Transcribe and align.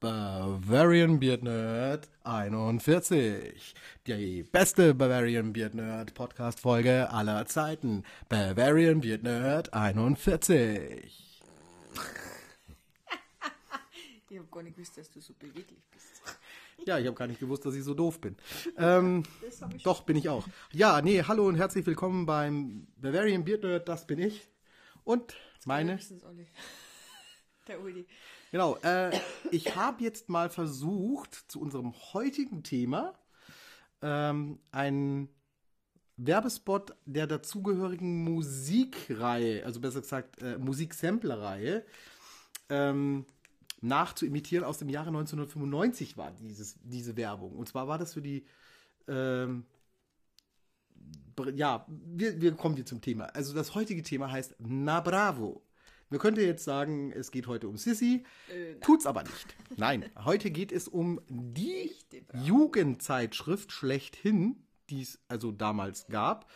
Bavarian 0.00 1.20
Beard 1.20 1.42
Nerd 1.42 2.08
41. 2.24 3.74
Die 4.06 4.42
beste 4.44 4.94
Bavarian 4.94 5.52
Beard 5.52 5.74
Nerd 5.74 6.14
Podcast 6.14 6.60
Folge 6.60 7.10
aller 7.10 7.44
Zeiten. 7.44 8.04
Bavarian 8.30 9.02
Beard 9.02 9.24
Nerd 9.24 9.74
41. 9.74 11.42
Ich 14.30 14.38
habe 14.38 14.48
gar 14.50 14.62
nicht 14.62 14.76
gewusst, 14.76 14.96
dass 14.96 15.10
du 15.10 15.20
so 15.20 15.34
beweglich 15.34 15.84
bist. 15.92 16.22
Ja, 16.86 16.98
ich 16.98 17.06
habe 17.06 17.16
gar 17.16 17.26
nicht 17.26 17.40
gewusst, 17.40 17.66
dass 17.66 17.74
ich 17.74 17.84
so 17.84 17.92
doof 17.92 18.22
bin. 18.22 18.36
Ähm, 18.78 19.24
doch, 19.84 20.04
bin 20.04 20.16
ich 20.16 20.30
auch. 20.30 20.48
Ja, 20.72 21.02
nee, 21.02 21.22
hallo 21.22 21.46
und 21.46 21.56
herzlich 21.56 21.84
willkommen 21.84 22.24
beim 22.24 22.86
Bavarian 22.96 23.44
Beard 23.44 23.64
Nerd, 23.64 23.86
das 23.86 24.06
bin 24.06 24.18
ich. 24.18 24.48
Und 25.04 25.34
meine. 25.66 25.98
Der 27.68 27.82
Uli. 27.82 28.06
Genau, 28.50 28.76
äh, 28.78 29.16
ich 29.50 29.76
habe 29.76 30.02
jetzt 30.02 30.28
mal 30.28 30.50
versucht, 30.50 31.34
zu 31.48 31.60
unserem 31.60 31.92
heutigen 32.12 32.62
Thema 32.62 33.14
ähm, 34.02 34.58
einen 34.72 35.28
Werbespot 36.16 36.94
der 37.06 37.26
dazugehörigen 37.26 38.24
Musikreihe, 38.24 39.64
also 39.64 39.80
besser 39.80 40.00
gesagt 40.00 40.42
äh, 40.42 40.58
Musiksampler-Reihe, 40.58 41.84
ähm, 42.68 43.24
nachzuimitieren. 43.80 44.64
Aus 44.64 44.78
dem 44.78 44.88
Jahre 44.88 45.08
1995 45.08 46.16
war 46.16 46.32
dieses, 46.32 46.76
diese 46.82 47.16
Werbung. 47.16 47.56
Und 47.56 47.68
zwar 47.68 47.88
war 47.88 47.98
das 47.98 48.14
für 48.14 48.22
die 48.22 48.44
ähm, 49.08 49.64
ja, 51.54 51.86
wir, 51.88 52.40
wir 52.40 52.52
kommen 52.52 52.74
hier 52.74 52.84
zum 52.84 53.00
Thema. 53.00 53.24
Also 53.26 53.54
das 53.54 53.74
heutige 53.74 54.02
Thema 54.02 54.30
heißt 54.30 54.56
Na 54.58 55.00
Bravo. 55.00 55.62
Man 56.10 56.18
könnte 56.18 56.42
jetzt 56.42 56.64
sagen, 56.64 57.12
es 57.12 57.30
geht 57.30 57.46
heute 57.46 57.68
um 57.68 57.76
Sissy, 57.76 58.24
Äh, 58.48 58.80
tut's 58.80 59.06
aber 59.06 59.22
nicht. 59.22 59.56
Nein, 59.76 60.10
heute 60.24 60.50
geht 60.50 60.72
es 60.72 60.88
um 60.88 61.20
die. 61.28 61.92
Jugendzeitschrift 62.44 63.70
schlechthin, 63.72 64.56
die 64.90 65.02
es 65.02 65.20
also 65.28 65.52
damals 65.52 66.06
gab, 66.08 66.50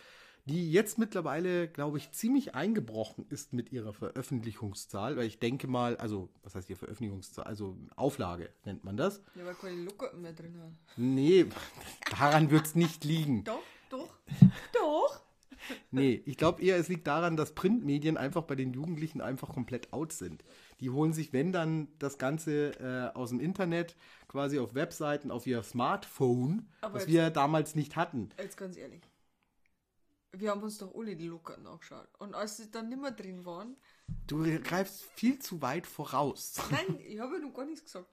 die 0.45 0.71
jetzt 0.71 0.99
mittlerweile, 0.99 1.69
glaube 1.69 1.99
ich, 1.99 2.11
ziemlich 2.13 2.55
eingebrochen 2.55 3.27
ist 3.31 3.53
mit 3.53 3.73
ihrer 3.73 3.93
Veröffentlichungszahl, 3.93 5.17
weil 5.17 5.27
ich 5.27 5.39
denke 5.39 5.69
mal, 5.69 5.97
also, 5.97 6.29
was 6.43 6.55
heißt 6.55 6.67
hier 6.67 6.77
Veröffentlichungszahl? 6.77 7.45
Also 7.45 7.79
Auflage 7.97 8.51
nennt 8.65 8.85
man 8.85 8.97
das. 8.97 9.23
Ja, 9.37 9.47
weil 9.47 9.55
keine 9.55 9.83
Lucker 9.83 10.13
mehr 10.15 10.33
drin 10.33 10.59
hat. 10.61 10.73
Nee, 10.99 11.47
daran 12.11 12.51
wird's 12.51 12.75
nicht 12.75 13.05
liegen. 13.05 13.45
Doch, 13.45 13.63
doch, 13.89 14.11
doch. 14.73 15.24
Nee, 15.91 16.23
ich 16.27 16.37
glaube 16.37 16.63
eher, 16.63 16.77
es 16.77 16.89
liegt 16.89 17.07
daran, 17.07 17.37
dass 17.37 17.55
Printmedien 17.55 18.17
einfach 18.17 18.43
bei 18.43 18.55
den 18.55 18.73
Jugendlichen 18.73 19.21
einfach 19.21 19.53
komplett 19.53 19.93
out 19.93 20.13
sind. 20.13 20.45
Die 20.81 20.91
holen 20.91 21.13
sich, 21.13 21.33
wenn 21.33 21.53
dann, 21.53 21.89
das 21.99 22.19
Ganze 22.19 22.73
äh, 22.81 23.17
aus 23.17 23.31
dem 23.31 23.41
Internet, 23.41 23.97
quasi 24.29 24.59
auf 24.59 24.75
Webseiten, 24.75 25.31
auf 25.31 25.47
ihr 25.47 25.63
Smartphone, 25.63 26.69
Aber 26.81 26.95
was 26.95 27.07
wir 27.07 27.31
damals 27.31 27.75
nicht 27.75 27.97
hatten. 27.97 28.31
Jetzt 28.39 28.57
ganz 28.57 28.77
ehrlich. 28.77 29.03
Wir 30.33 30.51
haben 30.51 30.63
uns 30.63 30.79
doch 30.79 30.93
alle 30.95 31.15
die 31.15 31.29
Lucker 31.29 31.57
nachgeschaut. 31.59 32.09
Und 32.19 32.35
als 32.35 32.57
sie 32.57 32.71
dann 32.71 32.89
nicht 32.89 33.01
mehr 33.01 33.13
drin 33.13 33.45
waren, 33.45 33.77
Du 34.27 34.43
greifst 34.61 35.05
viel 35.15 35.39
zu 35.39 35.63
weit 35.63 35.87
voraus. 35.87 36.55
nein, 36.71 36.99
ich 37.01 37.19
habe 37.21 37.37
ja 37.37 37.41
noch 37.41 37.55
gar 37.55 37.65
nichts 37.65 37.85
gesagt. 37.85 38.09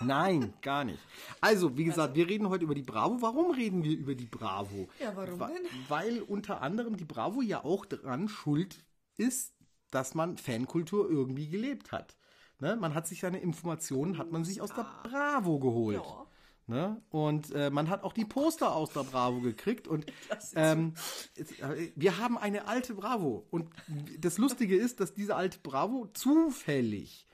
Nein, 0.00 0.52
gar 0.62 0.84
nicht. 0.84 1.00
Also, 1.40 1.76
wie 1.76 1.84
gesagt, 1.84 2.14
wir 2.14 2.28
reden 2.28 2.48
heute 2.48 2.64
über 2.64 2.74
die 2.74 2.82
Bravo. 2.82 3.20
Warum 3.20 3.50
reden 3.50 3.82
wir 3.82 3.96
über 3.96 4.14
die 4.14 4.26
Bravo? 4.26 4.88
Ja, 5.00 5.14
warum 5.16 5.40
Wa- 5.40 5.48
denn? 5.48 5.66
Weil 5.88 6.22
unter 6.22 6.62
anderem 6.62 6.96
die 6.96 7.04
Bravo 7.04 7.42
ja 7.42 7.64
auch 7.64 7.84
daran 7.84 8.28
schuld 8.28 8.84
ist, 9.16 9.54
dass 9.90 10.14
man 10.14 10.38
Fankultur 10.38 11.10
irgendwie 11.10 11.48
gelebt 11.48 11.90
hat. 11.92 12.16
Ne? 12.60 12.76
Man 12.76 12.94
hat 12.94 13.06
sich 13.08 13.20
seine 13.20 13.38
Informationen, 13.40 14.18
hat 14.18 14.30
man 14.30 14.44
sich 14.44 14.60
aus 14.60 14.70
der 14.72 14.86
Bravo 15.04 15.58
geholt. 15.58 16.02
Ja. 16.04 16.26
Ne? 16.66 17.02
Und 17.10 17.50
äh, 17.52 17.70
man 17.70 17.88
hat 17.88 18.04
auch 18.04 18.12
die 18.12 18.26
Poster 18.26 18.74
aus 18.74 18.90
der 18.92 19.02
Bravo 19.04 19.40
gekriegt. 19.40 19.88
Und 19.88 20.06
ähm, 20.54 20.94
äh, 21.36 21.88
wir 21.96 22.18
haben 22.18 22.36
eine 22.36 22.68
alte 22.68 22.94
Bravo. 22.94 23.46
Und 23.50 23.70
das 24.18 24.38
Lustige 24.38 24.76
ist, 24.76 25.00
dass 25.00 25.14
diese 25.14 25.34
alte 25.34 25.58
Bravo 25.60 26.06
zufällig 26.12 27.26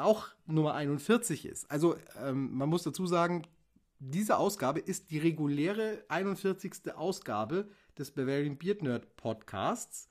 auch 0.00 0.28
Nummer 0.46 0.74
41 0.74 1.46
ist. 1.46 1.70
Also 1.70 1.96
ähm, 2.22 2.52
man 2.54 2.68
muss 2.68 2.82
dazu 2.82 3.06
sagen, 3.06 3.46
diese 3.98 4.38
Ausgabe 4.38 4.80
ist 4.80 5.10
die 5.10 5.18
reguläre 5.18 6.04
41. 6.08 6.94
Ausgabe 6.94 7.68
des 7.98 8.10
Bavarian 8.10 8.56
Beard 8.56 8.82
Nerd 8.82 9.16
Podcasts, 9.16 10.08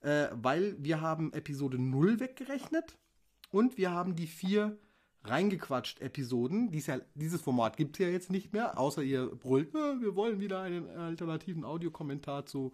äh, 0.00 0.28
weil 0.32 0.76
wir 0.78 1.00
haben 1.00 1.32
Episode 1.32 1.78
0 1.78 2.20
weggerechnet 2.20 2.96
und 3.50 3.76
wir 3.76 3.90
haben 3.90 4.14
die 4.14 4.28
vier 4.28 4.78
reingequatscht 5.24 6.00
Episoden. 6.00 6.70
Dies 6.70 6.86
ja, 6.86 7.00
dieses 7.14 7.42
Format 7.42 7.76
gibt 7.76 7.96
es 7.96 8.04
ja 8.04 8.10
jetzt 8.10 8.30
nicht 8.30 8.52
mehr, 8.52 8.78
außer 8.78 9.02
ihr 9.02 9.26
brüllt, 9.26 9.74
"Ah, 9.74 9.96
wir 10.00 10.14
wollen 10.16 10.40
wieder 10.40 10.60
einen 10.60 10.88
alternativen 10.88 11.64
Audiokommentar 11.64 12.46
zu 12.46 12.72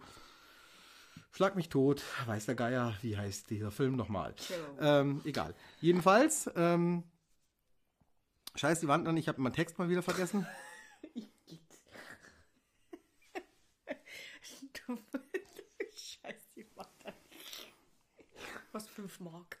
Schlag 1.31 1.55
mich 1.55 1.69
tot, 1.69 2.03
weiß 2.25 2.45
der 2.47 2.55
Geier, 2.55 2.95
wie 3.01 3.17
heißt 3.17 3.49
dieser 3.49 3.71
Film 3.71 3.95
nochmal? 3.95 4.33
Ähm, 4.79 5.21
egal. 5.25 5.53
Jedenfalls, 5.79 6.49
ähm, 6.55 7.03
scheiß 8.55 8.79
die 8.79 8.87
Wand 8.87 9.07
an, 9.07 9.17
ich 9.17 9.27
habe 9.27 9.41
meinen 9.41 9.53
Text 9.53 9.77
mal 9.77 9.89
wieder 9.89 10.03
vergessen. 10.03 10.45
Du 14.87 14.97
Scheiß 15.95 16.49
die 16.55 16.63
Vater. 16.63 17.13
Was 18.71 18.87
fünf 18.87 19.19
Mark. 19.19 19.58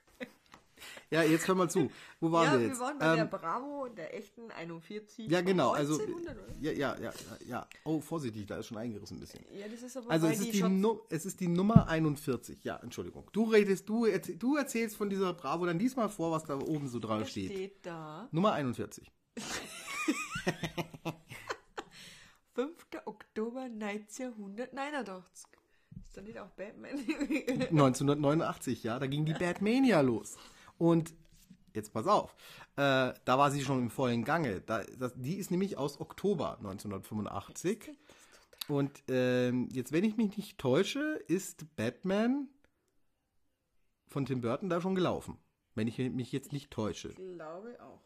Ja, 1.11 1.23
jetzt 1.23 1.47
hör 1.47 1.55
mal 1.55 1.67
zu. 1.69 1.89
Wo 2.19 2.31
waren 2.31 2.45
ja, 2.45 2.53
wir 2.53 2.59
wir 2.59 2.67
jetzt? 2.67 2.79
waren 2.79 2.99
bei 2.99 3.15
der 3.15 3.23
Ähm, 3.23 3.29
Bravo, 3.31 3.87
der 3.89 4.15
echten 4.15 4.51
41. 4.51 5.27
ja, 5.27 5.41
genau. 5.41 5.71
Also, 5.71 5.93
1900, 5.99 6.37
oder? 6.37 6.55
ja, 6.61 6.71
ja, 6.71 6.95
ja, 7.01 7.13
ja. 7.47 7.67
Oh, 7.83 7.99
vorsichtig, 7.99 8.45
da 8.45 8.57
ist 8.57 8.67
schon 8.67 8.77
eingerissen 8.77 9.17
ein 9.17 9.19
bisschen. 9.19 9.43
Ja, 9.57 9.67
das 9.67 9.81
ist 9.81 9.97
aber 9.97 10.11
Also 10.11 10.27
es 10.27 10.39
ist, 10.39 10.53
die 10.53 10.61
Nu 10.61 11.01
es 11.09 11.25
ist 11.25 11.39
die 11.39 11.47
Nummer 11.47 11.87
41. 11.87 12.63
Ja, 12.63 12.75
Entschuldigung. 12.77 13.27
Du 13.31 13.45
redest, 13.45 13.89
du, 13.89 14.05
erzäh- 14.05 14.37
du 14.37 14.55
erzählst 14.55 14.97
von 14.97 15.09
dieser 15.09 15.33
Bravo 15.33 15.65
dann 15.65 15.79
diesmal 15.79 16.09
vor, 16.09 16.31
was 16.31 16.43
da 16.43 16.55
oben 16.59 16.87
so 16.87 16.99
drauf 16.99 17.21
da 17.21 17.25
steht. 17.25 17.51
steht 17.53 17.85
da. 17.85 18.27
Nummer 18.31 18.53
41. 18.53 19.11
5. 22.53 22.85
Oktober 23.05 23.61
1989. 23.61 25.47
Ist 26.05 26.17
da 26.17 26.21
nicht 26.21 26.39
auch 26.39 26.49
Batman? 26.51 26.91
1989, 27.71 28.83
ja, 28.83 28.99
da 28.99 29.07
ging 29.07 29.25
die 29.25 29.33
Batmania 29.33 30.01
los. 30.01 30.37
Und 30.79 31.13
jetzt 31.75 31.93
pass 31.93 32.07
auf, 32.07 32.35
äh, 32.75 33.13
da 33.25 33.37
war 33.37 33.51
sie 33.51 33.61
schon 33.61 33.79
im 33.79 33.89
vollen 33.91 34.23
Gange. 34.23 34.61
Da, 34.61 34.83
das, 34.97 35.13
die 35.15 35.35
ist 35.35 35.51
nämlich 35.51 35.77
aus 35.77 35.99
Oktober 35.99 36.57
1985. 36.57 37.91
Und 38.67 39.03
ähm, 39.07 39.69
jetzt, 39.71 39.91
wenn 39.91 40.03
ich 40.03 40.17
mich 40.17 40.35
nicht 40.37 40.57
täusche, 40.57 41.19
ist 41.27 41.75
Batman 41.75 42.49
von 44.07 44.25
Tim 44.25 44.41
Burton 44.41 44.69
da 44.69 44.81
schon 44.81 44.95
gelaufen. 44.95 45.37
Wenn 45.75 45.87
ich 45.87 45.97
mich 45.97 46.31
jetzt 46.31 46.51
nicht 46.51 46.71
täusche. 46.71 47.09
ich 47.09 47.15
glaube 47.15 47.77
auch. 47.81 48.01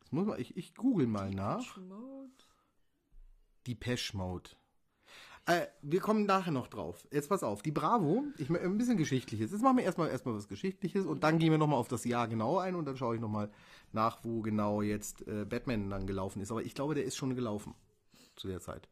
Das 0.00 0.12
muss 0.12 0.26
man, 0.26 0.40
ich, 0.40 0.56
ich 0.56 0.74
google 0.74 1.06
mal 1.06 1.30
nach. 1.30 1.76
Mode. 1.76 2.32
Die 3.66 3.74
Pesh 3.74 4.14
Mode. 4.14 4.50
Äh, 5.50 5.66
wir 5.82 5.98
kommen 5.98 6.26
nachher 6.26 6.52
noch 6.52 6.68
drauf. 6.68 7.08
Jetzt 7.10 7.28
pass 7.28 7.42
auf, 7.42 7.62
die 7.62 7.72
Bravo, 7.72 8.24
ich 8.38 8.50
ein 8.50 8.78
bisschen 8.78 8.96
Geschichtliches. 8.96 9.50
Jetzt 9.50 9.62
machen 9.62 9.78
wir 9.78 9.84
erstmal 9.84 10.08
erstmal 10.08 10.36
was 10.36 10.46
Geschichtliches 10.46 11.06
und 11.06 11.24
dann 11.24 11.40
gehen 11.40 11.50
wir 11.50 11.58
nochmal 11.58 11.78
auf 11.80 11.88
das 11.88 12.04
Jahr 12.04 12.28
genau 12.28 12.58
ein 12.58 12.76
und 12.76 12.84
dann 12.84 12.96
schaue 12.96 13.16
ich 13.16 13.20
nochmal 13.20 13.50
nach, 13.90 14.20
wo 14.22 14.42
genau 14.42 14.80
jetzt 14.80 15.26
äh, 15.26 15.44
Batman 15.44 15.90
dann 15.90 16.06
gelaufen 16.06 16.40
ist. 16.40 16.52
Aber 16.52 16.62
ich 16.62 16.74
glaube, 16.74 16.94
der 16.94 17.04
ist 17.04 17.16
schon 17.16 17.34
gelaufen 17.34 17.74
zu 18.36 18.46
der 18.46 18.60
Zeit. 18.60 18.88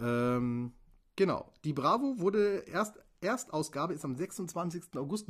Ähm, 0.00 0.72
genau. 1.16 1.52
Die 1.64 1.74
Bravo 1.74 2.18
wurde 2.18 2.64
erst, 2.66 2.98
Erstausgabe 3.20 3.92
ist 3.92 4.06
am 4.06 4.14
26. 4.14 4.96
August 4.96 5.28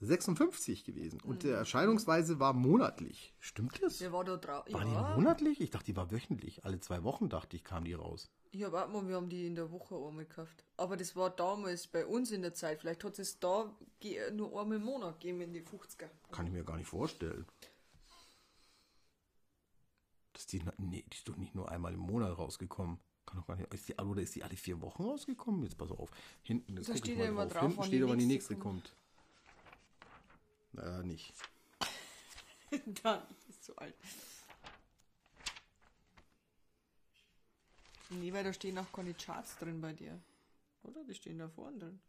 1956 0.00 0.84
gewesen 0.84 1.20
und 1.22 1.42
die 1.42 1.48
Erscheinungsweise 1.48 2.38
war 2.38 2.52
monatlich. 2.52 3.34
Stimmt 3.40 3.82
das? 3.82 3.98
Der 3.98 4.12
war 4.12 4.24
da 4.24 4.36
drauf. 4.36 4.64
War 4.70 4.84
die 4.84 4.92
Ja. 4.92 5.16
monatlich? 5.16 5.60
Ich 5.60 5.70
dachte, 5.70 5.86
die 5.86 5.96
war 5.96 6.12
wöchentlich. 6.12 6.64
Alle 6.64 6.78
zwei 6.78 7.02
Wochen, 7.02 7.28
dachte 7.28 7.56
ich, 7.56 7.64
kam 7.64 7.84
die 7.84 7.94
raus. 7.94 8.30
Ja, 8.52 8.70
warte 8.70 8.92
mal, 8.92 9.08
wir 9.08 9.16
haben 9.16 9.28
die 9.28 9.46
in 9.46 9.56
der 9.56 9.72
Woche 9.72 9.96
einmal 9.96 10.24
gekauft. 10.24 10.64
Aber 10.76 10.96
das 10.96 11.16
war 11.16 11.30
damals 11.30 11.88
bei 11.88 12.06
uns 12.06 12.30
in 12.30 12.42
der 12.42 12.54
Zeit. 12.54 12.80
Vielleicht 12.80 13.02
hat 13.02 13.18
es 13.18 13.40
da 13.40 13.76
nur 14.32 14.60
einmal 14.60 14.76
im 14.76 14.84
Monat 14.84 15.18
gegeben 15.20 15.40
in 15.40 15.52
die 15.52 15.62
50er. 15.62 16.08
Kann 16.30 16.46
ich 16.46 16.52
mir 16.52 16.62
gar 16.64 16.76
nicht 16.76 16.86
vorstellen. 16.86 17.44
Dass 20.32 20.46
die, 20.46 20.62
nee, 20.78 21.04
die 21.12 21.16
ist 21.16 21.28
doch 21.28 21.36
nicht 21.36 21.56
nur 21.56 21.68
einmal 21.70 21.92
im 21.92 22.00
Monat 22.00 22.38
rausgekommen. 22.38 23.00
Kann 23.26 23.38
doch 23.40 23.46
gar 23.48 23.56
nicht, 23.56 23.74
ist 23.74 23.88
die, 23.88 23.94
oder 23.94 24.22
ist 24.22 24.36
die 24.36 24.44
alle 24.44 24.56
vier 24.56 24.80
Wochen 24.80 25.02
rausgekommen? 25.02 25.64
Jetzt 25.64 25.76
pass 25.76 25.90
auf. 25.90 26.10
Hinten, 26.42 26.76
jetzt 26.76 26.88
Da 26.88 26.96
steht 26.96 27.18
ja 27.18 27.24
immer 27.26 27.46
drauf, 27.46 27.62
Hinten 27.62 27.82
steht 27.82 27.92
die 27.98 28.02
aber, 28.04 28.12
wann 28.12 28.18
die 28.20 28.26
nächste 28.26 28.54
nächste 28.54 28.68
kommt. 28.68 28.94
Naja, 30.72 31.02
nicht. 31.02 31.32
Dann 33.02 33.22
ist 33.48 33.64
so 33.64 33.74
alt. 33.76 33.94
Nee, 38.10 38.32
weil 38.32 38.44
da 38.44 38.52
stehen 38.52 38.78
auch 38.78 38.90
keine 38.92 39.14
Charts 39.14 39.56
drin 39.58 39.80
bei 39.80 39.92
dir. 39.92 40.20
Oder? 40.82 41.04
Die 41.04 41.14
stehen 41.14 41.38
da 41.38 41.48
vorne 41.48 41.78
drin. 41.78 42.00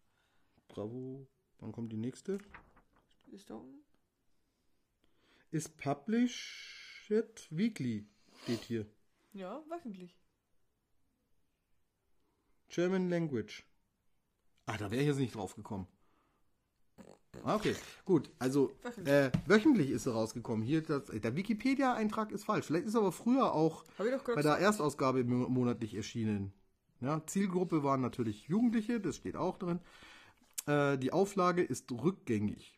Bravo. 0.68 1.28
Wann 1.60 1.72
kommt 1.72 1.92
die 1.92 1.98
nächste? 1.98 2.40
Ist 3.32 3.50
da 3.50 3.56
unten? 3.56 3.84
ist 5.52 5.78
published 5.78 7.48
weekly, 7.50 8.08
steht 8.44 8.62
hier. 8.62 8.86
Ja, 9.34 9.64
wöchentlich. 9.68 10.16
German 12.70 13.10
Language. 13.10 13.64
Ah, 14.66 14.78
da 14.78 14.92
wäre 14.92 15.02
ich 15.02 15.08
jetzt 15.08 15.18
nicht 15.18 15.34
drauf 15.34 15.56
gekommen. 15.56 15.88
Ah, 17.44 17.56
Okay, 17.56 17.76
gut. 18.06 18.30
Also 18.40 18.72
Wöchentlich. 18.84 19.14
Äh, 19.14 19.32
wöchentlich 19.46 19.90
ist 19.92 20.06
er 20.06 20.14
rausgekommen. 20.14 20.66
Hier, 20.66 20.82
das, 20.82 21.06
der 21.06 21.36
Wikipedia-Eintrag 21.36 22.32
ist 22.32 22.44
falsch. 22.44 22.66
Vielleicht 22.66 22.86
ist 22.88 22.96
er 22.96 23.02
aber 23.02 23.12
früher 23.12 23.54
auch 23.54 23.84
bei 24.36 24.42
der 24.42 24.58
Erstausgabe 24.58 25.24
mo- 25.24 25.48
monatlich 25.50 25.96
erschienen. 25.96 26.52
Ja, 27.02 27.22
Zielgruppe 27.26 27.84
waren 27.84 28.02
natürlich 28.02 28.48
Jugendliche, 28.48 29.00
das 29.00 29.16
steht 29.16 29.36
auch 29.38 29.58
drin. 29.58 29.80
Äh, 30.68 30.98
die 30.98 31.14
Auflage 31.14 31.62
ist 31.64 31.90
rückgängig. 31.92 32.76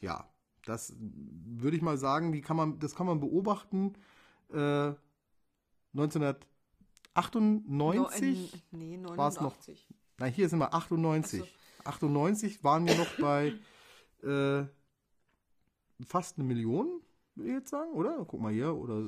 Ja, 0.00 0.26
das 0.64 0.94
würde 0.98 1.76
ich 1.76 1.82
mal 1.82 1.98
sagen, 1.98 2.32
die 2.32 2.40
kann 2.40 2.56
man, 2.56 2.78
das 2.78 2.94
kann 2.94 3.06
man 3.06 3.20
beobachten. 3.20 3.92
Äh, 4.52 4.92
1998 7.16 7.66
No, 7.66 8.08
nee, 8.78 8.98
war's 9.16 9.36
noch. 9.40 9.52
89. 9.56 9.86
Nein, 10.18 10.32
hier 10.32 10.48
sind 10.48 10.58
wir 10.58 10.72
98. 10.74 11.42
Ach 11.84 11.96
98 11.96 12.62
waren 12.64 12.86
wir 12.86 12.94
noch 12.96 13.10
bei 13.20 13.52
äh, 14.24 14.66
fast 16.04 16.38
eine 16.38 16.46
Million, 16.46 17.02
würde 17.34 17.50
ich 17.50 17.56
jetzt 17.56 17.70
sagen, 17.70 17.92
oder? 17.92 18.24
Guck 18.26 18.40
mal 18.40 18.52
hier, 18.52 18.74
oder. 18.74 19.02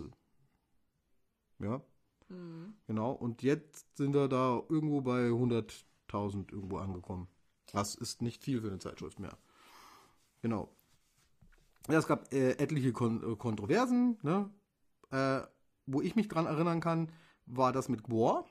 Ja, 1.58 1.80
Mhm. 2.28 2.74
genau. 2.86 3.12
Und 3.12 3.42
jetzt 3.42 3.96
sind 3.96 4.14
wir 4.14 4.28
da 4.28 4.62
irgendwo 4.68 5.00
bei 5.02 5.30
100.000 5.30 6.50
irgendwo 6.52 6.78
angekommen. 6.78 7.28
Das 7.72 7.94
ist 7.94 8.22
nicht 8.22 8.42
viel 8.42 8.60
für 8.60 8.68
eine 8.68 8.78
Zeitschrift 8.78 9.18
mehr. 9.18 9.36
Genau. 10.40 10.74
Ja, 11.88 11.98
es 11.98 12.06
gab 12.06 12.32
äh, 12.32 12.52
etliche 12.52 12.92
Kon 12.92 13.32
äh, 13.32 13.36
Kontroversen, 13.36 14.18
ne? 14.22 14.50
Äh, 15.10 15.42
wo 15.86 16.00
ich 16.00 16.16
mich 16.16 16.28
dran 16.28 16.46
erinnern 16.46 16.80
kann, 16.80 17.10
war 17.46 17.72
das 17.72 17.88
mit 17.88 18.02
Gwar, 18.02 18.46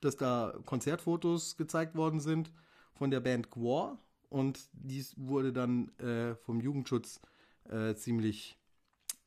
dass 0.00 0.16
da 0.16 0.54
Konzertfotos 0.64 1.56
gezeigt 1.56 1.96
worden 1.96 2.20
sind 2.20 2.52
von 2.94 3.10
der 3.10 3.20
Band 3.20 3.50
Gwar 3.50 3.98
und 4.28 4.68
dies 4.72 5.14
wurde 5.16 5.52
dann 5.52 5.88
äh, 5.98 6.34
vom 6.36 6.60
Jugendschutz 6.60 7.20
äh, 7.64 7.94
ziemlich 7.94 8.58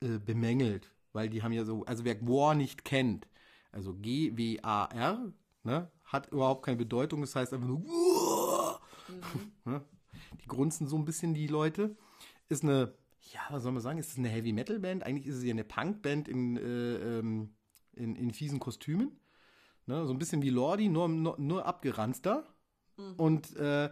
äh, 0.02 0.20
bemängelt, 0.20 0.92
weil 1.14 1.30
die 1.30 1.44
haben 1.44 1.54
ja 1.54 1.66
so, 1.66 1.84
also 1.86 2.06
wer 2.06 2.16
Gwar 2.16 2.56
nicht 2.56 2.86
kennt, 2.86 3.28
also 3.72 3.94
G-W-A-R, 3.94 5.34
ne, 5.64 5.92
hat 6.04 6.32
überhaupt 6.32 6.66
keine 6.66 6.78
Bedeutung, 6.78 7.22
das 7.22 7.36
heißt 7.36 7.54
einfach 7.54 7.68
nur 7.68 7.82
Gwar. 7.82 8.82
Ne? 9.66 9.84
Die 10.42 10.48
grunzen 10.48 10.88
so 10.88 10.98
ein 10.98 11.04
bisschen 11.04 11.34
die 11.34 11.48
Leute. 11.48 11.98
Ist 12.48 12.64
eine, 12.64 12.94
ja, 13.34 13.42
was 13.50 13.64
soll 13.64 13.74
man 13.74 13.82
sagen, 13.82 14.00
ist 14.00 14.12
es 14.12 14.18
eine 14.18 14.30
Heavy 14.30 14.54
Metal 14.54 14.80
Band? 14.80 15.04
Eigentlich 15.04 15.28
ist 15.28 15.38
es 15.38 15.44
ja 15.44 15.52
eine 15.52 15.66
Punk 15.66 16.02
Band 16.02 16.28
in, 16.30 16.56
äh, 16.56 17.20
ähm, 17.20 17.54
in, 17.94 18.16
in 18.16 18.32
fiesen 18.32 18.60
Kostümen. 18.60 19.20
Ne? 19.86 20.06
So 20.06 20.14
ein 20.14 20.20
bisschen 20.20 20.42
wie 20.42 20.50
Lordi, 20.50 20.88
nur, 20.88 21.10
nur, 21.10 21.38
nur 21.40 21.66
abgeranzter. 21.66 22.48
Und 23.18 23.56
äh, 23.56 23.90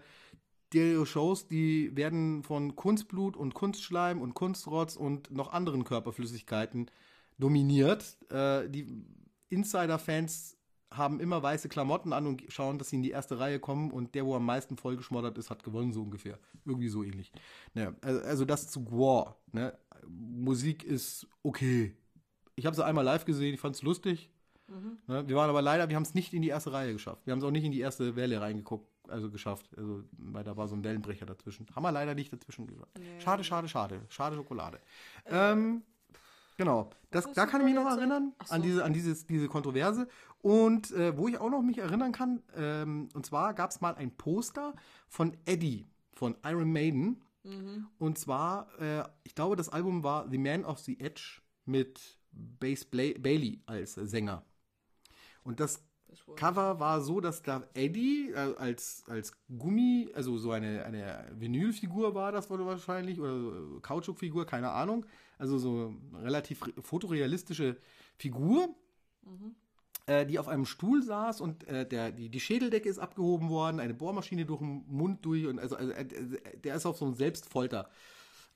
die 0.73 1.05
Shows, 1.05 1.47
die 1.47 1.95
werden 1.95 2.43
von 2.43 2.75
Kunstblut 2.75 3.35
und 3.35 3.53
Kunstschleim 3.53 4.21
und 4.21 4.33
Kunstrotz 4.33 4.95
und 4.95 5.31
noch 5.31 5.51
anderen 5.51 5.83
Körperflüssigkeiten 5.83 6.91
dominiert. 7.37 8.17
Äh, 8.29 8.69
die 8.69 8.87
Insider-Fans 9.49 10.57
haben 10.91 11.19
immer 11.19 11.41
weiße 11.41 11.69
Klamotten 11.69 12.13
an 12.13 12.25
und 12.25 12.43
schauen, 12.49 12.77
dass 12.77 12.89
sie 12.89 12.95
in 12.95 13.03
die 13.03 13.11
erste 13.11 13.39
Reihe 13.39 13.59
kommen 13.59 13.91
und 13.91 14.15
der, 14.15 14.25
wo 14.25 14.35
am 14.35 14.45
meisten 14.45 14.75
vollgeschmoddert 14.75 15.37
ist, 15.37 15.49
hat 15.49 15.63
gewonnen, 15.63 15.93
so 15.93 16.01
ungefähr. 16.01 16.39
Irgendwie 16.65 16.89
so 16.89 17.03
ähnlich. 17.03 17.31
Naja, 17.73 17.93
also, 18.01 18.21
also 18.21 18.45
das 18.45 18.67
zu 18.67 18.83
Gwar. 18.83 19.37
Ne? 19.51 19.77
Musik 20.07 20.83
ist 20.83 21.27
okay. 21.43 21.95
Ich 22.55 22.65
habe 22.65 22.75
sie 22.75 22.83
einmal 22.83 23.05
live 23.05 23.25
gesehen, 23.25 23.53
ich 23.53 23.59
fand 23.59 23.75
es 23.75 23.83
lustig. 23.83 24.31
Ne? 25.07 25.27
Wir 25.27 25.35
waren 25.35 25.49
aber 25.49 25.61
leider, 25.61 25.89
wir 25.89 25.95
haben 25.95 26.03
es 26.03 26.13
nicht 26.13 26.33
in 26.33 26.41
die 26.41 26.49
erste 26.49 26.71
Reihe 26.71 26.93
geschafft. 26.93 27.25
Wir 27.25 27.31
haben 27.31 27.39
es 27.39 27.45
auch 27.45 27.51
nicht 27.51 27.63
in 27.63 27.71
die 27.71 27.79
erste 27.79 28.15
Welle 28.15 28.41
reingeguckt, 28.41 28.87
also 29.09 29.29
geschafft. 29.29 29.69
Also, 29.77 30.03
weil 30.17 30.43
da 30.43 30.57
war 30.57 30.67
so 30.67 30.75
ein 30.75 30.83
Wellenbrecher 30.83 31.25
dazwischen. 31.25 31.67
Haben 31.75 31.83
wir 31.83 31.91
leider 31.91 32.15
nicht 32.15 32.31
dazwischen 32.31 32.67
geschafft. 32.67 32.97
Nee. 32.97 33.19
Schade, 33.19 33.43
schade, 33.43 33.67
schade. 33.67 34.01
Schade 34.09 34.35
Schokolade. 34.35 34.79
ähm, 35.25 35.83
genau. 36.57 36.89
Das, 37.11 37.31
da 37.33 37.45
kann 37.45 37.61
ich 37.61 37.65
mich 37.65 37.75
noch 37.75 37.89
erinnern? 37.89 38.33
Ach 38.39 38.51
an, 38.51 38.61
so. 38.61 38.67
diese, 38.67 38.83
an 38.83 38.93
dieses, 38.93 39.25
diese 39.25 39.47
Kontroverse. 39.47 40.07
Und 40.41 40.91
äh, 40.91 41.17
wo 41.17 41.27
ich 41.27 41.37
auch 41.37 41.49
noch 41.49 41.61
mich 41.61 41.77
erinnern 41.77 42.11
kann, 42.11 42.41
ähm, 42.55 43.09
und 43.13 43.25
zwar 43.25 43.53
gab 43.53 43.71
es 43.71 43.81
mal 43.81 43.95
ein 43.95 44.15
Poster 44.15 44.73
von 45.07 45.35
Eddie 45.45 45.85
von 46.13 46.35
Iron 46.45 46.71
Maiden. 46.71 47.21
Mhm. 47.43 47.87
Und 47.97 48.17
zwar, 48.17 48.67
äh, 48.79 49.03
ich 49.23 49.35
glaube, 49.35 49.55
das 49.55 49.69
Album 49.69 50.03
war 50.03 50.29
The 50.29 50.37
Man 50.37 50.65
of 50.65 50.79
the 50.79 50.99
Edge 50.99 51.41
mit 51.65 52.19
Bass 52.31 52.85
Bailey 52.85 53.61
als 53.65 53.97
äh, 53.97 54.05
Sänger. 54.05 54.43
Und 55.43 55.59
das 55.59 55.83
Cover 56.35 56.79
war 56.79 57.01
so, 57.01 57.19
dass 57.19 57.43
da 57.43 57.63
Eddie 57.73 58.31
äh, 58.31 58.55
als, 58.57 59.03
als 59.07 59.33
Gummi, 59.57 60.11
also 60.13 60.37
so 60.37 60.51
eine, 60.51 60.83
eine 60.85 61.31
Vinylfigur 61.35 62.15
war 62.15 62.31
das 62.31 62.49
wohl 62.49 62.65
wahrscheinlich, 62.65 63.19
oder 63.19 63.33
äh, 63.33 63.79
Kautschukfigur, 63.81 64.45
keine 64.45 64.71
Ahnung. 64.71 65.05
Also 65.37 65.57
so 65.57 65.93
eine 66.13 66.23
relativ 66.23 66.65
re- 66.65 66.73
fotorealistische 66.81 67.77
Figur, 68.17 68.75
äh, 70.07 70.25
die 70.25 70.39
auf 70.39 70.47
einem 70.47 70.65
Stuhl 70.65 71.03
saß 71.03 71.41
und 71.41 71.67
äh, 71.67 71.87
der, 71.87 72.11
die, 72.11 72.29
die 72.29 72.39
Schädeldecke 72.39 72.89
ist 72.89 72.99
abgehoben 72.99 73.49
worden, 73.49 73.79
eine 73.79 73.93
Bohrmaschine 73.93 74.45
durch 74.45 74.59
den 74.59 74.85
Mund 74.87 75.23
durch 75.25 75.45
und 75.45 75.59
also, 75.59 75.75
also 75.75 75.93
äh, 75.93 76.57
der 76.63 76.75
ist 76.75 76.85
auf 76.85 76.97
so 76.97 77.05
einem 77.05 77.13
Selbstfolter. 77.13 77.89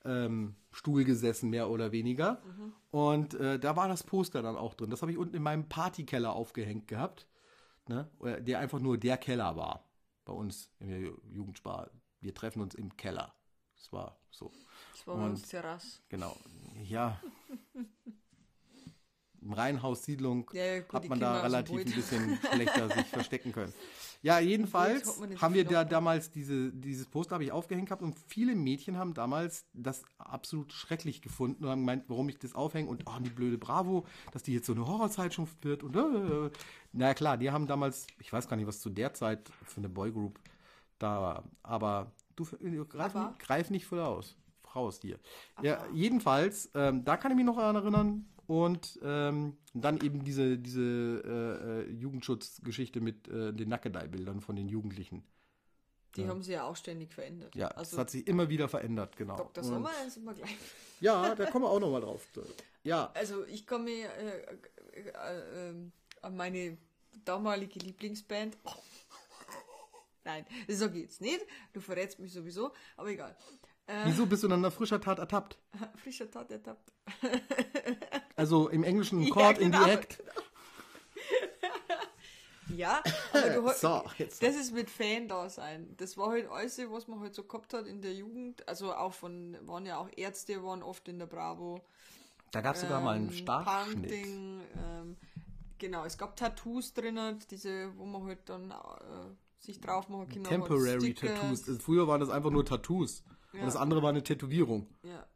Ähm, 0.05 0.55
Stuhl 0.71 1.05
gesessen, 1.05 1.49
mehr 1.49 1.69
oder 1.69 1.93
weniger. 1.93 2.41
Und 2.91 3.35
äh, 3.35 3.57
da 3.57 3.77
war 3.77 3.87
das 3.87 4.03
Poster 4.03 4.41
dann 4.41 4.57
auch 4.57 4.73
drin. 4.73 4.89
Das 4.89 5.01
habe 5.01 5.13
ich 5.13 5.17
unten 5.17 5.37
in 5.37 5.43
meinem 5.43 5.69
Partykeller 5.69 6.33
aufgehängt 6.33 6.89
gehabt 6.89 7.25
ne? 7.87 8.09
Der 8.41 8.59
einfach 8.59 8.79
nur 8.79 8.97
der 8.97 9.17
Keller 9.17 9.55
war. 9.55 9.89
Bei 10.25 10.33
uns 10.33 10.69
in 10.79 10.89
der 10.89 10.99
Ju- 10.99 11.19
Jugendspar. 11.29 11.89
Wir 12.21 12.33
treffen 12.33 12.61
uns 12.61 12.75
im 12.75 12.95
Keller. 12.95 13.33
Das 13.75 13.91
war 13.91 14.17
so. 14.31 14.51
Das 14.93 15.05
war 15.07 15.17
bei 15.17 15.25
uns 15.25 15.41
Terrasse. 15.43 15.99
Genau. 16.09 16.35
Ja. 16.83 17.19
Im 19.41 19.51
Reihenhaussiedlung 19.51 20.49
Ja, 20.53 20.75
ja, 20.77 20.83
hat 20.93 21.09
man 21.09 21.19
da 21.19 21.41
relativ 21.41 21.79
ein 21.85 21.91
bisschen 21.91 22.39
schlechter 22.53 22.89
sich 22.89 23.07
verstecken 23.07 23.51
können. 23.51 23.73
Ja, 24.23 24.39
jedenfalls 24.39 25.21
haben 25.41 25.53
wir 25.53 25.65
da 25.65 25.83
damals 25.83 26.31
diese, 26.31 26.71
dieses 26.71 27.07
Poster 27.07 27.33
habe 27.35 27.43
ich 27.43 27.51
aufgehängt 27.51 27.89
gehabt 27.89 28.01
und 28.01 28.17
viele 28.17 28.55
Mädchen 28.55 28.97
haben 28.97 29.13
damals 29.13 29.65
das 29.73 30.03
absolut 30.17 30.71
schrecklich 30.71 31.21
gefunden 31.21 31.65
und 31.65 31.69
haben 31.69 31.81
gemeint, 31.81 32.05
warum 32.07 32.29
ich 32.29 32.39
das 32.39 32.55
aufhänge 32.55 32.89
und 32.89 33.03
oh, 33.05 33.19
die 33.19 33.29
blöde 33.29 33.57
Bravo, 33.57 34.05
dass 34.31 34.41
die 34.41 34.53
jetzt 34.53 34.65
so 34.65 34.73
eine 34.73 34.87
Horrorzeitschrift 34.87 35.65
wird 35.65 35.83
und 35.83 35.95
äh, 35.97 36.49
na 36.93 37.13
klar, 37.13 37.37
die 37.37 37.51
haben 37.51 37.67
damals, 37.67 38.07
ich 38.21 38.31
weiß 38.31 38.47
gar 38.47 38.55
nicht, 38.55 38.65
was 38.65 38.79
zu 38.79 38.89
der 38.89 39.13
Zeit 39.13 39.49
für 39.65 39.81
eine 39.81 39.89
Boygroup 39.89 40.39
da 40.99 41.21
war, 41.21 41.43
aber 41.61 42.11
du 42.37 42.43
äh, 42.63 42.77
greif, 42.85 43.13
Aber? 43.15 43.27
nicht- 43.31 43.39
greif 43.39 43.69
nicht 43.69 43.85
voll 43.85 43.99
aus. 43.99 44.37
Raus 44.73 44.99
dir. 44.99 45.19
Ja, 45.61 45.85
jedenfalls, 45.93 46.71
ähm, 46.73 47.03
da 47.05 47.15
kann 47.15 47.29
ich 47.31 47.35
mich 47.37 47.45
noch 47.45 47.57
daran 47.57 47.75
erinnern. 47.75 48.25
Und 48.53 48.99
ähm, 49.01 49.57
dann 49.73 49.99
eben 50.01 50.23
diese, 50.23 50.59
diese 50.59 50.79
äh, 50.85 51.89
äh, 51.89 51.91
Jugendschutzgeschichte 51.91 53.01
mit 53.01 53.27
äh, 53.27 53.51
den 53.51 53.69
Nackedei-Bildern 53.69 54.41
von 54.41 54.55
den 54.55 54.69
Jugendlichen. 54.69 55.23
Die 56.15 56.27
haben 56.27 56.43
sie 56.43 56.51
ja 56.51 56.63
auch 56.65 56.75
ständig 56.75 57.11
verändert. 57.11 57.55
Ja, 57.55 57.69
also 57.69 57.89
das 57.89 57.97
hat 57.99 58.11
sich 58.11 58.27
immer 58.27 58.49
wieder 58.49 58.69
verändert, 58.69 59.17
genau. 59.17 59.37
Dr. 59.37 59.63
Und- 59.63 59.69
Sommer 59.71 59.91
ist 60.05 60.17
immer 60.17 60.35
gleich. 60.35 60.55
Ja, 60.99 61.33
da 61.33 61.49
kommen 61.49 61.65
wir 61.65 61.69
auch 61.69 61.79
nochmal 61.79 62.01
drauf. 62.01 62.27
Ja, 62.83 63.11
Also 63.15 63.43
ich 63.47 63.65
komme 63.65 63.89
äh, 63.89 64.03
äh, 64.03 65.09
äh, 65.09 65.69
ähm, 65.69 65.91
an 66.21 66.37
meine 66.37 66.77
damalige 67.25 67.79
Lieblingsband. 67.79 68.55
Nein, 70.23 70.45
das 70.67 70.77
sage 70.77 70.97
ich 70.97 71.01
jetzt 71.05 71.21
nicht. 71.21 71.41
Du 71.73 71.81
verrätst 71.81 72.19
mich 72.19 72.31
sowieso, 72.31 72.71
aber 72.95 73.09
egal. 73.09 73.35
Wieso 74.05 74.25
bist 74.27 74.43
du 74.43 74.47
dann 74.47 74.61
nach 74.61 74.71
frischer 74.71 75.01
Tat 75.01 75.17
ertappt? 75.19 75.57
frischer 75.97 76.29
Tat 76.29 76.51
ertappt. 76.51 76.93
Also 78.35 78.69
im 78.69 78.83
Englischen 78.83 79.21
Ja, 79.21 79.33
Court 79.33 79.57
in 79.59 79.71
genau. 79.71 79.85
the 79.85 79.91
Act. 79.91 80.23
Ja, 82.75 83.03
aber 83.33 83.71
du 83.73 83.77
So, 83.77 84.03
jetzt. 84.17 84.41
das 84.41 84.55
ist 84.55 84.73
mit 84.73 84.89
Fan 84.89 85.27
da 85.27 85.49
sein. 85.49 85.93
Das 85.97 86.17
war 86.17 86.29
halt 86.31 86.49
alles, 86.49 86.79
was 86.89 87.07
man 87.07 87.19
halt 87.19 87.35
so 87.35 87.43
gehabt 87.43 87.73
hat 87.73 87.85
in 87.85 88.01
der 88.01 88.13
Jugend. 88.13 88.67
Also 88.67 88.93
auch 88.95 89.13
von, 89.13 89.57
waren 89.67 89.85
ja 89.85 89.97
auch 89.97 90.09
Ärzte, 90.15 90.63
waren 90.63 90.81
oft 90.81 91.07
in 91.07 91.19
der 91.19 91.25
Bravo. 91.27 91.81
Da 92.51 92.61
gab 92.61 92.75
es 92.75 92.81
sogar 92.81 93.01
mal 93.01 93.15
einen 93.15 93.27
ähm, 93.27 93.33
Startschnitt. 93.33 94.09
Punkding, 94.09 94.61
ähm, 94.77 95.17
genau, 95.77 96.05
es 96.05 96.17
gab 96.17 96.35
Tattoos 96.35 96.93
drinnen, 96.93 97.37
diese, 97.51 97.95
wo 97.97 98.05
man 98.05 98.23
halt 98.25 98.39
dann 98.49 98.71
äh, 98.71 98.75
sich 99.59 99.79
drauf 99.81 100.07
machen 100.09 100.29
kann. 100.29 100.43
Temporary. 100.43 101.13
Tattoos. 101.13 101.67
Also 101.67 101.79
früher 101.79 102.07
waren 102.07 102.21
das 102.21 102.29
einfach 102.29 102.49
nur 102.51 102.65
Tattoos. 102.65 103.23
Und 103.51 103.59
Ja. 103.59 103.65
das 103.65 103.75
andere 103.75 104.01
war 104.01 104.09
eine 104.09 104.23
Tätowierung. 104.23 104.87
Ja, 105.03 105.27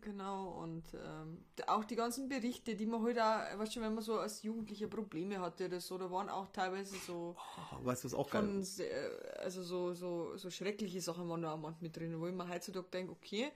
genau. 0.00 0.48
Und 0.62 0.84
ähm, 0.94 1.44
auch 1.66 1.84
die 1.84 1.96
ganzen 1.96 2.28
Berichte, 2.28 2.74
die 2.74 2.86
man 2.86 3.02
halt 3.02 3.18
auch, 3.18 3.58
weißt 3.58 3.76
du, 3.76 3.80
wenn 3.80 3.94
man 3.94 4.02
so 4.04 4.18
als 4.18 4.42
Jugendlicher 4.42 4.88
Probleme 4.88 5.40
hatte 5.40 5.66
oder 5.66 5.80
so, 5.80 5.98
da 5.98 6.10
waren 6.10 6.28
auch 6.28 6.48
teilweise 6.52 6.96
so 7.06 7.36
Oh, 7.36 7.84
weißt 7.84 8.04
du, 8.04 8.06
was 8.08 8.14
auch 8.14 8.30
geil 8.30 8.62
sehr- 8.62 9.10
also 9.40 9.62
so, 9.62 9.94
so, 9.94 10.36
so 10.36 10.50
schreckliche 10.50 11.00
Sachen 11.00 11.28
waren 11.28 11.42
da 11.42 11.52
auch 11.52 11.58
manchmal 11.58 11.82
mit 11.82 11.96
drin, 11.96 12.20
wo 12.20 12.26
ich 12.26 12.34
mir 12.34 12.48
heutzutage 12.48 12.86
denke, 12.92 13.12
okay, 13.12 13.50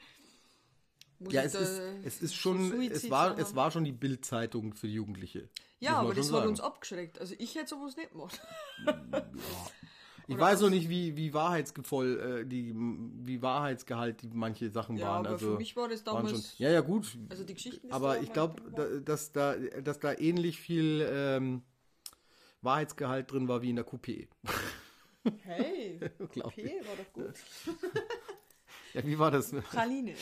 Muss 1.19 1.33
Ja, 1.33 1.43
es 1.43 1.55
ist, 1.55 1.81
es 2.05 2.23
ist 2.23 2.35
schon, 2.35 2.81
es 2.83 3.11
war, 3.11 3.31
haben? 3.31 3.41
es 3.41 3.55
war 3.57 3.71
schon 3.71 3.85
die 3.85 3.93
Bildzeitung 3.93 4.73
für 4.75 4.87
Jugendliche. 4.87 5.49
Ja, 5.81 5.99
aber 5.99 6.15
das 6.15 6.27
schon 6.27 6.35
hat 6.35 6.41
sagen. 6.41 6.49
uns 6.51 6.61
abgeschreckt. 6.61 7.21
Also 7.21 7.35
ich 7.39 7.55
hätte 7.55 7.69
sowas 7.69 7.97
nicht 7.97 8.11
gemacht. 8.13 8.41
Ich 10.31 10.39
weiß 10.39 10.61
noch 10.61 10.69
nicht, 10.69 10.91
wie, 10.91 11.17
wie 11.17 11.33
wahrheitsgevoll, 11.33 12.43
äh, 12.43 12.47
die, 12.47 12.75
wie 12.75 13.41
Wahrheitsgehalt 13.41 14.23
die 14.23 14.29
manche 14.35 14.71
Sachen 14.71 14.99
Ja, 14.99 15.07
waren. 15.07 15.21
aber 15.21 15.31
also, 15.31 15.53
für 15.53 15.57
mich 15.57 15.75
war 15.75 15.89
das 15.89 16.05
damals. 16.05 16.31
schon, 16.31 16.43
ja, 16.59 16.71
ja, 16.71 16.83
gut. 16.83 17.17
Also 17.31 17.45
die 17.45 17.55
Geschichten. 17.55 17.91
aber 17.91 18.21
ich 18.21 18.29
mal 18.29 18.35
glaube, 18.35 18.63
da, 18.77 18.87
dass, 19.01 19.33
da, 19.33 19.57
dass 19.57 19.99
da 20.01 20.13
ähnlich 20.13 20.61
viel 20.61 21.09
ähm, 21.11 21.63
Wahrheitsgehalt 22.61 23.33
drin 23.33 23.49
war 23.49 23.63
wie 23.63 23.71
in 23.71 23.77
der 23.77 23.87
Coupé. 23.87 24.29
Hey, 25.45 25.99
okay, 26.43 26.81
war 26.85 26.97
doch 26.97 27.13
gut. 27.13 27.35
Ja, 28.95 29.05
wie 29.05 29.19
war 29.19 29.31
das? 29.31 29.53
Praline. 29.53 30.15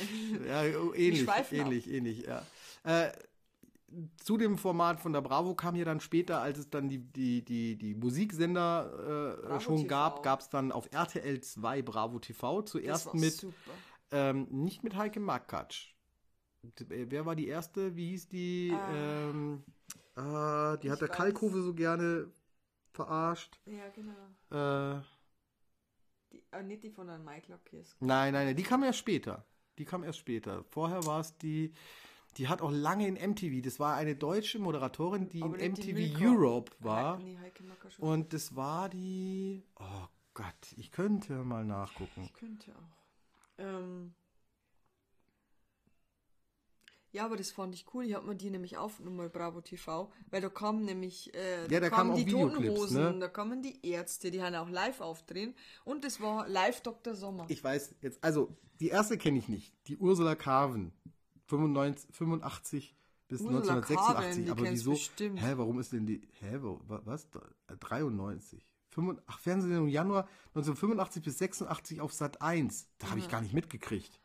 Ja, 0.45 0.65
ähnlich, 0.65 1.29
ähnlich, 1.53 1.89
ähnlich, 1.89 2.27
ja. 2.27 2.45
Äh, 2.83 3.13
zu 4.17 4.37
dem 4.37 4.59
Format 4.59 5.01
von 5.01 5.13
der 5.13 5.21
Bravo 5.21 5.55
kam 5.55 5.77
ja 5.77 5.85
dann 5.85 6.01
später, 6.01 6.41
als 6.41 6.59
es 6.59 6.71
dann 6.71 6.89
die, 6.89 6.99
die, 6.99 7.45
die, 7.45 7.77
die 7.77 7.95
Musiksender 7.95 9.37
äh, 9.39 9.47
Bravo 9.47 9.61
schon 9.61 9.77
TV. 9.77 9.89
gab, 9.89 10.23
gab 10.23 10.41
es 10.41 10.49
dann 10.49 10.73
auf 10.73 10.89
RTL 10.93 11.41
2 11.41 11.83
Bravo 11.83 12.19
TV. 12.19 12.63
Das 12.63 12.71
Zuerst 12.73 13.07
war 13.07 13.17
mit, 13.17 13.35
super. 13.35 13.71
ähm, 14.11 14.49
nicht 14.51 14.83
mit 14.83 14.97
Heike 14.97 15.21
Makatsch. 15.21 15.95
Wer 16.89 17.25
war 17.27 17.37
die 17.37 17.47
erste? 17.47 17.95
Wie 17.95 18.09
hieß 18.11 18.29
die? 18.29 18.73
Ah. 18.75 19.31
ähm, 19.31 19.63
ah, 20.17 20.77
die 20.79 20.91
hat 20.91 21.01
der 21.01 21.09
weiß. 21.09 21.17
Kalkove 21.17 21.63
so 21.63 21.73
gerne 21.75 22.33
verarscht. 22.93 23.61
Ja, 23.67 23.89
genau. 23.95 24.97
Äh, 24.99 25.01
Die, 26.33 26.43
äh, 26.51 26.63
nicht 26.65 26.83
die 26.83 26.91
von 26.91 27.07
der 27.07 27.19
Mike 27.19 27.53
Lockis. 27.53 27.95
Nein, 28.01 28.33
nein, 28.33 28.47
nein, 28.47 28.57
die 28.57 28.63
kam 28.65 28.83
erst 28.83 28.99
später. 28.99 29.45
Die 29.79 29.85
kam 29.85 30.03
erst 30.03 30.19
später. 30.19 30.65
Vorher 30.71 31.05
war 31.07 31.21
es 31.21 31.37
die, 31.39 31.73
die 32.37 32.49
hat 32.49 32.61
auch 32.63 32.71
lange 32.71 33.07
in 33.09 33.15
MTV. 33.15 33.63
Das 33.63 33.79
war 33.81 33.97
eine 33.97 34.15
deutsche 34.15 34.59
Moderatorin, 34.59 35.29
die 35.29 35.43
Aber 35.43 35.59
in 35.59 35.75
die 35.75 35.93
MTV 35.93 35.95
Milka. 35.95 36.25
Europe 36.25 36.73
war. 36.81 37.19
Nee. 37.19 37.39
Und 37.99 38.33
das 38.33 38.55
war 38.55 38.89
die. 38.89 39.65
Oh 39.79 40.07
Gott, 40.35 40.75
ich 40.77 40.91
könnte 40.91 41.33
mal 41.45 41.65
nachgucken. 41.65 42.25
Ich 42.25 42.33
könnte 42.35 42.73
auch. 42.77 42.97
Ähm, 43.59 44.15
ja, 47.13 47.25
aber 47.25 47.37
das 47.39 47.51
fand 47.51 47.75
ich 47.75 47.87
cool. 47.95 48.05
Ich 48.05 48.13
habe 48.13 48.27
mir 48.27 48.37
die 48.37 48.51
nämlich 48.51 48.77
aufgenommen 48.77 49.17
bei 49.17 49.29
Bravo 49.31 49.63
TV, 49.63 50.13
weil 50.29 50.43
da 50.43 50.51
kamen 50.51 50.85
nämlich 50.85 51.33
äh, 51.35 51.67
Ja, 51.69 51.81
da 51.81 51.89
kamen 51.89 52.15
die 52.15 52.27
Videoclips, 52.27 52.67
Totenhosen, 52.67 53.03
ne? 53.15 53.19
da 53.19 53.29
kamen 53.29 53.63
die 53.63 53.81
Ärzte, 53.89 54.31
die 54.31 54.43
haben 54.43 54.55
auch 54.55 54.69
live 54.69 55.01
aufdrehen 55.01 55.55
und 55.87 56.05
das 56.05 56.21
war 56.21 56.47
live 56.47 56.83
Dr. 56.83 57.15
Sommer. 57.15 57.47
Ich 57.49 57.65
weiß 57.65 57.95
jetzt, 58.03 58.23
also 58.23 58.55
die 58.81 58.89
erste 58.89 59.17
kenne 59.17 59.39
ich 59.39 59.49
nicht. 59.49 59.73
Die 59.87 59.97
Ursula 59.97 60.35
Carven. 60.35 60.93
95, 61.47 62.15
85 62.15 62.97
bis 63.29 63.41
Ursula 63.41 63.75
1986. 63.75 63.97
Carven, 63.97 64.45
die 64.45 64.51
aber 64.51 64.71
wieso? 64.71 64.91
bestimmt. 64.93 65.43
Hä, 65.43 65.53
warum 65.57 65.81
ist 65.81 65.93
denn 65.93 66.07
die. 66.07 66.29
Hä, 66.41 66.59
was? 66.61 67.29
93. 67.81 68.67
85, 68.91 69.25
ach, 69.29 69.39
Fernsehsendung 69.39 69.89
Januar 69.89 70.29
1985 70.55 71.23
bis 71.23 71.39
86 71.39 72.01
auf 72.01 72.13
Sat 72.13 72.41
1. 72.41 72.89
Da 72.99 73.11
habe 73.11 73.19
ich 73.19 73.29
gar 73.29 73.41
nicht 73.43 73.53
mitgekriegt. 73.53 74.21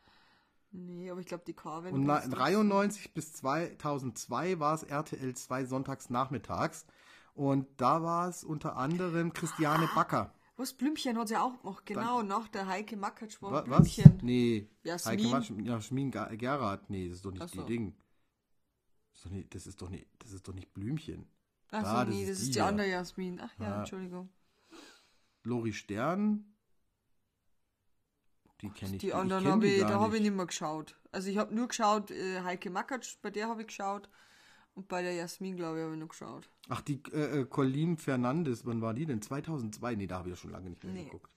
nee, 0.70 1.10
aber 1.10 1.20
ich 1.20 1.26
glaube, 1.26 1.44
die 1.46 1.52
Carven. 1.52 1.92
Und 1.92 2.04
na, 2.04 2.20
kennst 2.20 2.32
du. 2.32 2.36
93 2.36 3.14
bis 3.14 3.32
2002 3.34 4.58
war 4.60 4.74
es 4.74 4.82
RTL 4.82 5.34
2 5.34 5.64
sonntags 5.66 6.10
nachmittags. 6.10 6.86
Und 7.34 7.66
da 7.78 8.02
war 8.02 8.28
es 8.28 8.44
unter 8.44 8.76
anderem 8.76 9.32
Christiane 9.32 9.88
Backer. 9.94 10.34
Was, 10.62 10.72
Blümchen 10.74 11.18
hat 11.18 11.28
sie 11.28 11.36
auch 11.36 11.60
gemacht, 11.60 11.84
genau, 11.86 12.22
nach 12.22 12.48
der 12.48 12.66
Heike 12.66 12.96
Makatsch 12.96 13.40
war 13.42 13.50
Wa- 13.52 13.64
Was? 13.66 13.82
Blümchen. 13.94 14.18
Nee. 14.22 14.68
Jasmin. 14.84 15.18
Heike 15.18 15.28
Matsch, 15.28 15.50
Jasmin 15.66 16.10
Gerard. 16.10 16.88
Nee, 16.90 17.08
das 17.08 17.16
ist 17.16 17.24
doch 17.24 17.32
nicht 17.32 17.48
so. 17.48 17.62
die 17.62 17.66
Ding. 17.72 17.94
Das 19.12 19.18
ist 19.18 19.24
doch 19.26 19.30
nicht, 19.32 19.54
das 19.54 19.66
ist 19.66 19.82
doch 19.82 19.90
nicht, 19.90 20.06
das 20.18 20.32
ist 20.32 20.48
doch 20.48 20.54
nicht 20.54 20.72
Blümchen. 20.72 21.26
Ach 21.70 21.82
so, 21.82 21.86
Ah, 21.90 22.04
das 22.04 22.14
nee, 22.14 22.22
ist 22.22 22.30
das 22.30 22.38
die 22.38 22.44
ist 22.44 22.54
die 22.56 22.60
andere 22.60 22.88
Jasmin. 22.88 23.40
Ach 23.40 23.52
ja, 23.58 23.64
Ja. 23.68 23.78
Entschuldigung. 23.80 24.28
Lori 25.44 25.72
Stern. 25.72 26.44
Die 28.60 28.70
kenne 28.70 28.92
ich 28.96 29.00
Die 29.00 29.12
anderen 29.12 29.44
habe 29.46 29.66
die 29.66 29.74
ich, 29.74 29.80
da 29.82 29.98
habe 29.98 30.14
ich 30.16 30.22
nicht. 30.22 30.30
nicht 30.30 30.36
mehr 30.36 30.46
geschaut. 30.46 30.96
Also 31.10 31.28
ich 31.28 31.36
habe 31.38 31.52
nur 31.54 31.66
geschaut, 31.68 32.10
äh, 32.12 32.42
Heike 32.42 32.70
Makatsch, 32.70 33.16
bei 33.20 33.30
der 33.30 33.48
habe 33.48 33.62
ich 33.62 33.66
geschaut. 33.66 34.08
Und 34.74 34.88
bei 34.88 35.02
der 35.02 35.12
Jasmin, 35.12 35.56
glaube 35.56 35.78
ich, 35.78 35.84
habe 35.84 35.94
ich 35.94 36.00
noch 36.00 36.08
geschaut. 36.08 36.48
Ach, 36.68 36.80
die 36.80 37.02
äh, 37.12 37.40
äh, 37.40 37.44
Colleen 37.44 37.98
Fernandes, 37.98 38.64
wann 38.64 38.80
war 38.80 38.94
die 38.94 39.04
denn? 39.04 39.20
2002? 39.20 39.96
Nee, 39.96 40.06
da 40.06 40.18
habe 40.18 40.30
ich 40.30 40.34
ja 40.34 40.40
schon 40.40 40.50
lange 40.50 40.70
nicht 40.70 40.82
mehr 40.82 40.92
Nee. 40.92 41.04
geguckt. 41.04 41.30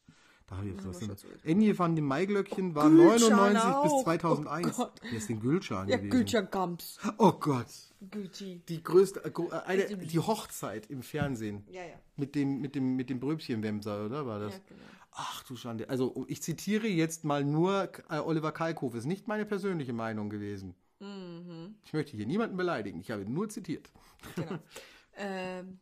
Da 0.47 0.57
habe 0.57 0.67
ich 0.67 0.75
jetzt 0.75 0.87
was. 1.09 1.25
Enje 1.43 1.77
van 1.77 1.95
den 1.95 2.05
Maiglöckchen 2.05 2.75
war 2.75 2.87
Gülcan 2.87 3.31
99 3.31 3.81
bis 3.81 3.91
auch. 3.91 4.03
2001. 4.03 4.67
Oh 4.67 4.83
Gott. 4.83 5.01
Wer 5.01 5.17
ist 5.17 5.27
denn 5.29 5.39
Gülcan 5.39 5.87
Ja, 5.89 5.97
gewesen? 5.97 6.11
Gülcan 6.11 6.47
Gams. 6.51 6.99
Oh 7.17 7.31
Gott. 7.31 7.65
Gülci. 8.11 8.61
Die 8.69 8.83
größte, 8.83 9.25
äh, 9.25 9.29
äh, 9.29 9.51
eine, 9.65 9.97
die 9.97 10.19
Hochzeit 10.19 10.85
im 10.91 11.01
Fernsehen. 11.01 11.63
Ja, 11.67 11.81
ja. 11.81 11.95
Mit 12.15 12.35
dem, 12.35 12.61
mit 12.61 12.75
dem, 12.75 12.95
mit 12.95 13.09
dem 13.09 13.19
Bröbchenwemser, 13.19 14.05
oder 14.05 14.27
war 14.27 14.39
das? 14.39 14.53
Ja, 14.53 14.59
genau. 14.69 14.81
Ach 15.13 15.43
du 15.43 15.55
Schande. 15.55 15.89
Also 15.89 16.25
ich 16.27 16.43
zitiere 16.43 16.87
jetzt 16.87 17.23
mal 17.23 17.43
nur 17.43 17.89
äh, 18.09 18.19
Oliver 18.19 18.51
Kalkofe. 18.51 18.97
Ist 18.99 19.05
nicht 19.05 19.27
meine 19.27 19.45
persönliche 19.45 19.93
Meinung 19.93 20.29
gewesen. 20.29 20.75
Mhm. 20.99 21.75
Ich 21.83 21.93
möchte 21.93 22.15
hier 22.15 22.25
niemanden 22.25 22.57
beleidigen. 22.57 22.99
Ich 22.99 23.11
habe 23.11 23.25
nur 23.25 23.49
zitiert. 23.49 23.91
genau. 24.35 24.59
ähm. 25.17 25.79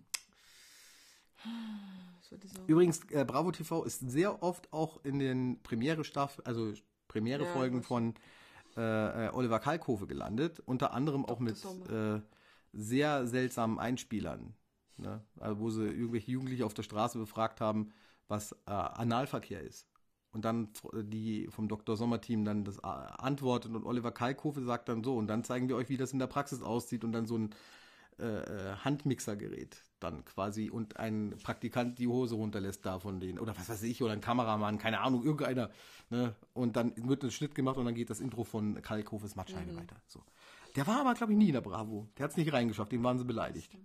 Übrigens, 2.68 3.02
äh, 3.12 3.26
Bravo 3.26 3.52
TV 3.52 3.84
ist 3.84 4.00
sehr 4.00 4.42
oft 4.42 4.72
auch 4.74 5.04
in 5.04 5.20
den 5.20 5.62
Premiere-Staff, 5.62 6.42
also 6.46 6.74
Premiere-Folgen 7.08 7.78
Ja, 7.78 7.84
von 7.84 8.16
äh, 8.76 9.28
äh, 9.28 9.30
Oliver 9.34 9.60
Kalkofe 9.60 10.08
gelandet. 10.08 10.60
Unter 10.66 10.94
anderem 10.94 11.26
auch 11.26 11.40
mit 11.40 11.64
äh, 11.90 12.22
sehr 12.72 13.28
seltsamen 13.28 13.78
Einspielern. 13.78 14.56
Ne? 14.98 15.24
Also, 15.40 15.60
wo 15.60 15.70
sie 15.70 15.84
irgendwelche 15.84 16.32
Jugendliche 16.32 16.66
auf 16.66 16.74
der 16.74 16.84
Straße 16.84 17.20
befragt 17.20 17.62
haben, 17.62 17.92
was 18.28 18.54
äh, 18.66 18.72
Analverkehr 18.72 19.62
ist. 19.62 19.88
Und 20.34 20.46
dann 20.46 20.70
die 20.94 21.48
vom 21.52 21.68
Dr. 21.68 21.96
Sommer-Team 21.96 22.44
dann 22.44 22.66
das 22.66 22.80
äh, 22.80 22.82
antwortet 22.82 23.74
und 23.74 23.86
Oliver 23.86 24.12
Kalkofe 24.12 24.64
sagt 24.64 24.90
dann 24.90 25.04
so, 25.04 25.16
und 25.16 25.28
dann 25.28 25.44
zeigen 25.44 25.70
wir 25.70 25.76
euch, 25.76 25.90
wie 25.90 25.98
das 25.98 26.12
in 26.12 26.20
der 26.20 26.28
Praxis 26.28 26.64
aussieht 26.64 27.04
und 27.04 27.12
dann 27.12 27.28
so 27.28 27.38
ein 27.38 27.52
äh, 28.20 28.26
äh, 28.26 28.76
Handmixergerät 28.84 29.82
dann 30.00 30.24
quasi 30.26 30.70
und 30.70 30.98
ein 30.98 31.34
Praktikant 31.42 31.98
die 31.98 32.08
Hose 32.08 32.36
runterlässt 32.36 32.86
da 32.86 33.00
von 33.00 33.20
denen 33.20 33.40
oder 33.40 33.58
was 33.58 33.70
weiß 33.70 33.82
ich 33.84 34.04
oder 34.04 34.14
ein 34.14 34.22
Kameramann, 34.22 34.78
keine 34.78 35.00
Ahnung, 35.00 35.24
irgendeiner 35.24 35.72
ne? 36.10 36.36
und 36.54 36.76
dann 36.76 36.94
wird 36.96 37.24
ein 37.24 37.32
Schnitt 37.32 37.56
gemacht 37.56 37.78
und 37.78 37.86
dann 37.86 37.96
geht 37.96 38.10
das 38.10 38.20
Intro 38.20 38.44
von 38.44 38.82
Kalkhofes 38.82 39.36
Matschheide 39.36 39.76
weiter. 39.76 39.96
So. 40.06 40.22
Der 40.76 40.86
war 40.86 41.02
aber, 41.02 41.14
glaube 41.14 41.34
ich, 41.34 41.40
nie 41.40 41.48
in 41.48 41.54
der 41.54 41.62
Bravo. 41.62 42.08
Der 42.18 42.26
hat 42.26 42.32
es 42.32 42.38
nicht 42.38 42.54
reingeschafft, 42.54 42.92
den 42.92 43.04
waren 43.04 43.18
sie 43.18 43.26
beleidigt. 43.26 43.76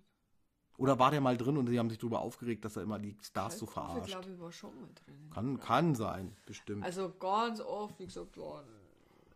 Oder 0.79 0.99
war 0.99 1.11
der 1.11 1.21
mal 1.21 1.37
drin 1.37 1.57
und 1.59 1.67
sie 1.69 1.79
haben 1.79 1.91
sich 1.91 1.99
darüber 1.99 2.21
aufgeregt, 2.21 2.65
dass 2.65 2.77
er 2.77 2.85
immer 2.85 2.99
die 2.99 3.17
Stars 3.21 3.59
so 3.59 3.67
Ich 3.67 3.73
verarscht. 3.73 4.07
glaube, 4.07 4.31
ich 4.31 4.41
war 4.41 4.53
schon 4.53 4.75
mal 4.81 4.89
drin. 5.05 5.31
Kann, 5.35 5.59
kann 5.61 5.95
sein, 5.95 6.35
bestimmt. 6.47 6.85
Also 6.85 7.13
ganz 7.19 7.61
oft, 7.61 7.99
wie 7.99 8.07
gesagt. 8.07 8.39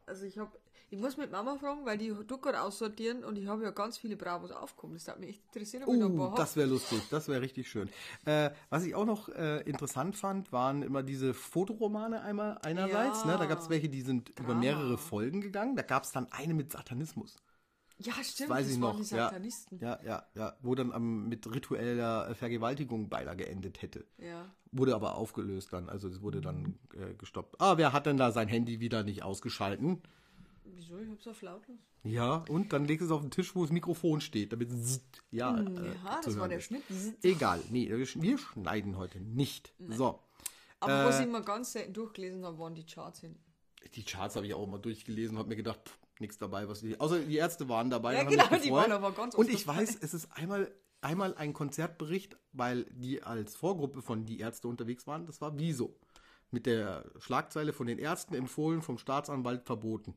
Also 0.07 0.25
ich 0.27 0.39
habe, 0.39 0.51
ich 0.91 0.99
muss 0.99 1.17
mit 1.17 1.31
Mama 1.33 1.57
fragen, 1.57 1.85
weil 1.85 1.99
die 1.99 2.15
gerade 2.27 2.61
aussortieren 2.61 3.25
und 3.25 3.37
ich 3.39 3.47
habe 3.47 3.63
ja 3.65 3.71
ganz 3.71 3.99
viele 3.99 4.17
Bravos 4.17 4.51
aufgekommen. 4.53 4.95
Das 4.97 5.09
hat 5.09 5.19
mich 5.19 5.31
echt 5.31 5.43
interessiert, 5.47 5.83
ich 5.85 5.89
Oh, 5.89 6.23
hab. 6.31 6.37
das 6.37 6.55
wäre 6.57 6.69
lustig, 6.69 7.03
das 7.11 7.29
wäre 7.29 7.41
richtig 7.41 7.69
schön. 7.71 7.89
Äh, 8.25 8.51
was 8.71 8.85
ich 8.85 8.95
auch 8.95 9.05
noch 9.07 9.29
äh, 9.29 9.63
interessant 9.63 10.17
fand, 10.17 10.53
waren 10.53 10.83
immer 10.83 11.03
diese 11.03 11.35
Fotoromane 11.35 12.21
einmal 12.23 12.59
einerseits. 12.63 13.23
Ja. 13.25 13.33
Ne? 13.33 13.39
Da 13.39 13.47
gab 13.47 13.59
es 13.61 13.69
welche, 13.71 13.89
die 13.89 14.03
sind 14.03 14.29
über 14.31 14.49
Drama. 14.49 14.61
mehrere 14.61 14.99
Folgen 14.99 15.41
gegangen. 15.41 15.75
Da 15.77 15.83
gab 15.83 16.05
es 16.05 16.13
dann 16.13 16.31
eine 16.31 16.55
mit 16.55 16.71
Satanismus. 16.73 17.37
Ja, 18.03 18.13
stimmt, 18.25 18.51
weiß 18.51 18.67
das 18.67 18.75
ich 18.75 18.79
noch. 18.81 18.97
die 18.97 19.03
Ja, 19.15 19.25
Satanisten. 19.29 19.79
ja, 19.81 19.99
ja, 20.05 20.27
ja. 20.35 20.57
Wo 20.63 20.75
dann 20.75 20.93
am, 20.93 21.29
mit 21.29 21.47
ritueller 21.53 22.35
Vergewaltigung 22.35 23.09
beinahe 23.09 23.37
geendet 23.37 23.83
hätte. 23.83 24.05
Ja. 24.19 24.51
Wurde 24.73 24.95
aber 24.95 25.17
aufgelöst 25.17 25.73
dann, 25.73 25.89
also 25.89 26.09
es 26.09 26.23
wurde 26.23 26.41
dann 26.41 26.79
äh, 26.95 27.15
gestoppt. 27.15 27.61
Ah, 27.61 27.77
wer 27.77 27.93
hat 27.93 28.07
denn 28.07 28.17
da 28.17 28.33
sein 28.33 28.49
Handy 28.49 28.81
wieder 28.81 29.03
nicht 29.05 29.23
ausgeschalten? 29.23 30.03
Wieso? 30.65 30.99
Ich 30.99 31.11
hab's 31.11 31.27
auf 31.27 31.43
lautlos. 31.43 31.79
Ja, 32.05 32.45
und 32.49 32.73
dann 32.73 32.85
legst 32.87 33.03
du 33.03 33.07
es 33.07 33.11
auf 33.13 33.21
den 33.21 33.31
Tisch, 33.31 33.55
wo 33.55 33.63
das 33.63 33.71
Mikrofon 33.71 34.21
steht, 34.21 34.53
damit 34.53 34.73
es 34.73 35.01
ja, 35.31 35.57
äh, 35.61 35.65
Ja, 36.05 36.21
das 36.25 36.39
war 36.39 36.49
der. 36.49 36.61
Schnitt. 36.61 36.83
Egal, 37.23 37.61
nee, 37.71 37.89
wir 37.89 38.07
sch- 38.07 38.21
wir 38.21 38.39
schneiden 38.39 38.97
heute 38.97 39.21
nicht. 39.21 39.73
So, 39.89 40.19
Aber 40.81 41.05
was 41.05 41.19
Äh, 41.19 41.23
ich 41.23 41.29
immer 41.29 41.43
ganz 41.43 41.73
selten 41.73 41.93
durchgelesen 41.93 42.45
habe, 42.45 42.59
waren 42.59 42.75
die 42.75 42.85
Charts 42.85 43.21
hinten. 43.21 43.39
die 43.95 44.03
Charts 44.05 44.35
habe 44.37 44.47
ich 44.47 44.55
auch 44.55 44.67
mal 44.67 44.79
durchgelesen 44.79 45.37
und 45.37 45.41
habe 45.41 45.51
mir 45.51 45.57
gedacht, 45.57 45.81
pff, 45.87 45.99
nichts 46.23 46.39
dabei, 46.39 46.69
was 46.69 46.81
die, 46.81 46.99
außer 46.99 47.21
die 47.21 47.37
Ärzte 47.37 47.69
waren 47.69 47.91
dabei. 47.91 48.15
Ja, 48.15 48.25
genau, 48.25 48.45
die 48.57 48.71
waren 48.71 48.93
aber 48.93 49.13
ganz 49.13 49.35
Und 49.35 49.51
ich 49.51 49.67
weiß, 49.67 49.99
es 50.01 50.15
ist 50.15 50.29
einmal, 50.33 50.73
einmal 51.03 51.35
ein 51.35 51.53
Konzertbericht, 51.53 52.37
weil 52.53 52.85
die 52.85 53.23
als 53.23 53.55
Vorgruppe 53.55 54.01
von 54.01 54.25
die 54.25 54.41
Ärzte 54.41 54.69
unterwegs 54.69 55.07
waren. 55.07 55.27
Das 55.27 55.41
war 55.41 55.59
Wieso. 55.59 55.95
Mit 56.51 56.67
der 56.67 57.11
Schlagzeile 57.19 57.73
von 57.73 57.87
den 57.87 57.99
Ärzten 57.99 58.35
empfohlen, 58.35 58.83
vom 58.83 58.99
Staatsanwalt 58.99 59.65
verboten. 59.65 60.15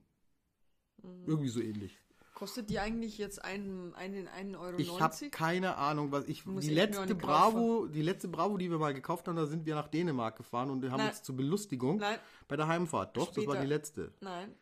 Mhm. 1.01 1.23
Irgendwie 1.27 1.49
so 1.49 1.61
ähnlich. 1.61 1.97
Kostet 2.35 2.69
die 2.69 2.79
eigentlich 2.79 3.17
jetzt 3.17 3.43
einen, 3.45 3.95
einen, 3.95 4.27
einen 4.27 4.55
Euro 4.55 4.77
Ich 4.77 4.89
habe 4.89 5.03
90? 5.03 5.31
keine 5.31 5.77
Ahnung, 5.77 6.11
was 6.11 6.25
ich. 6.25 6.45
Muss 6.45 6.65
die 6.65 6.71
ich 6.71 6.75
letzte 6.75 7.15
kaufen. 7.15 7.17
Bravo, 7.17 7.87
die 7.87 8.01
letzte 8.01 8.27
Bravo, 8.27 8.57
die 8.57 8.69
wir 8.69 8.77
mal 8.77 8.93
gekauft 8.93 9.29
haben, 9.29 9.37
da 9.37 9.45
sind 9.45 9.65
wir 9.65 9.73
nach 9.73 9.87
Dänemark 9.87 10.35
gefahren 10.35 10.69
und 10.69 10.81
wir 10.81 10.91
haben 10.91 10.97
Nein. 10.97 11.11
uns 11.11 11.23
zur 11.23 11.37
Belustigung 11.37 11.97
Nein. 11.97 12.19
bei 12.49 12.57
der 12.57 12.67
Heimfahrt. 12.67 13.15
Doch, 13.15 13.27
das 13.27 13.37
war 13.37 13.43
Später. 13.43 13.61
die 13.61 13.67
letzte. 13.67 14.13
Nein. 14.19 14.53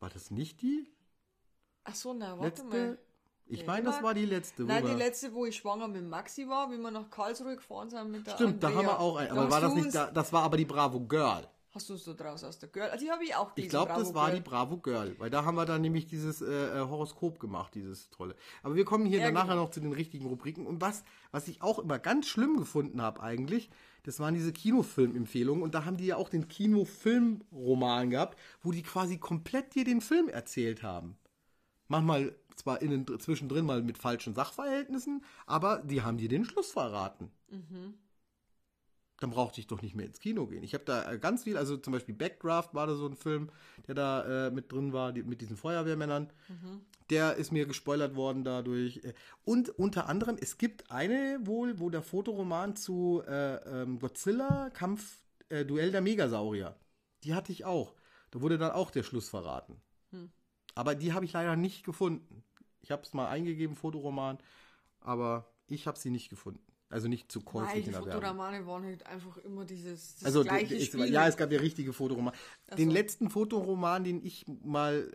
War 0.00 0.10
das 0.10 0.30
nicht 0.30 0.62
die 0.62 0.88
Ach 1.84 1.94
so, 1.94 2.12
na, 2.12 2.38
warte 2.38 2.62
letzte? 2.62 2.64
mal. 2.64 2.98
Ich 3.46 3.60
Ja, 3.60 3.66
meine, 3.66 3.84
das 3.86 4.02
war 4.02 4.14
die 4.14 4.26
letzte. 4.26 4.62
Nein, 4.64 4.84
die 4.86 4.92
letzte, 4.94 5.32
wo 5.34 5.44
ich 5.44 5.56
schwanger 5.56 5.88
mit 5.88 6.04
Maxi 6.08 6.48
war, 6.48 6.70
wie 6.70 6.78
wir 6.78 6.90
nach 6.90 7.10
Karlsruhe 7.10 7.56
gefahren 7.56 7.90
sind 7.90 8.10
mit 8.10 8.26
der 8.26 8.32
Stimmt, 8.32 8.62
da 8.62 8.68
haben 8.68 8.76
Andrea. 8.78 8.92
wir 8.92 9.00
auch 9.00 9.16
ein. 9.16 9.28
Da 9.28 9.34
Aber 9.34 9.50
war 9.50 9.60
das 9.60 9.74
nicht, 9.74 9.94
da, 9.94 10.10
das 10.10 10.32
war 10.32 10.42
aber 10.44 10.56
die 10.56 10.64
Bravo 10.64 11.00
Girl. 11.00 11.48
Hast 11.72 11.88
du 11.88 11.94
es 11.94 12.04
so 12.04 12.14
draus 12.14 12.42
aus 12.44 12.58
der 12.58 12.68
Girl? 12.68 12.90
Ah, 12.92 12.96
Die 12.96 13.10
habe 13.10 13.24
ich 13.24 13.34
auch 13.34 13.54
gelesen. 13.54 13.66
Ich 13.66 13.70
glaube, 13.70 13.92
das 13.94 14.12
war 14.14 14.26
Girl. 14.30 14.36
die 14.40 14.48
Bravo 14.48 14.76
Girl, 14.78 15.18
weil 15.18 15.30
da 15.30 15.44
haben 15.44 15.54
wir 15.56 15.66
dann 15.66 15.80
nämlich 15.82 16.06
dieses 16.06 16.42
äh, 16.42 16.46
äh, 16.46 16.80
Horoskop 16.80 17.38
gemacht, 17.40 17.74
dieses 17.74 18.10
tolle. 18.10 18.34
Aber 18.62 18.74
wir 18.74 18.84
kommen 18.84 19.06
hier 19.06 19.18
Ja, 19.18 19.26
dann 19.26 19.34
nachher 19.34 19.50
genau. 19.50 19.62
noch 19.64 19.70
zu 19.70 19.80
den 19.80 19.92
richtigen 19.92 20.26
Rubriken. 20.26 20.66
Und 20.66 20.80
was, 20.80 21.02
was 21.32 21.48
ich 21.48 21.62
auch 21.62 21.78
immer 21.78 21.98
ganz 21.98 22.26
schlimm 22.26 22.56
gefunden 22.56 23.00
habe 23.02 23.20
eigentlich, 23.20 23.70
das 24.04 24.20
waren 24.20 24.34
diese 24.34 24.52
Kinofilmempfehlungen. 24.52 25.62
Und 25.62 25.74
da 25.74 25.84
haben 25.84 25.96
die 25.96 26.06
ja 26.06 26.16
auch 26.16 26.28
den 26.28 26.48
Kinofilmroman 26.48 28.10
gehabt, 28.10 28.38
wo 28.62 28.72
die 28.72 28.82
quasi 28.82 29.18
komplett 29.18 29.74
dir 29.74 29.84
den 29.84 30.00
Film 30.00 30.28
erzählt 30.28 30.82
haben. 30.82 31.16
Manchmal 31.88 32.34
zwar 32.56 32.82
innen, 32.82 33.06
zwischendrin 33.18 33.66
mal 33.66 33.82
mit 33.82 33.98
falschen 33.98 34.34
Sachverhältnissen, 34.34 35.24
aber 35.46 35.78
die 35.78 36.02
haben 36.02 36.18
dir 36.18 36.28
den 36.28 36.44
Schluss 36.44 36.70
verraten. 36.70 37.30
Dann 39.18 39.30
brauchte 39.30 39.60
ich 39.60 39.66
doch 39.66 39.82
nicht 39.82 39.94
mehr 39.94 40.06
ins 40.06 40.20
Kino 40.20 40.46
gehen. 40.46 40.62
Ich 40.62 40.72
habe 40.72 40.84
da 40.84 41.12
äh, 41.12 41.18
ganz 41.18 41.44
viel, 41.44 41.56
also 41.58 41.76
zum 41.76 41.92
Beispiel 41.92 42.14
Backdraft 42.14 42.74
war 42.74 42.86
da 42.86 42.94
so 42.94 43.06
ein 43.06 43.16
Film, 43.16 43.50
der 43.86 43.94
da 43.94 44.46
äh, 44.46 44.50
mit 44.50 44.72
drin 44.72 44.92
war, 44.94 45.12
die, 45.12 45.22
mit 45.22 45.40
diesen 45.42 45.56
Feuerwehrmännern. 45.58 46.32
Der 47.10 47.36
ist 47.36 47.50
mir 47.52 47.66
gespoilert 47.66 48.14
worden 48.14 48.44
dadurch. 48.44 48.98
Äh, 49.04 49.14
Und 49.44 49.70
unter 49.70 50.08
anderem, 50.08 50.36
es 50.40 50.58
gibt 50.58 50.90
eine 50.90 51.40
wohl, 51.44 51.78
wo 51.80 51.90
der 51.90 52.02
Fotoroman 52.02 52.76
zu 52.76 53.22
äh, 53.26 53.56
ähm, 53.82 53.98
Godzilla, 53.98 54.70
Kampf, 54.70 55.22
äh, 55.48 55.64
Duell 55.64 55.90
der 55.90 56.00
Megasaurier, 56.02 56.76
die 57.24 57.34
hatte 57.34 57.52
ich 57.52 57.64
auch. 57.64 57.94
Da 58.30 58.40
wurde 58.40 58.58
dann 58.58 58.70
auch 58.72 58.90
der 58.90 59.02
Schluss 59.02 59.28
verraten. 59.28 59.80
Aber 60.74 60.94
die 60.94 61.12
habe 61.12 61.24
ich 61.24 61.32
leider 61.32 61.56
nicht 61.56 61.84
gefunden. 61.84 62.44
Ich 62.80 62.90
habe 62.90 63.02
es 63.02 63.12
mal 63.12 63.28
eingegeben, 63.28 63.76
Fotoroman, 63.76 64.38
aber 65.00 65.52
ich 65.66 65.86
habe 65.86 65.98
sie 65.98 66.10
nicht 66.10 66.30
gefunden. 66.30 66.64
Also 66.90 67.06
nicht 67.06 67.30
zu 67.30 67.40
käuflich 67.40 67.86
in 67.86 67.92
der 67.92 68.04
Werbung. 68.04 68.14
Fotoromane 68.14 68.66
waren 68.66 68.84
halt 68.84 69.06
einfach 69.06 69.36
immer 69.38 69.64
dieses 69.64 70.16
das 70.16 70.24
Also 70.24 70.42
gleiche 70.42 70.74
es, 70.74 70.86
Spiel. 70.86 71.12
ja, 71.12 71.28
es 71.28 71.36
gab 71.36 71.52
ja 71.52 71.60
richtige 71.60 71.92
Fotoroman. 71.92 72.34
Den 72.76 72.88
so. 72.88 72.94
letzten 72.94 73.30
Fotoroman, 73.30 74.02
den 74.02 74.26
ich 74.26 74.44
mal 74.64 75.08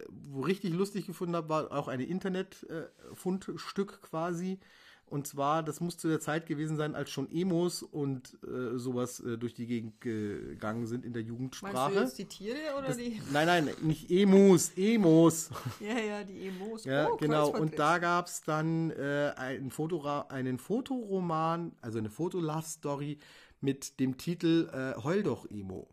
richtig 0.46 0.74
lustig 0.74 1.06
gefunden 1.06 1.36
habe, 1.36 1.50
war 1.50 1.72
auch 1.74 1.90
ein 1.90 2.00
Internet-Fundstück 2.00 4.02
quasi. 4.02 4.58
Und 5.08 5.28
zwar, 5.28 5.62
das 5.62 5.82
muss 5.82 5.98
zu 5.98 6.08
der 6.08 6.20
Zeit 6.20 6.48
gewesen 6.48 6.78
sein, 6.78 6.96
als 6.96 7.12
schon 7.12 7.32
Emos 7.32 7.84
und 7.84 8.38
äh, 8.44 8.78
sowas 8.78 9.20
äh, 9.20 9.38
durch 9.38 9.54
die 9.54 9.68
Gegend 9.68 10.02
gegangen 10.02 10.88
sind 10.88 11.06
in 11.06 11.14
der 11.14 11.22
Meinst 11.22 11.30
Jugendsprache. 11.30 11.94
du 11.94 12.00
jetzt 12.00 12.18
die 12.18 12.26
Tiere 12.26 12.76
oder 12.78 12.88
Das, 12.88 12.98
die? 12.98 13.22
nein, 13.32 13.46
nein, 13.46 13.70
nicht 13.82 14.10
Emos, 14.10 14.72
Emos. 14.76 15.52
Ja, 15.80 15.98
ja, 16.00 16.24
die 16.24 16.48
Emos. 16.48 16.86
Ja, 16.86 17.10
oh, 17.10 17.18
genau. 17.18 17.50
Und 17.50 17.78
da 17.78 18.00
gab 18.00 18.26
es 18.26 18.42
dann 18.42 18.90
äh, 18.92 19.34
einen, 19.38 19.70
Fotora 19.70 20.22
einen 20.30 20.58
Fotoroman, 20.58 21.74
also 21.82 22.00
eine 22.00 22.10
Fotolove-Story 22.10 23.20
mit 23.62 24.00
dem 24.00 24.18
Titel 24.18 24.70
äh, 24.74 25.02
Heul 25.04 25.24
doch, 25.24 25.50
Emo. 25.50 25.88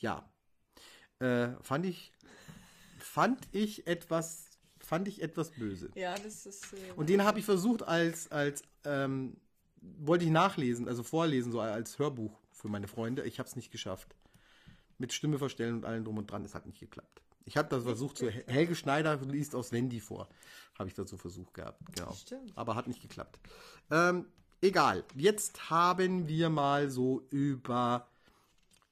Ja. 0.00 0.28
Äh, 1.20 1.48
fand 1.62 1.86
ich, 1.86 2.12
fand 2.98 3.48
ich 3.52 3.86
etwas, 3.86 4.47
fand 4.88 5.06
ich 5.08 5.20
etwas 5.22 5.50
böse. 5.50 5.90
Ja, 5.94 6.14
das 6.16 6.46
ist. 6.46 6.72
Äh, 6.72 6.92
Und 6.96 7.08
den 7.08 7.22
habe 7.24 7.38
ich 7.38 7.44
versucht 7.44 7.82
als, 7.82 8.30
als 8.32 8.62
ähm, 8.84 9.36
wollte 9.80 10.24
ich 10.24 10.30
nachlesen, 10.30 10.88
also 10.88 11.02
vorlesen, 11.02 11.52
so 11.52 11.60
als 11.60 11.98
Hörbuch 11.98 12.40
für 12.52 12.68
meine 12.68 12.88
Freunde. 12.88 13.22
Ich 13.24 13.38
habe 13.38 13.48
es 13.48 13.54
nicht 13.56 13.70
geschafft. 13.70 14.14
Mit 14.96 15.12
Stimme 15.12 15.38
verstellen 15.38 15.74
und 15.76 15.84
allem 15.84 16.04
drum 16.04 16.18
und 16.18 16.30
dran, 16.30 16.44
es 16.44 16.54
hat 16.54 16.66
nicht 16.66 16.80
geklappt. 16.80 17.22
Ich 17.44 17.56
habe 17.56 17.68
das 17.68 17.84
versucht, 17.84 18.18
so 18.18 18.28
Hel- 18.28 18.44
Helge 18.48 18.74
Schneider 18.74 19.16
liest 19.16 19.54
aus 19.54 19.70
Wendy 19.72 20.00
vor. 20.00 20.28
Habe 20.78 20.88
ich 20.88 20.94
dazu 20.94 21.16
versucht 21.16 21.54
gehabt, 21.54 21.80
genau. 21.94 22.12
Stimmt. 22.12 22.52
Aber 22.56 22.74
hat 22.74 22.88
nicht 22.88 23.00
geklappt. 23.00 23.38
Ähm, 23.90 24.26
egal. 24.60 25.04
Jetzt 25.14 25.70
haben 25.70 26.26
wir 26.28 26.48
mal 26.50 26.90
so 26.90 27.22
über. 27.30 28.08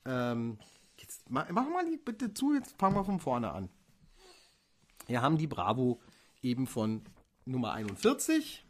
Ähm, 0.04 0.58
jetzt 0.98 1.28
ma- 1.30 1.46
mach 1.50 1.68
mal 1.68 1.84
die 1.90 1.96
bitte 1.96 2.32
zu, 2.32 2.54
jetzt 2.54 2.76
fangen 2.78 2.94
wir 2.96 3.04
von 3.04 3.18
vorne 3.20 3.50
an. 3.52 3.68
Wir 5.06 5.22
haben 5.22 5.38
die 5.38 5.46
Bravo 5.46 6.00
eben 6.42 6.66
von 6.66 7.02
Nummer 7.44 7.72
41 7.72 8.64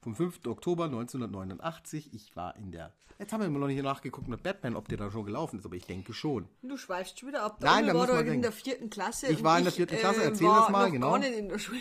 vom 0.00 0.16
5. 0.16 0.46
Oktober 0.46 0.86
1989. 0.86 2.12
Ich 2.12 2.34
war 2.34 2.56
in 2.56 2.72
der. 2.72 2.92
Jetzt 3.18 3.32
haben 3.32 3.40
wir 3.40 3.46
immer 3.46 3.60
noch 3.60 3.68
nicht 3.68 3.82
nachgeguckt 3.82 4.26
mit 4.26 4.42
Batman, 4.42 4.74
ob 4.74 4.88
der 4.88 4.98
da 4.98 5.10
schon 5.10 5.24
gelaufen 5.24 5.60
ist, 5.60 5.64
aber 5.64 5.76
ich 5.76 5.86
denke 5.86 6.12
schon. 6.12 6.48
Du 6.62 6.76
schweifst 6.76 7.20
schon 7.20 7.28
wieder 7.28 7.44
ab. 7.44 7.58
Nein, 7.60 7.84
Onkel 7.84 7.92
da 7.92 7.98
war 8.08 8.24
man 8.24 8.34
in 8.34 8.42
der 8.42 8.50
vierten 8.50 8.90
Klasse. 8.90 9.28
Ich 9.28 9.44
war 9.44 9.58
in 9.58 9.64
der 9.64 9.72
vierten 9.72 9.96
Klasse, 9.96 10.24
erzähl 10.24 10.48
das 10.48 10.70
mal, 10.70 10.86
noch 10.86 10.92
genau. 10.92 11.10
Gar 11.12 11.18
nicht 11.20 11.38
in 11.38 11.48
der 11.48 11.58
Schule. 11.60 11.80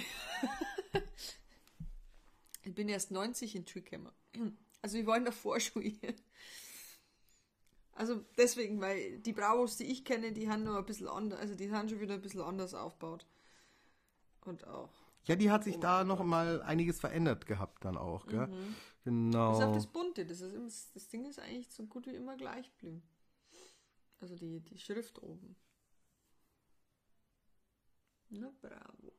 ich 2.64 2.76
bin 2.76 2.88
erst 2.88 3.10
90 3.10 3.56
in 3.56 3.66
Trickhammer. 3.66 4.14
Also 4.84 4.98
ich 5.00 5.06
war 5.08 5.18
in 5.18 5.24
der 5.24 5.34
Vorschule. 5.34 5.94
Also 7.94 8.24
deswegen, 8.38 8.80
weil 8.80 9.18
die 9.20 9.34
Bravos, 9.34 9.78
die 9.78 9.86
ich 9.86 10.06
kenne, 10.06 10.32
die 10.32 10.50
haben 10.50 10.64
nur 10.64 10.78
ein 10.78 10.86
bisschen 10.86 11.08
anders, 11.08 11.40
also 11.40 11.56
die 11.56 11.68
sind 11.68 11.90
schon 11.90 12.00
wieder 12.00 12.14
ein 12.14 12.22
bisschen 12.22 12.42
anders 12.42 12.74
aufgebaut. 12.74 13.26
Und 14.46 14.66
auch. 14.68 14.90
Ja, 15.26 15.36
die 15.36 15.52
hat 15.52 15.64
sich 15.64 15.78
da 15.80 16.04
noch 16.04 16.24
mal 16.24 16.62
einiges 16.64 17.00
verändert 17.00 17.46
gehabt 17.46 17.86
dann 17.86 17.96
auch, 17.98 18.26
gell? 18.26 18.50
Genau. 19.04 19.52
Bis 19.52 19.62
auf 19.62 19.74
das 19.74 19.88
Bunte, 19.88 20.26
das, 20.26 20.42
ist, 20.42 20.54
immer- 20.54 20.66
das 20.94 21.08
Ding 21.10 21.26
ist 21.26 21.40
eigentlich 21.40 21.70
so 21.72 21.86
gut 21.86 22.08
wie 22.08 22.16
immer 22.16 22.36
gleich 22.38 22.72
geblieben. 22.72 23.04
Also 24.20 24.36
die, 24.36 24.60
die 24.62 24.78
Schrift 24.78 25.22
oben. 25.22 25.56
Na, 28.30 28.52
bravo. 28.62 29.14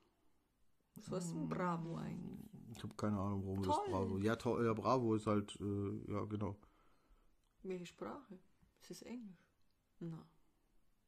Was 0.95 1.11
war 1.11 1.21
denn 1.21 1.49
Bravo 1.49 1.97
eigentlich? 1.97 2.51
Ich 2.77 2.83
habe 2.83 2.95
keine 2.95 3.19
Ahnung, 3.19 3.45
warum 3.45 3.63
Toll. 3.63 3.75
das 3.77 3.91
Bravo. 3.91 4.19
Ja, 4.19 4.37
to 4.37 4.63
ja, 4.63 4.73
Bravo 4.73 5.15
ist 5.15 5.27
halt, 5.27 5.59
äh, 5.61 6.13
ja, 6.13 6.25
genau. 6.25 6.57
Welche 7.63 7.87
Sprache? 7.87 8.39
Ist 8.81 8.91
das 8.91 9.03
Englisch? 9.03 9.47
Na, 10.01 10.27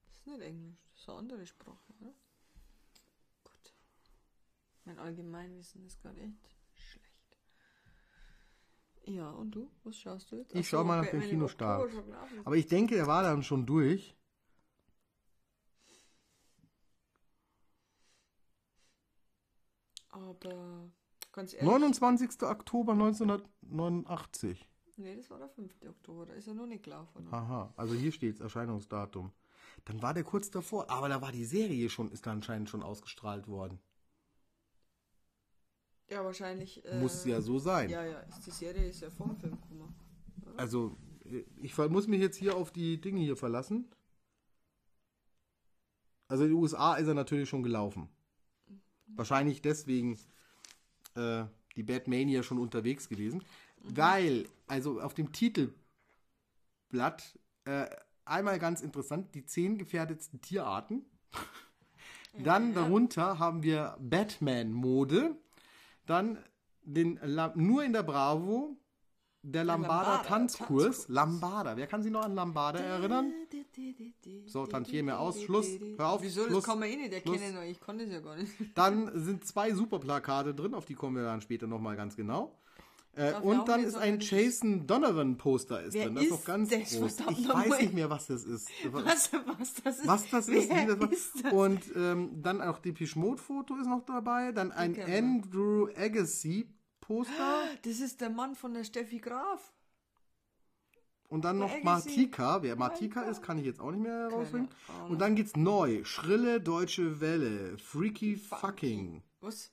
das 0.07 0.18
ist 0.20 0.27
nicht 0.27 0.40
Englisch, 0.40 0.79
das 0.92 1.00
ist 1.03 1.09
eine 1.09 1.18
andere 1.18 1.46
Sprache, 1.46 1.92
oder? 2.00 2.14
Mein 4.85 4.99
Allgemeinwissen 4.99 5.85
ist 5.85 6.01
gerade 6.01 6.20
echt 6.20 6.55
schlecht. 6.75 7.38
Ja, 9.07 9.31
und 9.31 9.51
du? 9.53 9.70
Was 9.83 9.97
schaust 9.97 10.31
du 10.31 10.37
jetzt? 10.37 10.55
Ich 10.55 10.61
Ach 10.61 10.64
schau 10.64 10.79
so, 10.79 10.85
mal 10.85 11.03
nach 11.03 11.11
dem 11.11 11.20
Kinostart. 11.20 11.90
Aber 12.44 12.57
ich 12.57 12.66
denke, 12.66 12.97
er 12.97 13.07
war 13.07 13.23
dann 13.23 13.42
schon 13.42 13.66
durch. 13.66 14.16
Aber 20.11 20.90
ganz 21.33 21.55
ehrlich. 21.55 21.68
29. 21.68 22.42
Oktober 22.42 22.92
1989. 22.92 24.68
Nee, 24.97 25.16
das 25.16 25.29
war 25.29 25.38
der 25.38 25.49
5. 25.49 25.75
Oktober, 25.88 26.27
da 26.27 26.35
ist 26.35 26.47
er 26.47 26.55
noch 26.55 26.66
nicht 26.66 26.85
gelaufen. 26.85 27.27
Aha, 27.33 27.73
also 27.77 27.94
hier 27.94 28.12
steht 28.12 28.40
Erscheinungsdatum. 28.40 29.33
Dann 29.87 30.03
war 30.03 30.14
der 30.14 30.23
kurz 30.23 30.51
davor, 30.51 30.88
aber 30.88 31.09
da 31.09 31.20
war 31.20 31.33
die 31.33 31.44
Serie 31.44 31.90
schon, 31.90 32.12
ist 32.12 32.27
da 32.27 32.33
anscheinend 32.33 32.70
schon 32.70 32.85
ausgestrahlt 32.85 33.49
worden. 33.49 33.81
Ja, 36.14 36.24
wahrscheinlich. 36.24 36.85
Äh, 36.85 37.00
Muss 37.00 37.24
ja 37.24 37.40
so 37.40 37.59
sein. 37.59 37.90
Ja, 37.90 38.05
ja, 38.05 38.24
die 38.46 38.50
Serie 38.50 38.88
ist 38.88 39.00
ja 39.00 39.11
vom 39.11 39.37
Film 39.37 39.53
gekommen. 39.61 39.94
Also, 40.57 40.96
ich 41.61 41.74
ver- 41.74 41.88
muss 41.88 42.07
mich 42.07 42.20
jetzt 42.20 42.37
hier 42.37 42.57
auf 42.57 42.70
die 42.70 43.00
Dinge 43.00 43.20
hier 43.20 43.37
verlassen. 43.37 43.88
Also 46.29 46.44
in 46.44 46.50
den 46.50 46.59
USA 46.59 46.94
ist 46.94 47.07
er 47.09 47.14
natürlich 47.14 47.48
schon 47.48 47.62
gelaufen. 47.64 48.09
Wahrscheinlich 49.07 49.61
deswegen 49.61 50.18
äh, 51.16 51.44
die 51.77 51.83
Batmania 51.83 52.42
schon 52.42 52.59
unterwegs 52.59 53.09
gewesen. 53.09 53.42
Weil, 53.83 54.48
also 54.66 55.00
auf 55.00 55.14
dem 55.14 55.33
Titelblatt, 55.33 55.74
äh, 57.64 57.87
einmal 58.24 58.59
ganz 58.59 58.81
interessant, 58.81 59.35
die 59.35 59.44
zehn 59.44 59.77
gefährdetsten 59.79 60.40
Tierarten. 60.40 61.05
Dann 62.42 62.72
darunter 62.74 63.38
haben 63.38 63.62
wir 63.62 63.96
Batman-Mode. 64.00 65.37
Dann 66.07 66.38
den 66.83 67.19
La 67.23 67.53
nur 67.55 67.83
in 67.85 67.93
der 67.93 68.03
Bravo 68.03 68.77
der 69.43 69.64
Lambada 69.64 70.03
Lambada, 70.03 70.29
Tanzkurs. 70.29 71.09
Lambada. 71.09 71.77
Wer 71.77 71.87
kann 71.87 72.03
sich 72.03 72.11
noch 72.11 72.23
an 72.23 72.35
Lambada 72.35 72.79
erinnern? 72.79 73.33
So, 74.47 74.67
Tantieme 74.67 75.19
aus. 75.19 75.43
Schluss. 75.43 75.67
Hör 75.97 76.09
auf. 76.09 76.23
Wieso? 76.23 76.45
Schluss. 76.45 76.57
Das 76.57 76.64
kann 76.64 76.79
man 76.79 76.88
eh 76.88 76.97
nicht 76.97 77.12
erkennen, 77.12 77.62
ich 77.69 77.79
kann 77.79 77.99
das 77.99 78.09
ja 78.09 78.21
gar 78.21 78.37
nicht. 78.37 78.53
Dann 78.75 79.11
sind 79.14 79.47
zwei 79.47 79.73
Superplakate 79.73 80.55
drin, 80.55 80.75
auf 80.75 80.87
die 80.87 80.95
kommen 80.95 81.17
wir 81.17 81.25
dann 81.25 81.43
später 81.43 81.67
nochmal 81.67 81.95
ganz 81.97 82.17
genau. 82.17 82.59
Äh, 83.16 83.35
und 83.42 83.68
dann 83.68 83.85
ist 83.85 83.96
ein 83.96 84.18
Jason 84.20 84.87
Donovan 84.87 85.37
Poster 85.37 85.83
ist 85.83 85.94
Wer 85.94 86.07
drin. 86.07 86.14
Das 86.16 86.24
ist 86.24 86.33
doch 86.33 86.44
ganz 86.44 86.68
das, 86.70 86.98
groß. 86.98 87.16
Ich 87.31 87.48
weiß 87.48 87.81
nicht 87.83 87.94
mehr, 87.94 88.11
was 88.11 88.27
das 88.27 88.44
ist. 88.44 88.68
Was, 88.92 89.31
was 89.33 89.74
das 89.83 89.98
ist? 89.98 90.07
Was 90.07 90.31
das 90.31 90.48
ist, 90.48 90.70
das 90.70 91.00
war. 91.00 91.12
ist 91.12 91.44
das? 91.44 91.53
Und 91.53 91.81
ähm, 91.96 92.42
dann 92.42 92.61
auch 92.61 92.79
die 92.79 92.92
Pischmod-Foto 92.92 93.77
ist 93.77 93.87
noch 93.87 94.05
dabei. 94.05 94.53
Dann 94.53 94.72
ein. 94.72 95.00
Andrew 95.00 95.88
Agassi 95.96 96.68
Poster. 97.00 97.68
Das 97.83 98.00
ist 98.00 98.20
der 98.20 98.31
Mann 98.31 98.55
von 98.55 98.74
der 98.74 98.85
Steffi 98.85 99.18
Graf. 99.18 99.72
Und 101.29 101.44
dann 101.44 101.59
noch. 101.59 101.83
Martika. 101.83 102.62
Wer 102.62 102.77
Martika 102.77 103.22
ist, 103.22 103.42
kann 103.42 103.59
ich 103.59 103.64
jetzt 103.64 103.81
auch 103.81 103.90
nicht 103.90 104.03
mehr 104.03 104.29
rausbringen. 104.29 104.68
Ahnung. 104.88 105.11
Und 105.11 105.20
dann 105.20 105.37
geht's 105.37 105.57
neu. 105.57 106.05
Schrille 106.05 106.61
deutsche 106.61 107.20
Welle. 107.20 107.79
Freaky 107.79 108.37
fucking. 108.37 109.22
Was? 109.40 109.70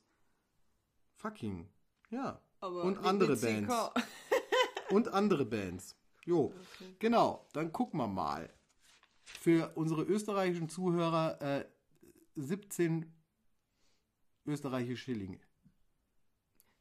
Fucking. 1.16 1.68
Ja. 2.10 2.40
Aber 2.62 2.84
Und 2.84 2.98
andere 3.00 3.36
Bands. 3.36 3.74
Und 4.92 5.08
andere 5.10 5.46
Bands. 5.46 5.96
Jo. 6.26 6.54
Genau. 7.00 7.46
Dann 7.54 7.72
gucken 7.72 8.00
wir 8.00 8.08
mal. 8.08 8.50
Für 9.26 9.72
unsere 9.76 10.04
österreichischen 10.04 10.70
Zuhörer 10.70 11.42
äh, 11.42 11.66
17 12.36 13.12
österreichische 14.46 14.98
Schillinge. 14.98 15.40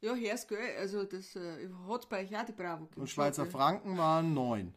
Ja, 0.01 0.15
hörst 0.15 0.47
gell? 0.47 0.77
Also 0.77 1.03
das 1.03 1.35
äh, 1.35 1.69
hat 1.87 2.09
bei 2.09 2.23
euch 2.23 2.35
auch 2.35 2.45
die 2.45 2.51
Bravo. 2.53 2.89
Und 2.95 3.09
Schweizer 3.09 3.43
gell? 3.43 3.51
Franken 3.51 3.97
waren 3.97 4.33
9. 4.33 4.73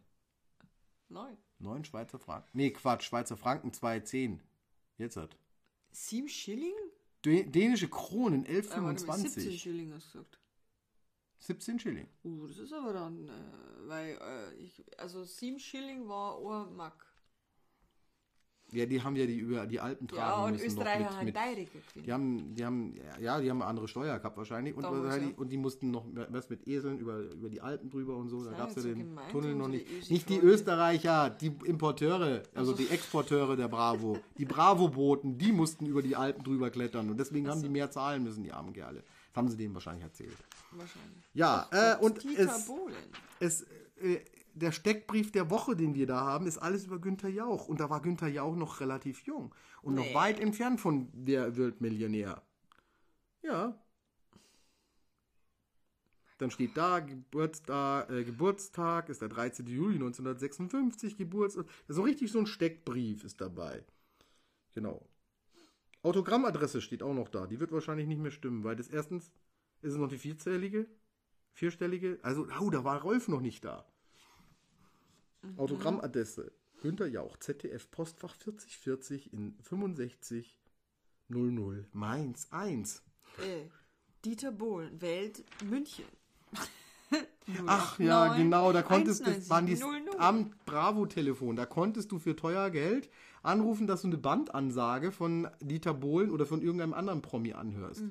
Nein. 1.08 1.36
9 1.58 1.84
Schweizer 1.84 2.18
Franken. 2.18 2.48
Nee, 2.52 2.70
Quatsch. 2.70 3.04
Schweizer 3.04 3.36
Franken 3.36 3.70
2,10. 3.70 4.38
Jetzt 4.98 5.16
hat. 5.16 5.36
Sieben 5.92 6.28
Schilling? 6.28 6.74
Dä- 7.24 7.48
Dänische 7.50 7.88
Kronen 7.88 8.44
Äh, 8.44 8.62
warte 8.68 8.80
mal, 8.82 8.98
17 8.98 9.42
11,25. 9.52 9.58
Schilling 9.58 9.92
hast 9.94 10.14
du 10.14 10.18
gesagt. 10.18 10.40
17 11.44 11.78
Schilling. 11.78 12.08
Uh, 12.24 12.46
das 12.46 12.58
ist 12.58 12.72
aber 12.72 12.92
dann, 12.94 13.28
äh, 13.28 13.30
weil, 13.86 14.10
äh, 14.12 14.54
ich, 14.62 14.82
also 14.98 15.24
7 15.24 15.58
Schilling 15.58 16.08
war 16.08 16.38
ein 16.38 16.74
Mark. 16.74 17.14
Ja, 18.72 18.86
die 18.86 19.00
haben 19.00 19.14
ja 19.14 19.26
die 19.26 19.36
über 19.36 19.66
die 19.66 19.78
Alpen 19.78 20.08
tragen 20.08 20.20
Ja, 20.20 20.44
und 20.46 20.52
müssen 20.52 20.64
noch 20.64 20.72
Österreicher 20.72 21.22
mit, 21.22 21.36
haben 21.36 21.54
mit. 21.54 22.06
Die 22.06 22.12
haben, 22.12 22.54
die 22.54 22.64
haben, 22.64 22.94
ja, 23.20 23.40
die 23.40 23.50
haben 23.50 23.60
eine 23.60 23.68
andere 23.68 23.86
Steuer 23.86 24.18
gehabt 24.18 24.36
wahrscheinlich. 24.36 24.74
Und, 24.74 24.82
wahrscheinlich, 24.82 25.30
ja. 25.30 25.36
und 25.36 25.52
die 25.52 25.58
mussten 25.58 25.90
noch 25.90 26.06
was 26.30 26.48
mit 26.48 26.66
Eseln 26.66 26.98
über, 26.98 27.20
über 27.20 27.50
die 27.50 27.60
Alpen 27.60 27.90
drüber 27.90 28.16
und 28.16 28.30
so. 28.30 28.42
Da 28.42 28.50
Sei 28.50 28.56
gab 28.56 28.70
es 28.70 28.76
ja 28.76 28.82
so 28.82 28.88
den 28.88 29.16
Tunnel 29.30 29.54
noch 29.54 29.68
nicht. 29.68 30.10
Nicht 30.10 30.28
die. 30.28 30.38
Österreicher, 30.38 31.30
die 31.30 31.52
Importeure, 31.64 32.42
also 32.54 32.72
die 32.72 32.88
Exporteure 32.88 33.54
der 33.54 33.68
Bravo. 33.68 34.18
Die 34.38 34.46
Bravo-Boten, 34.46 35.38
die 35.38 35.52
mussten 35.52 35.86
über 35.86 36.02
die 36.02 36.16
Alpen 36.16 36.42
drüber 36.42 36.70
klettern. 36.70 37.10
Und 37.10 37.20
deswegen 37.20 37.48
haben 37.48 37.62
die 37.62 37.68
mehr 37.68 37.90
zahlen 37.90 38.24
müssen, 38.24 38.42
die 38.42 38.52
armen 38.52 38.72
Kerle. 38.72 39.04
Das 39.34 39.38
haben 39.40 39.48
sie 39.48 39.56
denen 39.56 39.74
wahrscheinlich 39.74 40.04
erzählt. 40.04 40.36
Wahrscheinlich. 40.70 41.24
Ja, 41.32 41.68
äh, 41.72 41.96
und 41.98 42.22
Dieter 42.22 42.54
es, 42.54 42.66
Bohlen. 42.66 42.94
es, 43.40 43.62
äh, 43.96 44.20
der 44.54 44.70
Steckbrief 44.70 45.32
der 45.32 45.50
Woche, 45.50 45.74
den 45.74 45.96
wir 45.96 46.06
da 46.06 46.20
haben, 46.20 46.46
ist 46.46 46.58
alles 46.58 46.84
über 46.84 47.00
Günther 47.00 47.30
Jauch. 47.30 47.66
Und 47.66 47.80
da 47.80 47.90
war 47.90 48.00
Günther 48.00 48.28
Jauch 48.28 48.54
noch 48.54 48.78
relativ 48.78 49.22
jung 49.22 49.52
und 49.82 49.94
noch 49.96 50.04
Nee. 50.04 50.14
weit 50.14 50.38
entfernt 50.38 50.80
von 50.80 51.08
der 51.12 51.56
Weltmillionär. 51.56 52.42
Ja. 53.42 53.76
Dann 56.38 56.52
steht 56.52 56.76
da, 56.76 57.00
Geburtstag, 57.00 58.10
äh, 58.10 58.22
Geburtstag 58.22 59.08
ist 59.08 59.20
der 59.20 59.28
13. 59.30 59.66
Juli 59.66 59.98
1956, 59.98 61.16
Geburtstag. 61.16 61.66
So 61.88 62.02
richtig 62.02 62.30
so 62.30 62.38
ein 62.38 62.46
Steckbrief 62.46 63.24
ist 63.24 63.40
dabei. 63.40 63.82
Genau. 64.74 65.04
Autogrammadresse 66.04 66.82
steht 66.82 67.02
auch 67.02 67.14
noch 67.14 67.28
da. 67.28 67.46
Die 67.46 67.58
wird 67.58 67.72
wahrscheinlich 67.72 68.06
nicht 68.06 68.20
mehr 68.20 68.30
stimmen, 68.30 68.62
weil 68.62 68.76
das 68.76 68.88
erstens 68.88 69.32
ist 69.80 69.92
es 69.92 69.98
noch 69.98 70.08
die 70.08 70.18
vierzählige, 70.18 70.86
vierstellige. 71.52 72.18
Also, 72.22 72.46
oh, 72.60 72.70
da 72.70 72.84
war 72.84 73.00
Rolf 73.00 73.26
noch 73.28 73.40
nicht 73.40 73.64
da. 73.64 73.86
Autogrammadresse. 75.56 76.52
Günter 76.82 77.06
Jauch, 77.06 77.38
ZDF, 77.38 77.90
Postfach 77.90 78.36
4040 78.36 79.32
in 79.32 79.56
65 79.62 80.60
00 81.28 81.88
Mainz 81.92 82.48
1. 82.50 83.02
Äh, 83.38 83.70
Dieter 84.24 84.52
Bohlen, 84.52 85.00
Welt, 85.00 85.42
München. 85.64 86.04
Ach 87.66 87.98
ja, 87.98 88.26
089 88.26 88.42
genau, 88.42 88.72
da 88.72 88.82
konntest 88.82 89.20
du, 89.20 89.30
197 89.30 89.50
waren 89.50 89.66
die 89.66 89.76
00. 89.76 90.18
am 90.18 90.54
Bravo-Telefon, 90.66 91.56
da 91.56 91.64
konntest 91.64 92.12
du 92.12 92.18
für 92.18 92.36
teuer 92.36 92.68
Geld 92.70 93.08
anrufen, 93.44 93.86
dass 93.86 94.02
du 94.02 94.08
eine 94.08 94.18
Bandansage 94.18 95.12
von 95.12 95.48
Dieter 95.60 95.94
Bohlen 95.94 96.30
oder 96.30 96.46
von 96.46 96.62
irgendeinem 96.62 96.94
anderen 96.94 97.22
Promi 97.22 97.52
anhörst. 97.52 98.02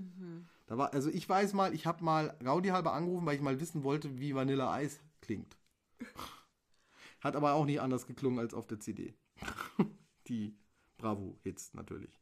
Da 0.67 0.77
war, 0.77 0.93
also 0.93 1.09
ich 1.09 1.27
weiß 1.27 1.53
mal, 1.53 1.73
ich 1.73 1.85
habe 1.85 2.03
mal 2.03 2.35
Gaudi 2.43 2.69
halber 2.69 2.93
angerufen, 2.93 3.25
weil 3.25 3.35
ich 3.35 3.41
mal 3.41 3.59
wissen 3.59 3.83
wollte, 3.83 4.19
wie 4.19 4.35
Vanilla 4.35 4.71
Eis 4.71 4.99
klingt. 5.21 5.57
Hat 7.21 7.35
aber 7.35 7.53
auch 7.53 7.65
nicht 7.65 7.81
anders 7.81 8.05
geklungen 8.05 8.39
als 8.39 8.53
auf 8.53 8.67
der 8.67 8.79
CD. 8.79 9.13
die 10.27 10.55
Bravo-Hits 10.97 11.73
natürlich. 11.73 12.19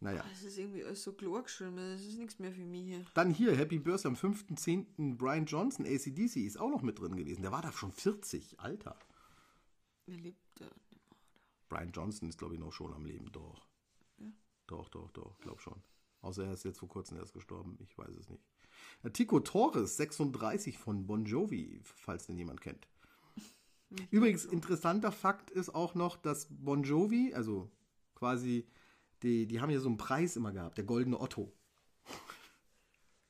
Naja. 0.00 0.24
Das 0.28 0.42
ist 0.42 0.58
irgendwie 0.58 0.84
alles 0.84 1.02
so 1.02 1.12
klar 1.12 1.42
geschrieben, 1.42 1.76
das 1.76 2.02
ist 2.02 2.18
nichts 2.18 2.38
mehr 2.38 2.52
für 2.52 2.64
mich 2.64 2.84
hier. 2.84 3.04
Dann 3.14 3.30
hier, 3.30 3.56
Happy 3.56 3.78
Birthday 3.78 4.08
am 4.08 4.16
5.10. 4.16 5.16
Brian 5.16 5.46
Johnson, 5.46 5.86
ACDC, 5.86 6.36
ist 6.36 6.60
auch 6.60 6.70
noch 6.70 6.82
mit 6.82 6.98
drin 6.98 7.16
gewesen. 7.16 7.42
Der 7.42 7.52
war 7.52 7.62
da 7.62 7.72
schon 7.72 7.92
40, 7.92 8.60
Alter. 8.60 8.98
Er 10.06 10.16
lebt 10.16 10.60
mehr. 10.60 10.70
Brian 11.68 11.92
Johnson 11.92 12.28
ist, 12.28 12.38
glaube 12.38 12.54
ich, 12.54 12.60
noch 12.60 12.72
schon 12.72 12.92
am 12.92 13.04
Leben, 13.04 13.30
doch. 13.32 13.66
Doch, 14.66 14.88
doch, 14.88 15.10
doch, 15.10 15.38
glaub 15.40 15.60
schon. 15.60 15.82
Außer 16.22 16.46
er 16.46 16.52
ist 16.54 16.64
jetzt 16.64 16.78
vor 16.78 16.88
kurzem 16.88 17.18
erst 17.18 17.34
gestorben, 17.34 17.76
ich 17.82 17.96
weiß 17.98 18.16
es 18.16 18.30
nicht. 18.30 18.42
Äh, 19.02 19.10
Tico 19.10 19.40
Torres, 19.40 19.96
36 19.96 20.78
von 20.78 21.06
Bon 21.06 21.24
Jovi, 21.24 21.80
falls 21.84 22.26
den 22.26 22.38
jemand 22.38 22.60
kennt. 22.60 22.88
Übrigens, 24.10 24.44
interessanter 24.44 25.12
Fakt 25.12 25.50
ist 25.50 25.74
auch 25.74 25.94
noch, 25.94 26.16
dass 26.16 26.48
Bon 26.50 26.82
Jovi, 26.82 27.32
also 27.34 27.70
quasi, 28.14 28.66
die, 29.22 29.46
die 29.46 29.60
haben 29.60 29.70
ja 29.70 29.78
so 29.78 29.88
einen 29.88 29.98
Preis 29.98 30.36
immer 30.36 30.52
gehabt, 30.52 30.78
der 30.78 30.84
goldene 30.84 31.20
Otto. 31.20 31.52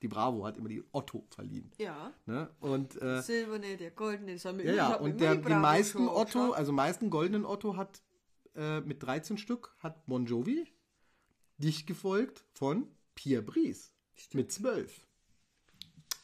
Die 0.01 0.09
Bravo 0.09 0.45
hat 0.45 0.59
immer 0.59 0.69
die 0.69 0.85
Otto 0.93 1.27
verliehen. 1.31 1.73
Ja. 1.79 2.13
Ne? 2.27 2.51
Und 2.61 3.01
äh, 3.01 3.23
Silberne, 3.23 3.77
der 3.77 3.91
goldene, 3.91 4.35
das 4.35 4.45
haben 4.45 4.59
wir 4.59 4.67
ja, 4.67 4.75
ja, 4.75 4.95
und 4.97 5.19
der, 5.21 5.37
die 5.37 5.55
meisten 5.55 6.09
Otto, 6.09 6.53
also 6.53 6.73
meisten 6.73 7.11
goldenen 7.11 7.45
Otto 7.45 7.77
hat 7.77 8.03
äh, 8.55 8.81
mit 8.81 9.03
13 9.03 9.39
Stück 9.39 9.75
hat 9.79 10.07
Bon 10.07 10.27
Jovi, 10.27 10.67
dicht 11.59 11.87
gefolgt 11.87 12.45
von 12.53 12.89
Pierre 13.15 13.43
Brice 13.43 13.93
mit 14.33 14.53
12. 14.53 15.07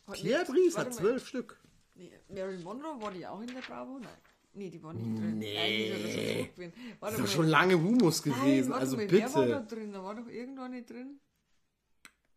Hat 0.07 0.15
Pierre 0.15 0.41
nicht- 0.43 0.51
Brice 0.53 0.79
hat 0.79 0.89
mal. 0.89 0.93
12 0.97 1.27
Stück. 1.29 1.63
Nee, 1.95 2.13
Marilyn 2.29 2.63
Monroe 2.63 3.01
war 3.01 3.11
die 3.13 3.27
auch 3.27 3.41
in 3.41 3.49
der 3.49 3.61
Bravo? 3.61 3.99
Nein. 3.99 4.09
Nee, 4.53 4.69
die 4.71 4.83
war 4.83 4.93
nicht 4.93 5.17
drin. 5.19 5.39
Nee. 5.39 6.51
Gewesen. 6.57 6.73
Warte 6.99 7.17
Das 7.17 7.21
mal. 7.21 7.27
doch 7.27 7.33
schon 7.33 7.47
lange 7.49 7.81
Humus 7.81 8.25
Nein, 8.27 8.35
gewesen, 8.41 8.71
warte 8.71 8.81
also 8.81 8.97
mal, 8.97 9.11
Wer 9.11 9.35
war 9.35 9.47
da 9.47 9.59
bitte. 9.61 9.75
drin? 9.77 9.93
Da 9.93 10.03
war 10.03 10.15
doch 10.17 10.27
irgendwo 10.27 10.67
nicht 10.67 10.91
drin. 10.91 11.21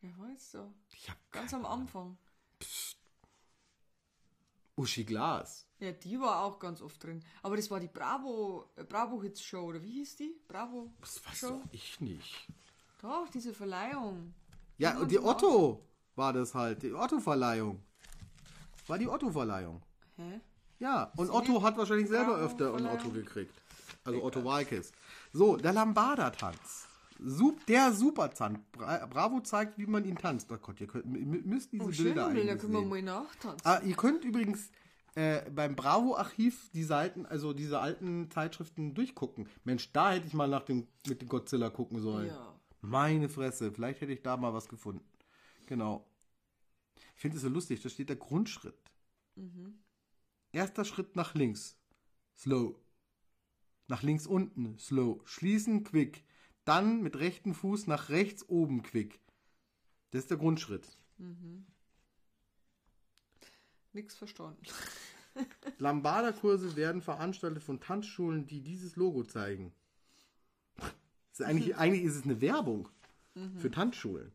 Wer 0.01 0.17
war 0.19 0.29
jetzt 0.29 0.53
da? 0.53 0.71
Ich 0.91 1.09
hab 1.09 1.17
Ganz 1.31 1.53
am 1.53 1.65
Anfang. 1.65 2.17
Uschi 4.75 5.03
Glas. 5.03 5.67
Ja, 5.79 5.91
die 5.91 6.19
war 6.19 6.43
auch 6.43 6.59
ganz 6.59 6.81
oft 6.81 7.03
drin. 7.03 7.23
Aber 7.41 7.57
das 7.57 7.69
war 7.69 7.79
die 7.79 7.87
Bravo, 7.87 8.69
äh, 8.75 8.83
Bravo 8.83 9.21
Hits 9.21 9.41
Show, 9.43 9.63
oder 9.65 9.83
wie 9.83 9.91
hieß 9.91 10.15
die? 10.15 10.35
Bravo 10.47 10.91
Das 11.01 11.23
weiß 11.25 11.37
Show? 11.39 11.61
ich 11.71 11.99
nicht. 12.01 12.47
Doch, 13.01 13.27
diese 13.29 13.53
Verleihung. 13.53 14.33
Ja, 14.77 14.91
Die 14.93 14.97
und 15.01 15.11
die 15.11 15.19
Otto 15.19 15.85
war 16.15 16.31
das 16.33 16.55
halt, 16.55 16.81
die 16.83 16.93
Otto-Verleihung. 16.93 17.83
War 18.87 18.97
die 18.97 19.07
Otto-Verleihung. 19.07 19.81
Hä? 20.15 20.39
Ja, 20.79 21.11
und 21.17 21.27
Sie 21.27 21.33
Otto 21.33 21.61
hat 21.61 21.77
wahrscheinlich 21.77 22.07
selber 22.07 22.33
Bravo 22.33 22.45
öfter 22.45 22.65
einen 22.69 22.85
Verleihung. 22.85 22.99
Otto 22.99 23.09
gekriegt. 23.11 23.53
Also 24.05 24.23
Otto 24.23 24.43
Walkes. 24.43 24.91
So, 25.33 25.57
der 25.57 25.73
Lambada-Tanz. 25.73 26.87
Sup, 27.23 27.65
der 27.65 27.93
Supertanz. 27.93 28.59
Bra 28.71 29.05
Bravo 29.05 29.39
zeigt, 29.41 29.77
wie 29.77 29.85
man 29.85 30.05
ihn 30.05 30.17
tanzt. 30.17 30.51
Oh 30.51 30.57
Gott, 30.57 30.79
ihr 30.81 30.87
könnt, 30.87 31.05
müsst 31.05 31.71
diese 31.71 31.83
Oh, 31.85 31.87
Bilder 31.87 32.31
schön, 32.31 32.47
da 32.47 32.55
können 32.55 32.73
wir 32.73 32.81
mal 32.81 33.01
nachtanzen. 33.01 33.65
Ah, 33.65 33.79
ihr 33.83 33.95
könnt 33.95 34.25
übrigens 34.25 34.69
äh, 35.15 35.49
beim 35.49 35.75
Bravo-Archiv 35.75 36.69
die 36.73 36.83
Seiten, 36.83 37.25
also 37.25 37.53
diese 37.53 37.79
alten 37.79 38.29
Zeitschriften 38.31 38.93
durchgucken. 38.93 39.47
Mensch, 39.63 39.91
da 39.93 40.11
hätte 40.11 40.27
ich 40.27 40.33
mal 40.33 40.47
nach 40.47 40.63
dem, 40.63 40.87
mit 41.07 41.21
dem 41.21 41.29
Godzilla 41.29 41.69
gucken 41.69 41.99
sollen. 41.99 42.27
Ja. 42.27 42.53
Meine 42.81 43.29
Fresse, 43.29 43.71
vielleicht 43.71 44.01
hätte 44.01 44.11
ich 44.11 44.21
da 44.21 44.35
mal 44.35 44.53
was 44.53 44.67
gefunden. 44.67 45.05
Genau. 45.67 46.05
Ich 47.15 47.21
finde 47.21 47.37
es 47.37 47.43
so 47.43 47.49
lustig, 47.49 47.81
da 47.81 47.89
steht 47.89 48.09
der 48.09 48.17
Grundschritt. 48.17 48.91
Erster 50.51 50.83
Schritt 50.83 51.15
nach 51.15 51.33
links. 51.35 51.77
Slow. 52.37 52.75
Nach 53.87 54.03
links 54.03 54.27
unten. 54.27 54.77
Slow. 54.79 55.21
Schließen, 55.25 55.83
quick. 55.83 56.23
Dann 56.65 57.01
mit 57.01 57.17
rechten 57.19 57.53
Fuß 57.53 57.87
nach 57.87 58.09
rechts 58.09 58.47
oben, 58.47 58.83
quick. 58.83 59.19
Das 60.11 60.21
ist 60.21 60.29
der 60.29 60.37
Grundschritt. 60.37 60.87
Nix 63.93 64.15
verstanden. 64.15 64.61
Lambada-Kurse 65.79 66.75
werden 66.75 67.01
veranstaltet 67.01 67.63
von 67.63 67.79
Tanzschulen, 67.79 68.45
die 68.47 68.61
dieses 68.61 68.95
Logo 68.95 69.23
zeigen. 69.23 69.73
Ist 71.31 71.41
eigentlich, 71.41 71.75
eigentlich 71.77 72.03
ist 72.03 72.15
es 72.15 72.23
eine 72.23 72.41
Werbung 72.41 72.89
für 73.57 73.71
Tanzschulen. 73.71 74.31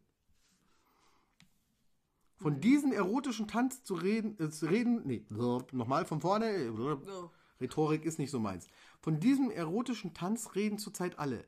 Von 2.37 2.61
diesem 2.61 2.93
erotischen 2.93 3.49
Tanz 3.49 3.83
zu 3.83 3.95
reden, 3.95 4.39
äh, 4.39 4.51
zu 4.51 4.67
reden, 4.67 5.03
nee, 5.05 5.25
nochmal 5.29 6.05
von 6.05 6.21
vorne, 6.21 6.73
So. 6.73 7.31
Rhetorik 7.61 8.05
ist 8.05 8.19
nicht 8.19 8.31
so 8.31 8.39
meins. 8.39 8.69
Von 9.01 9.19
diesem 9.19 9.51
erotischen 9.51 10.15
Tanz 10.15 10.55
reden 10.55 10.79
zurzeit 10.79 11.19
alle. 11.19 11.45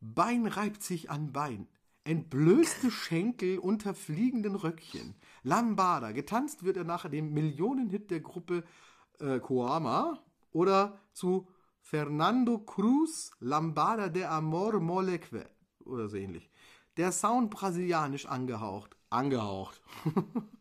Bein 0.00 0.46
reibt 0.46 0.82
sich 0.82 1.10
an 1.10 1.32
Bein. 1.32 1.68
Entblößte 2.04 2.90
Schenkel 2.90 3.58
unter 3.58 3.94
fliegenden 3.94 4.54
Röckchen. 4.54 5.14
Lambada. 5.42 6.12
Getanzt 6.12 6.64
wird 6.64 6.76
er 6.76 6.84
nach 6.84 7.08
dem 7.08 7.32
Millionenhit 7.32 8.10
der 8.10 8.20
Gruppe 8.20 8.64
äh, 9.18 9.38
Koama 9.38 10.18
oder 10.50 10.98
zu 11.12 11.46
Fernando 11.80 12.58
Cruz 12.58 13.30
Lambada 13.40 14.08
de 14.08 14.24
Amor 14.24 14.80
Moleque 14.80 15.48
oder 15.84 16.08
so 16.08 16.16
ähnlich. 16.16 16.50
Der 16.96 17.12
Sound 17.12 17.50
brasilianisch 17.50 18.26
angehaucht. 18.26 18.96
Angehaucht. 19.10 19.80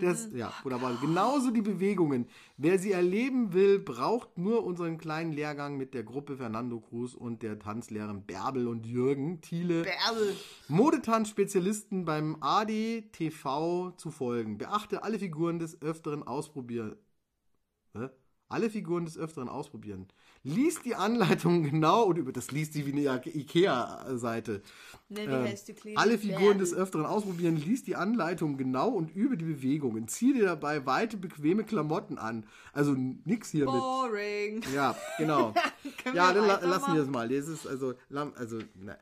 Das, 0.00 0.28
ja, 0.32 0.52
wunderbar. 0.62 0.96
Genauso 1.00 1.50
die 1.50 1.62
Bewegungen. 1.62 2.26
Wer 2.56 2.78
sie 2.78 2.92
erleben 2.92 3.52
will, 3.52 3.78
braucht 3.78 4.36
nur 4.38 4.64
unseren 4.64 4.98
kleinen 4.98 5.32
Lehrgang 5.32 5.76
mit 5.76 5.94
der 5.94 6.04
Gruppe 6.04 6.36
Fernando 6.36 6.80
Cruz 6.80 7.14
und 7.14 7.42
der 7.42 7.58
Tanzlehrerin 7.58 8.22
Bärbel 8.22 8.68
und 8.68 8.86
Jürgen 8.86 9.40
Thiele. 9.40 9.82
Bärbel. 9.82 10.36
Modetanz-Spezialisten 10.68 12.04
beim 12.04 12.36
ADTV 12.40 13.96
zu 13.96 14.10
folgen. 14.10 14.58
Beachte 14.58 15.02
alle 15.02 15.18
Figuren 15.18 15.58
des 15.58 15.80
Öfteren 15.80 16.22
ausprobieren. 16.22 16.96
Hä? 17.94 18.08
Alle 18.48 18.70
Figuren 18.70 19.04
des 19.04 19.18
Öfteren 19.18 19.48
ausprobieren. 19.48 20.06
Lies 20.46 20.80
die 20.80 20.94
Anleitung 20.94 21.64
genau 21.70 22.04
und 22.04 22.18
über 22.18 22.32
das 22.32 22.52
liest 22.52 22.72
sie 22.72 22.86
wie 22.86 22.92
eine 22.92 23.20
Ikea-Seite. 23.24 24.62
Ne, 25.08 25.52
die 25.66 25.74
kleine 25.74 25.98
alle 25.98 26.18
Figuren 26.18 26.58
des? 26.58 26.72
Öfteren 26.72 27.04
ausprobieren, 27.04 27.56
lies 27.56 27.82
die 27.82 27.96
Anleitung 27.96 28.56
genau 28.56 28.90
und 28.90 29.14
übe 29.14 29.36
die 29.36 29.44
Bewegungen. 29.44 30.06
Zieh 30.06 30.34
dir 30.34 30.44
dabei 30.44 30.86
weite, 30.86 31.16
bequeme 31.16 31.64
Klamotten 31.64 32.16
an. 32.18 32.46
Also 32.72 32.94
nix 32.94 33.50
hier 33.50 33.64
mit. 33.64 33.74
Boring. 33.74 34.64
Ja, 34.72 34.96
genau. 35.18 35.52
Ja, 36.14 36.32
dann 36.32 36.46
la 36.46 36.60
lassen 36.60 36.94
wir 36.94 37.02
es 37.02 37.08
mal. 37.08 37.28
Das 37.28 37.48
ist 37.48 37.66
also, 37.66 37.94
also, 38.36 38.58
ne. 38.74 38.96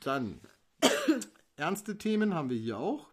Dann. 0.00 0.40
Ernste 1.56 1.96
Themen 1.96 2.34
haben 2.34 2.50
wir 2.50 2.58
hier 2.58 2.78
auch. 2.78 3.08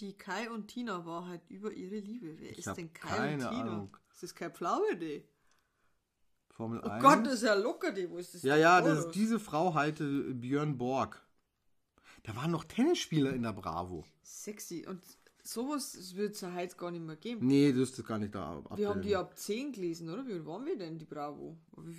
Die 0.00 0.14
Kai 0.14 0.50
und 0.50 0.68
Tina 0.68 1.06
Wahrheit 1.06 1.42
über 1.48 1.72
ihre 1.72 1.96
Liebe. 1.96 2.38
Wer 2.38 2.50
Ich 2.50 2.66
ist 2.66 2.76
denn 2.76 2.92
Kai 2.92 3.16
keine 3.16 3.44
und 3.44 3.50
Tina? 3.50 3.62
Ahnung. 3.72 3.96
Ist 4.18 4.24
das 4.24 4.34
kein 4.34 4.52
Pflaume, 4.52 4.82
Formel 6.48 6.80
Oh 6.84 6.88
1. 6.88 7.00
Gott, 7.04 7.24
das 7.24 7.34
ist 7.34 7.42
ja 7.44 7.54
locker, 7.54 7.92
die. 7.92 8.10
Wo 8.10 8.18
ist 8.18 8.34
das 8.34 8.42
ja, 8.42 8.54
denn 8.54 8.62
ja, 8.62 8.80
das 8.80 8.98
ist, 9.04 9.10
diese 9.12 9.38
Frau 9.38 9.74
heilte 9.74 10.04
Björn 10.34 10.76
Borg. 10.76 11.24
Da 12.24 12.34
waren 12.34 12.50
noch 12.50 12.64
Tennisspieler 12.64 13.32
in 13.32 13.44
der 13.44 13.52
Bravo. 13.52 14.04
Sexy. 14.24 14.84
Und 14.88 15.04
sowas 15.44 16.16
wird 16.16 16.34
es 16.34 16.40
ja 16.40 16.52
heute 16.52 16.74
gar 16.74 16.90
nicht 16.90 17.04
mehr 17.04 17.14
geben. 17.14 17.46
Nee, 17.46 17.72
das 17.72 17.90
ist 17.90 18.04
gar 18.04 18.18
nicht 18.18 18.34
da. 18.34 18.40
Wir 18.40 18.46
haben 18.48 18.66
abbilden. 18.72 19.02
die 19.02 19.14
ab 19.14 19.38
10 19.38 19.70
gelesen, 19.70 20.10
oder? 20.10 20.26
Wie 20.26 20.44
waren 20.44 20.66
wir 20.66 20.76
denn, 20.76 20.98
die 20.98 21.04
Bravo? 21.04 21.56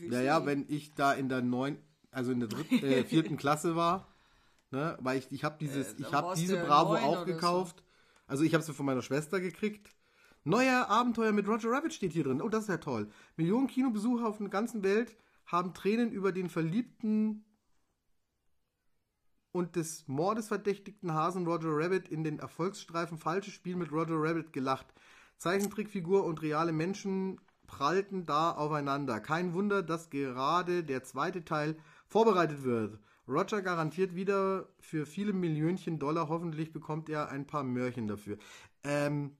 Ja, 0.10 0.20
ja, 0.20 0.42
die? 0.42 0.46
wenn 0.46 0.66
ich 0.68 0.94
da 0.96 1.14
in 1.14 1.30
der 1.30 1.42
neun, 1.42 1.78
also 2.12 2.34
in 2.34 2.42
der 2.42 2.50
dritten, 2.50 2.84
äh, 2.84 3.04
vierten 3.06 3.38
Klasse 3.38 3.78
war, 3.78 4.10
ne, 4.72 4.98
weil 5.00 5.20
ich, 5.20 5.32
ich 5.32 5.46
habe 5.46 5.56
dieses, 5.58 5.94
Äh, 5.94 6.02
ich 6.02 6.12
habe 6.12 6.36
diese 6.36 6.58
Bravo 6.58 6.96
auch 6.96 7.26
gekauft. 7.26 7.82
Also 8.28 8.44
ich 8.44 8.54
habe 8.54 8.64
sie 8.66 8.74
von 8.74 8.86
meiner 8.86 9.04
Schwester 9.04 9.40
gekriegt. 9.40 9.90
Neuer 10.44 10.88
Abenteuer 10.90 11.32
mit 11.32 11.48
Roger 11.48 11.72
Rabbit 11.72 11.94
steht 11.94 12.14
hier 12.14 12.24
drin. 12.24 12.42
Oh, 12.42 12.50
das 12.50 12.64
ist 12.64 12.70
ja 12.70 12.78
toll. 12.78 13.10
Millionen 13.36 13.68
Kinobesucher 13.68 14.28
auf 14.28 14.38
der 14.38 14.50
ganzen 14.50 14.84
Welt 14.84 15.16
haben 15.46 15.74
Tränen 15.74 16.12
über 16.12 16.32
den 16.32 16.50
verliebten 16.50 17.44
und 19.52 19.76
des 19.76 20.08
Mordes 20.08 20.48
verdächtigten 20.48 21.14
Hasen 21.14 21.46
Roger 21.46 21.72
Rabbit 21.72 22.08
in 22.08 22.24
den 22.24 22.40
Erfolgsstreifen 22.40 23.18
Falsches 23.18 23.54
Spiel 23.54 23.76
mit 23.76 23.92
Roger 23.92 24.16
Rabbit 24.16 24.54
gelacht. 24.54 24.88
Zeichentrickfigur 25.38 26.24
und 26.24 26.42
reale 26.42 26.72
Menschen 26.72 27.40
prallten 27.66 28.26
da 28.26 28.52
aufeinander. 28.52 29.20
Kein 29.20 29.54
Wunder, 29.54 29.84
dass 29.84 30.10
gerade 30.10 30.84
der 30.84 31.04
zweite 31.04 31.46
Teil 31.46 31.78
vorbereitet 32.08 32.64
wird. 32.64 33.00
Roger 33.28 33.62
garantiert 33.62 34.16
wieder 34.16 34.68
für 34.80 35.06
viele 35.06 35.34
Millionchen 35.34 36.00
Dollar. 36.00 36.30
Hoffentlich 36.30 36.74
bekommt 36.74 37.10
er 37.10 37.30
ein 37.30 37.46
paar 37.46 37.64
Mörchen 37.64 38.08
dafür. 38.08 38.38
Ähm, 38.84 39.38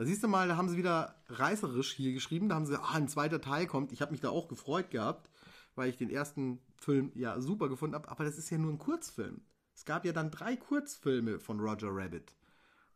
da 0.00 0.06
siehst 0.06 0.22
du 0.22 0.28
mal, 0.28 0.48
da 0.48 0.56
haben 0.56 0.70
sie 0.70 0.78
wieder 0.78 1.14
reißerisch 1.28 1.92
hier 1.92 2.14
geschrieben. 2.14 2.48
Da 2.48 2.54
haben 2.54 2.64
sie, 2.64 2.80
ah, 2.80 2.94
ein 2.94 3.06
zweiter 3.06 3.38
Teil 3.38 3.66
kommt. 3.66 3.92
Ich 3.92 4.00
habe 4.00 4.12
mich 4.12 4.22
da 4.22 4.30
auch 4.30 4.48
gefreut 4.48 4.90
gehabt, 4.90 5.28
weil 5.74 5.90
ich 5.90 5.98
den 5.98 6.08
ersten 6.08 6.58
Film 6.78 7.12
ja 7.14 7.38
super 7.38 7.68
gefunden 7.68 7.94
habe. 7.94 8.08
Aber 8.08 8.24
das 8.24 8.38
ist 8.38 8.48
ja 8.48 8.56
nur 8.56 8.72
ein 8.72 8.78
Kurzfilm. 8.78 9.42
Es 9.74 9.84
gab 9.84 10.06
ja 10.06 10.12
dann 10.12 10.30
drei 10.30 10.56
Kurzfilme 10.56 11.38
von 11.38 11.60
Roger 11.60 11.90
Rabbit. 11.90 12.34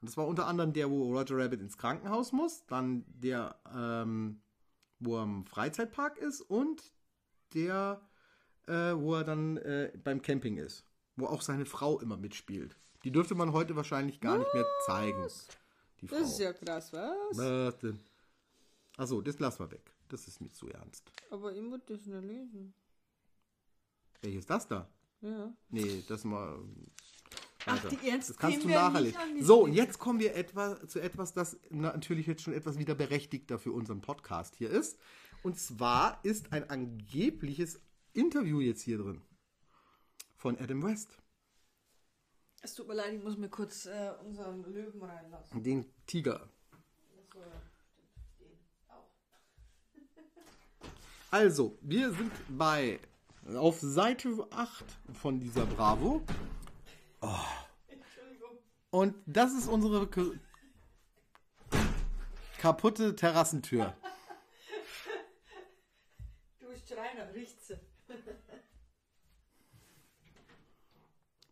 Und 0.00 0.08
das 0.08 0.16
war 0.16 0.26
unter 0.26 0.46
anderem 0.46 0.72
der, 0.72 0.90
wo 0.90 1.14
Roger 1.14 1.36
Rabbit 1.36 1.60
ins 1.60 1.76
Krankenhaus 1.76 2.32
muss, 2.32 2.64
dann 2.68 3.04
der, 3.06 3.54
ähm, 3.76 4.40
wo 4.98 5.18
er 5.18 5.24
im 5.24 5.44
Freizeitpark 5.44 6.16
ist 6.16 6.40
und 6.40 6.94
der, 7.52 8.00
äh, 8.66 8.94
wo 8.94 9.16
er 9.16 9.24
dann 9.24 9.58
äh, 9.58 9.92
beim 10.02 10.22
Camping 10.22 10.56
ist, 10.56 10.86
wo 11.16 11.26
auch 11.26 11.42
seine 11.42 11.66
Frau 11.66 12.00
immer 12.00 12.16
mitspielt. 12.16 12.78
Die 13.02 13.12
dürfte 13.12 13.34
man 13.34 13.52
heute 13.52 13.76
wahrscheinlich 13.76 14.20
gar 14.20 14.38
nicht 14.38 14.54
mehr 14.54 14.64
zeigen. 14.86 15.22
Die 16.00 16.08
Frau. 16.08 16.18
Das 16.18 16.32
ist 16.32 16.38
ja 16.40 16.52
krass, 16.52 16.92
was? 16.92 17.36
Was 17.38 17.78
denn? 17.78 17.98
Achso, 18.96 19.20
das 19.20 19.38
lassen 19.38 19.60
wir 19.60 19.70
weg. 19.72 19.92
Das 20.08 20.26
ist 20.28 20.40
mir 20.40 20.50
zu 20.52 20.68
ernst. 20.68 21.10
Aber 21.30 21.52
ich 21.52 21.62
muss 21.62 21.80
das 21.86 22.04
nicht 22.06 22.24
lesen. 22.24 22.74
Welches 24.20 24.40
ist 24.40 24.50
das 24.50 24.68
da? 24.68 24.88
Ja. 25.20 25.52
Nee, 25.70 26.04
das 26.06 26.24
mal. 26.24 26.58
Ach, 27.66 27.82
weiter. 27.82 27.96
die 27.96 28.08
ernsten 28.08 28.32
Das 28.34 28.38
kannst 28.38 28.58
du 28.58 28.60
Themen 28.62 28.74
werden 28.74 28.92
nachher 28.92 29.00
nicht 29.00 29.12
lesen. 29.12 29.16
angeschnitten. 29.20 29.46
So, 29.46 29.62
und 29.64 29.72
jetzt 29.72 29.98
kommen 29.98 30.20
wir 30.20 30.34
etwa 30.36 30.86
zu 30.86 31.00
etwas, 31.00 31.32
das 31.32 31.58
natürlich 31.70 32.26
jetzt 32.26 32.42
schon 32.42 32.52
etwas 32.52 32.78
wieder 32.78 32.94
berechtigter 32.94 33.58
für 33.58 33.72
unseren 33.72 34.00
Podcast 34.02 34.54
hier 34.56 34.70
ist. 34.70 34.98
Und 35.42 35.58
zwar 35.58 36.20
ist 36.24 36.52
ein 36.52 36.68
angebliches 36.68 37.80
Interview 38.12 38.60
jetzt 38.60 38.82
hier 38.82 38.98
drin. 38.98 39.22
Von 40.36 40.58
Adam 40.58 40.82
West. 40.82 41.16
Es 42.64 42.74
tut 42.74 42.88
mir 42.88 42.94
leid, 42.94 43.12
ich 43.12 43.22
muss 43.22 43.36
mir 43.36 43.50
kurz 43.50 43.84
äh, 43.84 44.12
unseren 44.24 44.62
Löwen 44.72 45.02
reinlassen. 45.02 45.62
Den 45.62 45.84
Tiger. 46.06 46.48
Also, 51.30 51.76
wir 51.82 52.12
sind 52.12 52.32
bei 52.48 53.00
auf 53.54 53.80
Seite 53.80 54.46
8 54.50 54.84
von 55.14 55.40
dieser 55.40 55.66
Bravo. 55.66 56.22
Entschuldigung. 57.88 58.56
Und 58.90 59.16
das 59.26 59.52
ist 59.52 59.66
unsere 59.66 60.08
kaputte 62.58 63.14
Terrassentür. 63.14 63.94
Du 66.60 66.68
bist 66.68 66.88
Schreiner, 66.88 67.34
riecht's. 67.34 67.72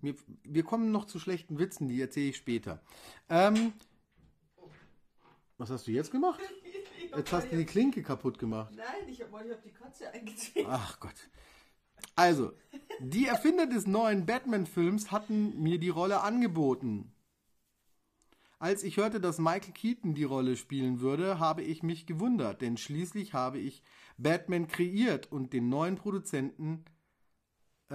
Wir, 0.03 0.15
wir 0.45 0.65
kommen 0.65 0.91
noch 0.91 1.07
zu 1.07 1.19
schlechten 1.19 1.59
Witzen, 1.59 1.89
die 1.89 2.01
erzähle 2.01 2.31
ich 2.31 2.37
später. 2.37 2.83
Ähm, 3.29 3.73
was 5.59 5.71
hast 5.71 5.87
du 5.87 5.93
jetzt 5.93 6.11
gemacht? 6.11 6.41
Jetzt 7.15 7.31
hast 7.31 7.53
du 7.53 7.57
die 7.59 7.67
Klinke 7.67 8.03
kaputt 8.03 8.39
gemacht. 8.39 8.73
Nein, 8.75 9.07
ich 9.07 9.21
habe 9.21 9.37
hab 9.37 9.63
die 9.63 9.71
Katze 9.71 10.11
eingezwickt. 10.11 10.67
Ach 10.67 10.99
Gott. 10.99 11.29
Also, 12.17 12.53
die 13.01 13.27
Erfinder 13.27 13.67
des 13.67 13.87
neuen 13.87 14.25
Batman-Films 14.25 15.11
hatten 15.11 15.63
mir 15.63 15.79
die 15.79 15.91
Rolle 15.91 16.23
angeboten. 16.23 17.13
Als 18.59 18.83
ich 18.83 18.97
hörte, 18.97 19.21
dass 19.21 19.39
Michael 19.39 19.73
Keaton 19.73 20.15
die 20.15 20.25
Rolle 20.25 20.57
spielen 20.57 21.01
würde, 21.01 21.39
habe 21.39 21.63
ich 21.63 21.83
mich 21.83 22.07
gewundert, 22.07 22.63
denn 22.63 22.77
schließlich 22.77 23.35
habe 23.35 23.59
ich 23.59 23.83
Batman 24.19 24.69
kreiert 24.69 25.31
und 25.31 25.53
den 25.53 25.69
neuen 25.69 25.97
Produzenten 25.97 26.85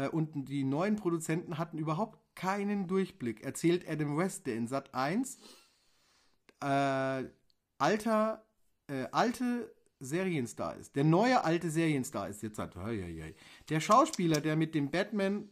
und 0.05 0.49
die 0.49 0.63
neuen 0.63 0.95
Produzenten 0.95 1.57
hatten 1.57 1.77
überhaupt 1.77 2.19
keinen 2.35 2.87
Durchblick, 2.87 3.43
erzählt 3.43 3.87
Adam 3.89 4.17
West, 4.17 4.45
der 4.45 4.55
in 4.55 4.67
Sat 4.67 4.93
1 4.93 5.39
äh, 6.61 7.23
alter, 7.77 8.45
äh, 8.87 9.07
alte 9.11 9.73
Serienstar 9.99 10.75
ist. 10.77 10.95
Der 10.95 11.03
neue 11.03 11.43
alte 11.43 11.69
Serienstar 11.69 12.29
ist 12.29 12.43
jetzt 12.43 12.59
hei. 12.59 13.35
der 13.69 13.79
Schauspieler, 13.79 14.41
der 14.41 14.55
mit 14.55 14.75
dem 14.75 14.91
Batman, 14.91 15.49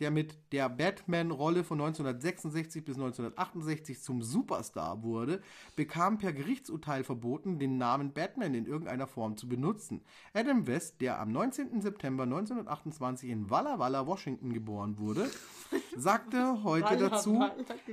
der 0.00 0.10
mit 0.10 0.36
der 0.52 0.68
Batman-Rolle 0.68 1.64
von 1.64 1.80
1966 1.80 2.84
bis 2.84 2.96
1968 2.96 4.02
zum 4.02 4.22
Superstar 4.22 5.02
wurde, 5.02 5.40
bekam 5.76 6.18
per 6.18 6.32
Gerichtsurteil 6.32 7.04
verboten, 7.04 7.58
den 7.58 7.76
Namen 7.78 8.12
Batman 8.12 8.54
in 8.54 8.66
irgendeiner 8.66 9.06
Form 9.06 9.36
zu 9.36 9.48
benutzen. 9.48 10.02
Adam 10.32 10.66
West, 10.66 11.00
der 11.00 11.20
am 11.20 11.32
19. 11.32 11.80
September 11.80 12.24
1928 12.24 13.30
in 13.30 13.50
Walla 13.50 13.78
Walla, 13.78 14.06
Washington 14.06 14.52
geboren 14.52 14.98
wurde, 14.98 15.30
sagte 15.96 16.64
heute 16.64 16.96
dazu, 16.96 17.44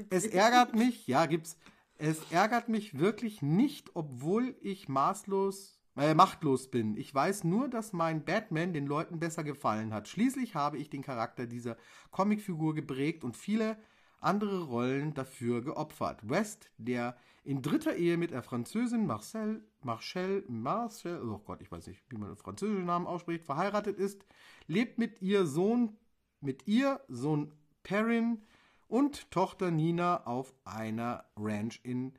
es 0.10 0.26
ärgert 0.26 0.76
mich, 0.76 1.08
ja, 1.08 1.26
gibt's. 1.26 1.58
Es 2.04 2.32
ärgert 2.32 2.68
mich 2.68 2.98
wirklich 2.98 3.44
nicht, 3.44 3.92
obwohl 3.94 4.56
ich 4.62 4.90
maßlos, 4.90 5.81
äh, 5.98 6.14
machtlos 6.14 6.70
bin. 6.70 6.96
Ich 6.96 7.14
weiß 7.14 7.44
nur, 7.44 7.68
dass 7.68 7.94
mein 7.94 8.24
Batman 8.24 8.74
den 8.74 8.88
Leuten 8.88 9.20
besser 9.20 9.44
gefallen 9.44 9.94
hat. 9.94 10.08
Schließlich 10.08 10.56
habe 10.56 10.78
ich 10.78 10.90
den 10.90 11.02
Charakter 11.02 11.48
dieser 11.48 11.78
Comicfigur 12.12 12.74
geprägt 12.74 13.24
und 13.24 13.38
viele 13.38 13.78
andere 14.22 14.64
Rollen 14.64 15.14
dafür 15.14 15.62
geopfert. 15.62 16.30
West, 16.30 16.70
der 16.78 17.18
in 17.44 17.62
dritter 17.62 17.96
Ehe 17.96 18.18
mit 18.18 18.32
der 18.32 18.44
Französin 18.44 19.08
Marcel, 19.08 19.64
Marcel, 19.82 20.46
Marcel, 20.48 21.22
oh 21.28 21.40
Gott, 21.40 21.62
ich 21.62 21.72
weiß 21.72 21.88
nicht, 21.88 22.04
wie 22.10 22.18
man 22.18 22.30
den 22.30 22.38
französischen 22.38 22.86
Namen 22.86 23.08
ausspricht, 23.08 23.44
verheiratet 23.44 23.98
ist, 23.98 24.24
lebt 24.68 25.00
mit 25.00 25.22
ihr 25.22 25.48
Sohn, 25.48 25.98
mit 26.40 26.68
ihr 26.68 27.02
Sohn 27.08 27.52
Perrin 27.84 28.44
und 28.88 29.32
Tochter 29.32 29.72
Nina 29.72 30.26
auf 30.28 30.54
einer 30.66 31.26
Ranch 31.36 31.80
in 31.84 32.14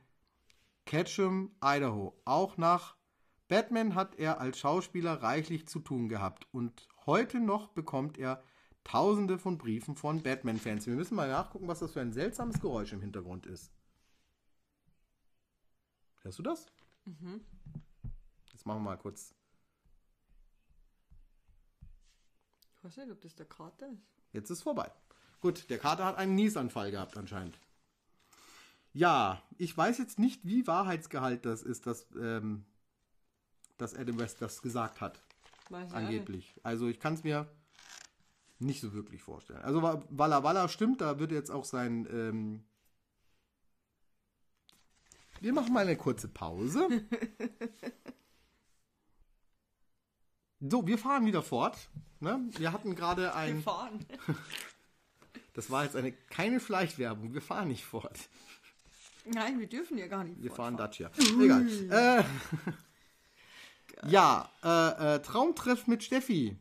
Ketchum, 0.85 1.51
Idaho. 1.63 2.19
Auch 2.25 2.57
nach 2.57 2.97
Batman 3.53 3.93
hat 3.93 4.17
er 4.17 4.41
als 4.41 4.57
Schauspieler 4.57 5.21
reichlich 5.21 5.67
zu 5.67 5.79
tun 5.79 6.09
gehabt 6.09 6.47
und 6.51 6.87
heute 7.05 7.39
noch 7.39 7.67
bekommt 7.67 8.17
er 8.17 8.41
tausende 8.83 9.37
von 9.37 9.59
Briefen 9.59 9.95
von 9.95 10.23
Batman-Fans. 10.23 10.87
Wir 10.87 10.95
müssen 10.95 11.13
mal 11.13 11.29
nachgucken, 11.29 11.67
was 11.67 11.77
das 11.77 11.91
für 11.91 12.01
ein 12.01 12.13
seltsames 12.13 12.59
Geräusch 12.59 12.93
im 12.93 13.01
Hintergrund 13.01 13.45
ist. 13.45 13.71
Hörst 16.23 16.39
du 16.39 16.41
das? 16.41 16.65
Jetzt 18.51 18.65
machen 18.65 18.79
wir 18.79 18.89
mal 18.89 18.97
kurz. 18.97 19.35
Ich 22.75 22.83
weiß 22.83 22.97
nicht, 22.97 23.11
ob 23.11 23.21
das 23.21 23.35
der 23.35 23.45
Kater 23.45 23.87
ist. 23.87 24.07
Jetzt 24.31 24.49
ist 24.49 24.63
vorbei. 24.63 24.91
Gut, 25.41 25.69
der 25.69 25.77
Kater 25.77 26.05
hat 26.05 26.17
einen 26.17 26.33
Niesanfall 26.33 26.89
gehabt 26.89 27.15
anscheinend. 27.17 27.59
Ja, 28.93 29.43
ich 29.59 29.77
weiß 29.77 29.99
jetzt 29.99 30.17
nicht, 30.17 30.43
wie 30.43 30.65
Wahrheitsgehalt 30.65 31.45
das 31.45 31.61
ist, 31.61 31.85
dass, 31.85 32.07
ähm, 32.19 32.65
dass 33.77 33.95
Adam 33.95 34.19
West 34.19 34.41
das 34.41 34.61
gesagt 34.61 35.01
hat. 35.01 35.21
Angeblich. 35.71 36.53
Also 36.63 36.87
ich 36.87 36.99
kann 36.99 37.13
es 37.15 37.23
mir 37.23 37.47
nicht 38.59 38.81
so 38.81 38.93
wirklich 38.93 39.21
vorstellen. 39.21 39.61
Also 39.61 39.81
Wa- 39.81 40.03
Walla 40.09 40.43
Walla 40.43 40.67
stimmt, 40.69 41.01
da 41.01 41.19
wird 41.19 41.31
jetzt 41.31 41.49
auch 41.51 41.65
sein... 41.65 42.07
Ähm 42.11 42.63
wir 45.41 45.51
machen 45.51 45.73
mal 45.73 45.81
eine 45.81 45.97
kurze 45.97 46.27
Pause. 46.27 46.87
So, 50.65 50.87
wir 50.87 50.97
fahren 50.97 51.25
wieder 51.25 51.41
fort. 51.41 51.89
Ne? 52.21 52.39
Wir 52.57 52.71
hatten 52.71 52.95
gerade 52.95 53.23
Wir 53.23 53.35
ein... 53.35 53.61
fahren. 53.61 54.05
Das 55.55 55.69
war 55.69 55.83
jetzt 55.83 55.95
eine 55.95 56.11
keine 56.11 56.59
Fleischwerbung. 56.59 57.33
Wir 57.35 57.41
fahren 57.41 57.67
nicht 57.67 57.85
fort. 57.85 58.17
Nein, 59.25 59.59
wir 59.59 59.67
dürfen 59.67 59.99
ja 59.99 60.07
gar 60.07 60.23
nicht. 60.23 60.41
Wir 60.41 60.51
fahren. 60.51 60.77
Dacia. 60.77 61.11
Egal. 61.39 61.67
Äh, 61.91 62.23
ja, 64.07 64.49
äh, 64.63 65.15
äh, 65.15 65.21
Traumtreff 65.21 65.87
mit 65.87 66.03
Steffi. 66.03 66.57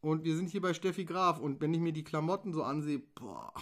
Und 0.00 0.24
wir 0.24 0.36
sind 0.36 0.50
hier 0.50 0.60
bei 0.60 0.74
Steffi 0.74 1.04
Graf. 1.04 1.38
Und 1.38 1.60
wenn 1.60 1.72
ich 1.72 1.80
mir 1.80 1.92
die 1.92 2.04
Klamotten 2.04 2.52
so 2.52 2.62
ansehe, 2.62 2.98
boah, 2.98 3.52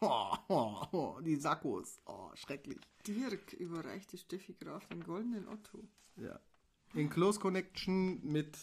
oh, 0.00 0.34
oh, 0.48 0.86
oh, 0.92 1.20
die 1.20 1.36
Sakkos, 1.36 2.00
oh, 2.06 2.30
schrecklich. 2.34 2.78
Dirk 3.06 3.52
überreichte 3.54 4.16
Steffi 4.18 4.54
Graf 4.54 4.86
den 4.86 5.04
goldenen 5.04 5.48
Otto. 5.48 5.86
Ja. 6.16 6.40
In 6.94 7.08
Close 7.08 7.38
Connection 7.38 8.20
mit 8.24 8.58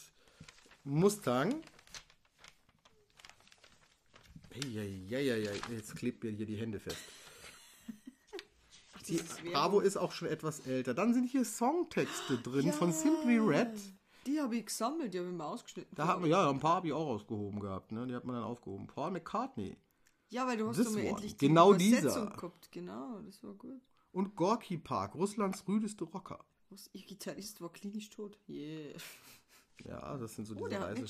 Mustang. 0.84 1.62
Eieieiei, 4.52 5.60
jetzt 5.70 5.96
klebt 5.96 6.24
mir 6.24 6.32
hier 6.32 6.46
die 6.46 6.58
Hände 6.58 6.80
fest. 6.80 6.98
Die. 9.08 9.20
Bravo 9.52 9.80
ist 9.80 9.98
auch 9.98 10.12
schon 10.12 10.28
etwas 10.28 10.60
älter. 10.68 10.94
Dann 10.94 11.14
sind 11.14 11.26
hier 11.26 11.46
Songtexte 11.46 12.38
drin 12.38 12.72
von 12.74 12.92
Simply 12.92 13.38
Red. 13.40 13.70
Die 14.26 14.40
habe 14.42 14.58
ich 14.58 14.66
gesammelt, 14.66 15.14
die 15.14 15.20
habe 15.20 15.30
ich 15.30 15.36
mal 15.36 15.46
ausgeschnitten. 15.48 15.96
Da 15.96 16.08
hat 16.08 16.20
man, 16.20 16.30
ja, 16.30 16.50
ein 16.50 16.60
paar 16.60 16.76
habe 16.76 16.88
ich 16.88 16.94
auch 16.94 17.08
ausgehoben 17.08 17.60
gehabt, 17.62 17.92
ne? 17.94 18.06
Die 18.08 18.14
hat 18.14 18.26
man 18.26 18.36
dann 18.36 18.44
aufgehoben. 18.44 18.88
Paul 18.88 19.12
McCartney 19.12 19.78
ja, 20.30 20.46
weil 20.46 20.58
du 20.58 20.68
hast 20.68 20.76
This 20.76 20.88
doch 20.88 20.94
mir 20.96 21.08
endlich 21.08 21.38
die 21.38 21.48
Genau 21.48 21.70
Übersetzung 21.74 22.02
dieser. 22.26 22.26
gehabt. 22.36 22.70
Genau, 22.74 23.22
das 23.22 23.42
war 23.44 23.54
gut. 23.54 23.80
und 24.12 24.36
Gorky 24.36 24.78
Park, 24.78 25.16
Russlands 25.16 25.66
rüdeste 25.70 26.04
Rocker. 26.04 26.44
Was, 26.70 26.90
ihr 26.92 27.04
Gitarrist 27.06 27.62
war 27.62 27.72
klinisch 27.72 28.10
tot. 28.10 28.38
Yeah. 28.50 28.98
Ja, 29.86 30.18
das 30.18 30.36
sind 30.36 30.44
so 30.46 30.56
Oh, 30.60 30.68
diese 30.68 30.82
Reise. 30.82 31.06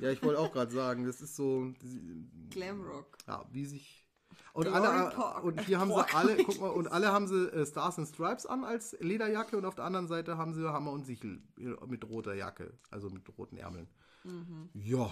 Ja, 0.00 0.10
ich 0.10 0.22
wollte 0.22 0.38
auch 0.40 0.52
gerade 0.52 0.70
sagen, 0.70 1.06
das 1.06 1.22
ist 1.22 1.34
so, 1.36 1.72
Glamrock. 2.50 3.16
ja, 3.26 3.44
wie 3.52 3.64
sich 3.64 4.06
und 4.58 4.64
Glory 4.66 4.86
alle 4.86 5.42
und 5.42 5.60
hier 5.66 5.78
haben 5.78 5.90
sie 5.90 6.14
alle, 6.14 6.44
guck 6.44 6.60
mal, 6.60 6.68
und 6.80 6.88
alle 6.88 7.12
haben 7.12 7.26
sie 7.26 7.46
äh, 7.52 7.64
Stars 7.66 7.98
and 7.98 8.08
Stripes 8.08 8.46
an 8.46 8.64
als 8.64 8.96
Lederjacke 9.00 9.56
und 9.56 9.64
auf 9.64 9.74
der 9.74 9.84
anderen 9.84 10.08
Seite 10.08 10.36
haben 10.36 10.52
sie 10.54 10.68
Hammer 10.72 10.92
und 10.92 11.04
Sichel 11.06 11.42
äh, 11.58 11.74
mit 11.86 12.04
roter 12.04 12.34
Jacke, 12.34 12.72
also 12.90 13.08
mit 13.10 13.28
roten 13.38 13.56
Ärmeln. 13.56 13.88
Mhm. 14.24 14.68
Ja, 14.74 15.10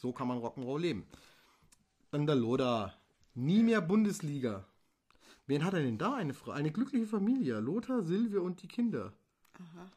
so 0.00 0.12
kann 0.12 0.28
man 0.28 0.38
Rock'n'Roll 0.38 0.80
leben. 0.80 1.06
Dann 2.10 2.26
der 2.26 2.36
Lothar, 2.36 2.94
nie 3.34 3.62
mehr 3.62 3.80
Bundesliga. 3.80 4.64
Wen 5.46 5.64
hat 5.64 5.72
er 5.74 5.82
denn 5.82 5.96
da? 5.98 6.14
Eine 6.14 6.34
Frau, 6.34 6.50
eine 6.52 6.70
glückliche 6.70 7.06
Familie. 7.06 7.60
Lothar, 7.60 8.02
Silvia 8.02 8.40
und 8.40 8.62
die 8.62 8.68
Kinder. 8.68 9.14
Aha. 9.54 9.90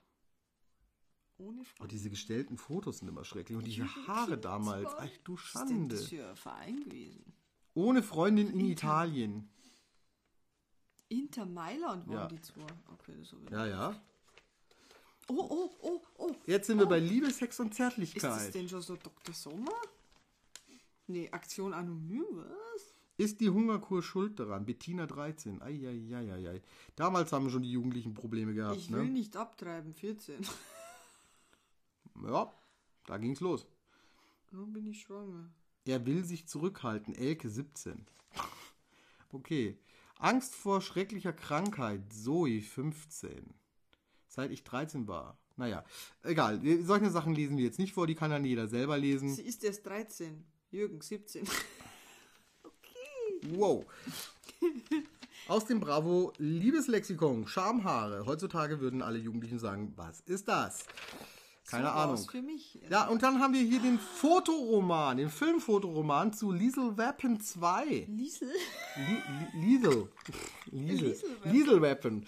Ohne 1.38 1.62
Oh, 1.62 1.64
Frage. 1.64 1.88
diese 1.90 2.10
gestellten 2.10 2.58
Fotos 2.58 3.00
sind 3.00 3.08
immer 3.10 3.26
schrecklich. 3.26 3.58
Und 3.58 3.66
diese 3.66 3.86
Haare 4.08 4.38
damals. 4.38 4.90
Ach 4.98 5.08
du 5.24 5.34
ist 5.34 5.42
Schande. 5.42 5.96
das 5.96 6.06
für 6.08 6.26
ein 6.30 6.36
Verein 6.36 6.84
gewesen? 6.84 7.34
Ohne 7.74 8.04
Freundin 8.04 8.50
in 8.52 8.66
Italien. 8.70 9.48
Inter 11.10 11.46
Mailand 11.46 12.08
waren 12.08 12.16
Ja. 12.16 12.28
die 12.28 12.42
zwei. 12.42 12.62
Okay, 12.94 13.14
das 13.20 13.32
habe 13.32 13.44
ich 13.46 13.50
Ja, 13.52 13.66
ja. 13.66 14.02
Oh, 15.28 15.48
oh, 15.50 15.72
oh, 15.82 16.02
oh. 16.18 16.36
Jetzt 16.46 16.68
sind 16.68 16.80
wir 16.80 16.86
bei 16.88 17.00
Liebe, 17.00 17.32
Sex 17.32 17.60
und 17.60 17.68
Ist 17.68 17.80
das 17.80 17.96
Zärtlichkeit. 17.96 18.54
denn 18.56 18.68
schon 18.68 18.82
so 18.82 18.96
Dr. 18.98 19.34
Sommer? 19.34 19.72
Nee, 21.08 21.30
Aktion 21.32 21.74
Anonym, 21.74 22.26
was? 22.34 22.94
Ist 23.18 23.40
die 23.40 23.50
Hungerkur 23.50 24.02
schuld 24.02 24.40
daran? 24.40 24.66
Bettina 24.66 25.06
13. 25.06 25.62
Eieieiei. 25.62 26.62
Damals 26.96 27.32
haben 27.32 27.50
schon 27.50 27.62
die 27.64 27.72
Jugendlichen 27.72 28.14
Probleme 28.14 28.54
gehabt. 28.54 28.78
Ich 28.78 28.92
will 28.92 29.04
Ne? 29.04 29.10
nicht 29.12 29.36
abtreiben, 29.38 29.94
14. 29.94 30.46
Ja, 32.26 32.52
da 33.06 33.18
ging's 33.18 33.40
los. 33.42 33.66
Nun 34.52 34.74
bin 34.74 34.88
ich 34.88 35.02
schwanger. 35.02 35.50
Er 35.86 36.06
will 36.06 36.24
sich 36.24 36.48
zurückhalten. 36.48 37.16
Elke 37.16 37.50
17. 37.50 38.06
Okay. 39.32 39.78
Angst 40.20 40.54
vor 40.54 40.82
schrecklicher 40.82 41.34
Krankheit. 41.34 42.02
Zoe 42.14 42.62
15. 42.62 43.54
Seit 44.28 44.52
ich 44.52 44.64
13 44.64 45.08
war. 45.08 45.38
Naja, 45.58 45.84
egal. 46.24 46.62
Solche 46.84 47.10
Sachen 47.10 47.34
lesen 47.34 47.58
wir 47.58 47.66
jetzt 47.66 47.80
nicht 47.80 47.94
vor. 47.94 48.08
Die 48.08 48.16
kann 48.16 48.32
dann 48.32 48.46
jeder 48.46 48.68
selber 48.68 48.98
lesen. 48.98 49.34
Sie 49.36 49.42
ist 49.42 49.64
erst 49.64 49.86
13. 49.86 50.44
Jürgen 50.72 51.02
17. 51.02 51.48
Wow. 53.56 53.86
Aus 55.48 55.66
dem 55.66 55.80
Bravo 55.80 56.32
Liebeslexikon. 56.38 57.48
Schamhaare. 57.48 58.26
Heutzutage 58.28 58.80
würden 58.80 59.02
alle 59.02 59.18
Jugendlichen 59.18 59.58
sagen, 59.58 59.94
was 59.96 60.22
ist 60.22 60.48
das? 60.48 60.86
Keine 61.72 61.88
so 61.88 61.90
Ahnung. 61.94 62.18
für 62.30 62.42
mich. 62.42 62.80
Ja, 62.90 63.08
und 63.08 63.24
dann 63.24 63.40
haben 63.40 63.54
wir 63.54 63.62
hier 63.62 63.80
den 63.80 63.98
Fotoroman, 64.00 65.18
den 65.18 65.30
Filmfotoroman 65.30 66.34
zu 66.34 66.52
Liesel 66.52 66.98
Weapon 66.98 67.40
2. 67.40 68.06
Liesel? 68.10 68.50
Li- 68.98 69.60
Li- 69.60 69.66
Liesel. 69.66 70.10
Liesel. 70.72 71.08
Liesel 71.10 71.30
Weapon. 71.32 71.52
Liesel 71.52 71.82
Weapon. 71.82 72.26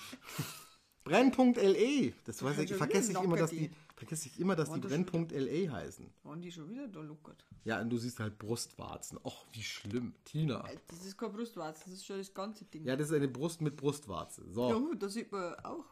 Brennpunkt.le. 1.03 2.13
Das 2.25 2.41
weiß 2.41 2.59
ich, 2.59 2.73
vergesse 2.73 3.11
ich 3.11 3.21
immer, 3.21 3.35
dass 3.35 3.49
die, 3.49 3.69
vergesse 3.95 4.29
ich 4.29 4.39
immer, 4.39 4.55
dass 4.55 4.69
die 4.69 4.75
schon 4.79 4.81
Brennpunkt.le 4.89 5.69
heißen. 5.71 6.09
Waren 6.23 6.41
die 6.41 6.51
schon 6.51 6.69
wieder 6.69 6.87
da 6.87 7.01
lockert? 7.01 7.43
Ja, 7.65 7.81
und 7.81 7.89
du 7.89 7.97
siehst 7.97 8.19
halt 8.19 8.37
Brustwarzen. 8.39 9.19
Och, 9.23 9.45
wie 9.51 9.63
schlimm. 9.63 10.13
Tina. 10.23 10.63
Das 10.87 11.05
ist 11.05 11.17
kein 11.17 11.31
Brustwarzen, 11.33 11.83
das 11.87 11.95
ist 11.99 12.05
schon 12.05 12.17
das 12.19 12.33
ganze 12.33 12.63
Ding. 12.65 12.85
Ja, 12.85 12.95
das 12.95 13.09
ist 13.09 13.15
eine 13.15 13.27
Brust 13.27 13.59
mit 13.61 13.75
Brustwarze. 13.75 14.43
So. 14.49 14.69
Ja, 14.69 14.95
da 14.97 15.09
sieht 15.09 15.29
man 15.31 15.55
auch. 15.55 15.85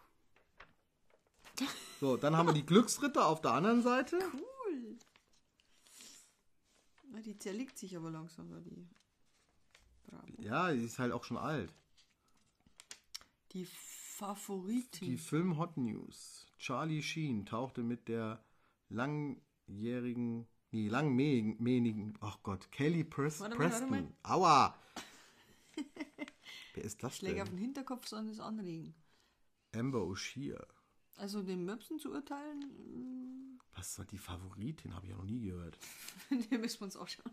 So, 1.99 2.17
dann 2.17 2.35
haben 2.35 2.47
wir 2.47 2.53
die 2.53 2.65
Glücksritter 2.65 3.27
auf 3.27 3.41
der 3.41 3.51
anderen 3.51 3.83
Seite. 3.83 4.17
Cool. 4.33 4.97
Na, 7.11 7.21
die 7.21 7.37
zerlegt 7.37 7.77
sich 7.77 7.95
aber 7.95 8.09
langsam, 8.09 8.49
weil 8.51 8.63
die. 8.63 8.87
Bravo. 10.03 10.41
Ja, 10.41 10.71
die 10.71 10.83
ist 10.83 10.97
halt 10.97 11.11
auch 11.11 11.23
schon 11.23 11.37
alt. 11.37 11.73
Die 13.51 13.65
Favoritin. 13.65 15.09
Die 15.09 15.17
Film 15.17 15.57
Hot 15.57 15.77
News. 15.77 16.47
Charlie 16.57 17.01
Sheen 17.01 17.45
tauchte 17.45 17.83
mit 17.83 18.07
der 18.07 18.43
langjährigen, 18.89 20.47
nee, 20.71 20.87
langmähnigen, 20.87 22.17
ach 22.21 22.41
Gott, 22.43 22.71
Kelly 22.71 23.03
Pres 23.03 23.39
Warte 23.39 23.57
mal, 23.57 23.71
warte 23.71 23.87
Preston. 23.87 24.15
Aua! 24.23 24.75
Wer 26.73 26.83
ist 26.83 27.03
das 27.03 27.17
Schläge 27.17 27.41
auf 27.41 27.49
denn? 27.49 27.57
den 27.57 27.63
Hinterkopf 27.65 28.07
sollen 28.07 28.27
das 28.27 28.39
anregen. 28.39 28.93
Amber 29.73 29.99
O'Shea. 29.99 30.63
Also 31.21 31.43
den 31.43 31.65
Möpsen 31.65 31.99
zu 31.99 32.11
urteilen, 32.11 33.59
Was 33.75 33.99
war 33.99 34.05
die 34.05 34.17
Favoritin? 34.17 34.95
Habe 34.95 35.05
ich 35.05 35.11
ja 35.11 35.17
noch 35.17 35.23
nie 35.25 35.39
gehört. 35.39 35.77
mm, 36.31 36.39
den 36.49 36.61
müssen 36.61 36.79
wir 36.79 36.85
uns 36.85 36.97
anschauen. 36.97 37.31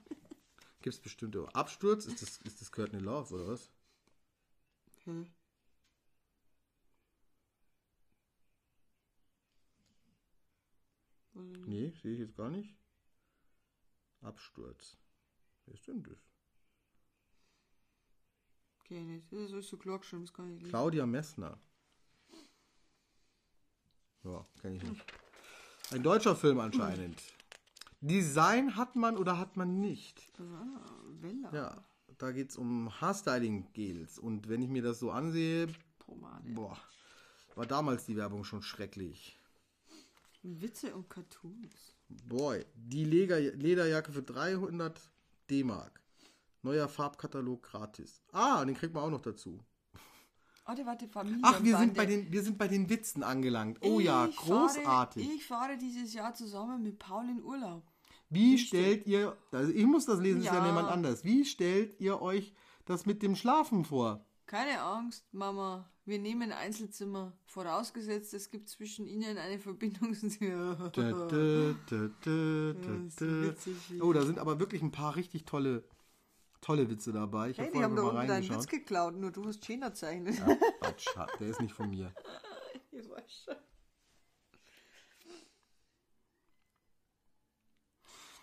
Gibt 0.82 0.94
es 0.94 1.00
bestimmte 1.00 1.48
Absturz? 1.54 2.04
Ist 2.04 2.20
das, 2.20 2.36
ist 2.42 2.60
das 2.60 2.70
Courtney 2.70 2.98
Love 2.98 3.34
oder 3.34 3.48
was? 3.48 3.70
Hm. 5.04 5.26
Nee, 11.66 11.94
sehe 12.02 12.12
ich 12.12 12.18
jetzt 12.20 12.36
gar 12.36 12.50
nicht. 12.50 12.76
Absturz. 14.20 14.98
Wer 15.64 15.74
ist 15.74 15.88
denn 15.88 16.02
das? 16.02 16.18
Okay, 18.80 19.02
nicht. 19.02 19.32
Das 19.32 19.50
ist 19.50 19.68
so 19.68 19.78
geschrieben, 19.78 20.26
das 20.26 20.34
kann 20.34 20.54
ich 20.54 20.60
nicht. 20.60 20.68
Claudia 20.68 21.06
Messner. 21.06 21.58
Ja, 24.28 24.44
kenne 24.60 24.76
ich 24.76 24.82
nicht. 24.82 25.04
Ein 25.90 26.02
deutscher 26.02 26.36
Film 26.36 26.60
anscheinend. 26.60 27.22
Design 28.00 28.76
hat 28.76 28.94
man 28.94 29.16
oder 29.16 29.38
hat 29.38 29.56
man 29.56 29.80
nicht? 29.80 30.30
Ah, 30.38 30.92
Wella. 31.20 31.50
Ja, 31.52 31.84
da 32.18 32.30
geht 32.32 32.50
es 32.50 32.56
um 32.56 33.00
Haarstyling-Gels. 33.00 34.18
Und 34.18 34.48
wenn 34.48 34.62
ich 34.62 34.68
mir 34.68 34.82
das 34.82 34.98
so 34.98 35.10
ansehe, 35.10 35.68
Pomade. 35.98 36.48
boah. 36.50 36.78
war 37.54 37.66
damals 37.66 38.04
die 38.04 38.16
Werbung 38.16 38.44
schon 38.44 38.62
schrecklich. 38.62 39.38
Witze 40.42 40.94
und 40.94 41.08
Cartoons. 41.08 41.96
Boy, 42.08 42.64
die 42.74 43.04
Leder 43.04 43.40
Lederjacke 43.40 44.12
für 44.12 44.22
300 44.22 45.00
D-Mark. 45.50 46.00
Neuer 46.62 46.88
Farbkatalog 46.88 47.62
gratis. 47.62 48.22
Ah, 48.32 48.64
den 48.64 48.74
kriegt 48.74 48.94
man 48.94 49.04
auch 49.04 49.10
noch 49.10 49.22
dazu. 49.22 49.64
Warte, 50.68 50.84
warte, 50.84 51.08
Familie. 51.08 51.40
Ach, 51.44 51.62
wir 51.62 51.78
sind, 51.78 51.94
bei 51.94 52.04
den, 52.04 52.30
wir 52.30 52.42
sind 52.42 52.58
bei 52.58 52.68
den 52.68 52.90
Witzen 52.90 53.22
angelangt. 53.22 53.78
Oh 53.80 54.00
ja, 54.00 54.26
großartig. 54.26 55.24
Fahre, 55.24 55.34
ich 55.34 55.46
fahre 55.46 55.78
dieses 55.78 56.12
Jahr 56.12 56.34
zusammen 56.34 56.82
mit 56.82 56.98
Paul 56.98 57.24
in 57.30 57.42
Urlaub. 57.42 57.82
Wie 58.28 58.58
stellt 58.58 59.06
ihr, 59.06 59.34
also 59.50 59.72
ich 59.72 59.86
muss 59.86 60.04
das 60.04 60.20
lesen, 60.20 60.40
ist 60.40 60.46
ja 60.48 60.56
Ja. 60.56 60.66
niemand 60.66 60.90
anders. 60.90 61.24
Wie 61.24 61.46
stellt 61.46 61.98
ihr 62.00 62.20
euch 62.20 62.52
das 62.84 63.06
mit 63.06 63.22
dem 63.22 63.34
Schlafen 63.34 63.86
vor? 63.86 64.26
Keine 64.44 64.82
Angst, 64.82 65.24
Mama. 65.32 65.88
Wir 66.04 66.18
nehmen 66.18 66.42
ein 66.42 66.52
Einzelzimmer. 66.52 67.32
Vorausgesetzt, 67.46 68.34
es 68.34 68.50
gibt 68.50 68.68
zwischen 68.68 69.06
ihnen 69.06 69.38
eine 69.38 69.58
Verbindung. 69.58 70.14
Oh, 74.02 74.12
da 74.12 74.20
sind 74.22 74.38
aber 74.38 74.60
wirklich 74.60 74.82
ein 74.82 74.92
paar 74.92 75.16
richtig 75.16 75.46
tolle, 75.46 75.82
tolle 76.60 76.88
Witze 76.90 77.12
dabei. 77.12 77.50
Ich 77.50 77.58
Hey, 77.58 77.66
habe 77.66 77.76
die 77.78 77.84
haben 77.84 77.96
da 77.96 78.02
unten 78.02 78.26
deinen 78.28 78.48
Witz 78.48 78.66
geklaut, 78.66 79.16
nur 79.16 79.30
du 79.30 79.46
hast 79.46 79.64
China 79.64 79.92
zeichnet. 79.92 80.38
Ja, 80.38 80.56
Quatsch, 80.80 81.06
der 81.38 81.48
ist 81.48 81.60
nicht 81.60 81.74
von 81.74 81.90
mir. 81.90 82.12
Ich 82.90 83.08
weiß 83.08 83.44
schon. 83.44 83.54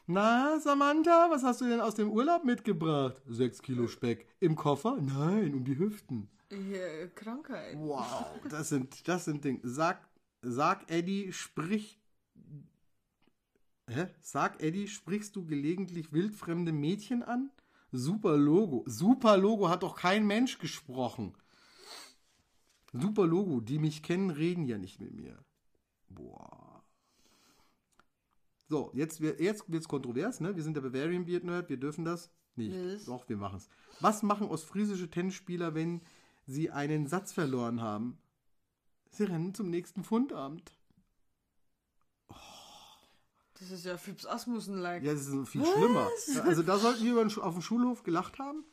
Na, 0.08 0.60
Samantha, 0.60 1.32
was 1.32 1.42
hast 1.44 1.62
du 1.62 1.66
denn 1.66 1.82
aus 1.82 1.96
dem 1.96 2.12
Urlaub 2.12 2.44
mitgebracht? 2.44 3.22
Sechs 3.28 3.62
Kilo 3.62 3.88
Speck. 3.88 4.28
Im 4.40 4.56
Koffer? 4.56 4.98
Nein, 5.02 5.56
um 5.56 5.66
die 5.66 5.80
Hüften. 5.80 6.30
Ja, 6.52 7.08
Krankheit. 7.16 7.76
Wow, 7.78 8.28
das 8.50 8.70
sind, 8.70 9.08
das 9.08 9.26
sind 9.26 9.44
Dinge. 9.44 9.62
Sag, 9.64 10.08
sag 10.44 10.92
Eddie, 10.92 11.34
sprich. 11.34 12.00
Hä? 13.88 14.08
Sag 14.22 14.62
Eddie, 14.62 14.88
sprichst 14.88 15.36
du 15.36 15.46
gelegentlich 15.46 16.14
wildfremde 16.14 16.72
Mädchen 16.72 17.24
an? 17.24 17.50
Super 17.96 18.38
Logo. 18.38 18.84
Super 18.86 19.38
Logo 19.38 19.70
hat 19.70 19.84
doch 19.84 19.96
kein 19.96 20.26
Mensch 20.28 20.58
gesprochen. 20.60 21.34
Super 22.94 23.26
Logo. 23.26 23.62
Die 23.62 23.80
mich 23.80 24.04
kennen, 24.04 24.30
reden 24.30 24.66
ja 24.66 24.78
nicht 24.78 25.00
mit 25.00 25.14
mir. 25.14 25.38
Boah. 26.10 26.84
So, 28.68 28.92
jetzt, 28.94 29.20
jetzt 29.20 29.72
wird 29.72 29.84
es 29.84 29.88
kontrovers, 29.88 30.40
ne? 30.40 30.56
Wir 30.56 30.64
sind 30.64 30.76
der 30.76 30.82
Bavarian 30.82 31.26
Beard 31.26 31.44
Nerd, 31.44 31.70
wir 31.70 31.78
dürfen 31.78 32.04
das 32.04 32.32
nicht. 32.56 32.76
Was? 32.76 33.06
Doch, 33.06 33.30
wir 33.30 33.38
machen 33.38 33.58
es. 33.58 33.70
Was 34.00 34.24
machen 34.24 34.48
ostfriesische 34.48 35.10
Tennisspieler, 35.10 35.76
wenn 35.76 36.02
sie 36.48 36.72
einen 36.72 37.08
Satz 37.08 37.32
verloren 37.32 37.82
haben? 37.82 38.18
Sie 39.12 39.24
rennen 39.24 39.54
zum 39.54 39.70
nächsten 39.70 40.04
Fundabend. 40.04 40.75
Das 43.60 43.72
ist 43.72 43.86
ja 43.86 43.98
Fips 43.98 44.26
Asmussen-like. 44.26 45.04
Ja, 45.04 45.14
das 45.14 45.28
ist 45.28 45.50
viel 45.50 45.66
schlimmer. 45.66 46.10
Also 46.44 46.62
da 46.62 46.78
sollten 46.78 47.04
wir 47.06 47.44
auf 47.44 47.54
dem 47.54 47.62
Schulhof 47.62 48.04
gelacht 48.04 48.38
haben. 48.38 48.66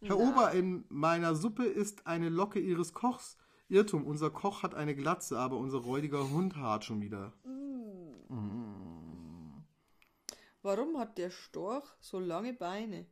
Herr 0.00 0.18
Ober, 0.18 0.50
in 0.52 0.84
meiner 0.88 1.36
Suppe 1.36 1.64
ist 1.64 2.06
eine 2.06 2.28
Locke 2.28 2.58
Ihres 2.58 2.92
Kochs. 2.92 3.36
Irrtum, 3.68 4.04
unser 4.04 4.30
Koch 4.30 4.64
hat 4.64 4.74
eine 4.74 4.96
Glatze, 4.96 5.38
aber 5.38 5.56
unser 5.56 5.78
räudiger 5.78 6.28
Hund 6.30 6.56
hart 6.56 6.84
schon 6.84 7.00
wieder. 7.00 7.32
Warum 10.62 10.98
hat 10.98 11.18
der 11.18 11.30
Storch 11.30 11.86
so 12.00 12.18
lange 12.18 12.52
Beine? 12.52 13.06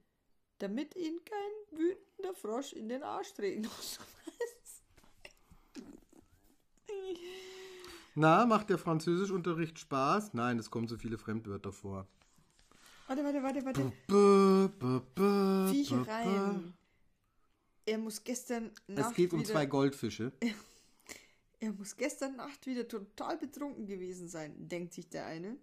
Damit 0.59 0.97
ihn 0.97 1.21
kein 1.25 1.79
wütender 1.79 2.35
Frosch 2.35 2.73
in 2.73 2.89
den 2.89 3.03
Arsch 3.05 3.33
treten 3.35 3.63
muss. 3.63 4.01
Na, 8.15 8.47
macht 8.47 8.71
der 8.71 8.79
Französischunterricht 8.79 9.79
Spaß? 9.79 10.35
Nein, 10.35 10.59
es 10.59 10.71
kommen 10.71 10.89
so 10.89 10.97
viele 10.97 11.19
Fremdwörter 11.19 11.73
vor. 11.73 12.07
warte, 13.07 13.25
warte, 13.25 13.43
warte, 13.43 13.65
warte. 13.65 13.93
Bö. 14.07 15.71
Viechereien. 15.71 16.75
Er 17.87 17.99
muss 17.99 18.23
gestern 18.23 18.71
Nacht 18.87 19.11
Es 19.11 19.17
geht 19.17 19.33
um 19.33 19.41
wieder, 19.41 19.53
zwei 19.53 19.67
Goldfische. 19.67 20.33
Er 21.63 21.73
muss 21.73 21.95
gestern 21.95 22.37
Nacht 22.37 22.67
wieder 22.67 22.89
total 22.89 23.37
betrunken 23.37 23.87
gewesen 23.87 24.29
sein, 24.29 24.67
denkt 24.67 24.95
sich 24.95 25.11
der 25.11 25.27
eine. 25.27 25.59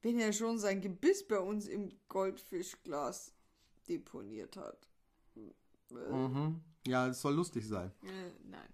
Wenn 0.00 0.18
er 0.18 0.32
schon 0.32 0.58
sein 0.58 0.80
Gebiss 0.80 1.28
bei 1.28 1.38
uns 1.38 1.66
im 1.66 1.92
Goldfischglas 2.08 3.34
deponiert 3.86 4.56
hat. 4.56 4.88
Mhm. 5.90 6.62
Ja, 6.86 7.08
es 7.08 7.20
soll 7.20 7.34
lustig 7.34 7.68
sein. 7.68 7.92
Äh, 8.02 8.30
nein. 8.48 8.72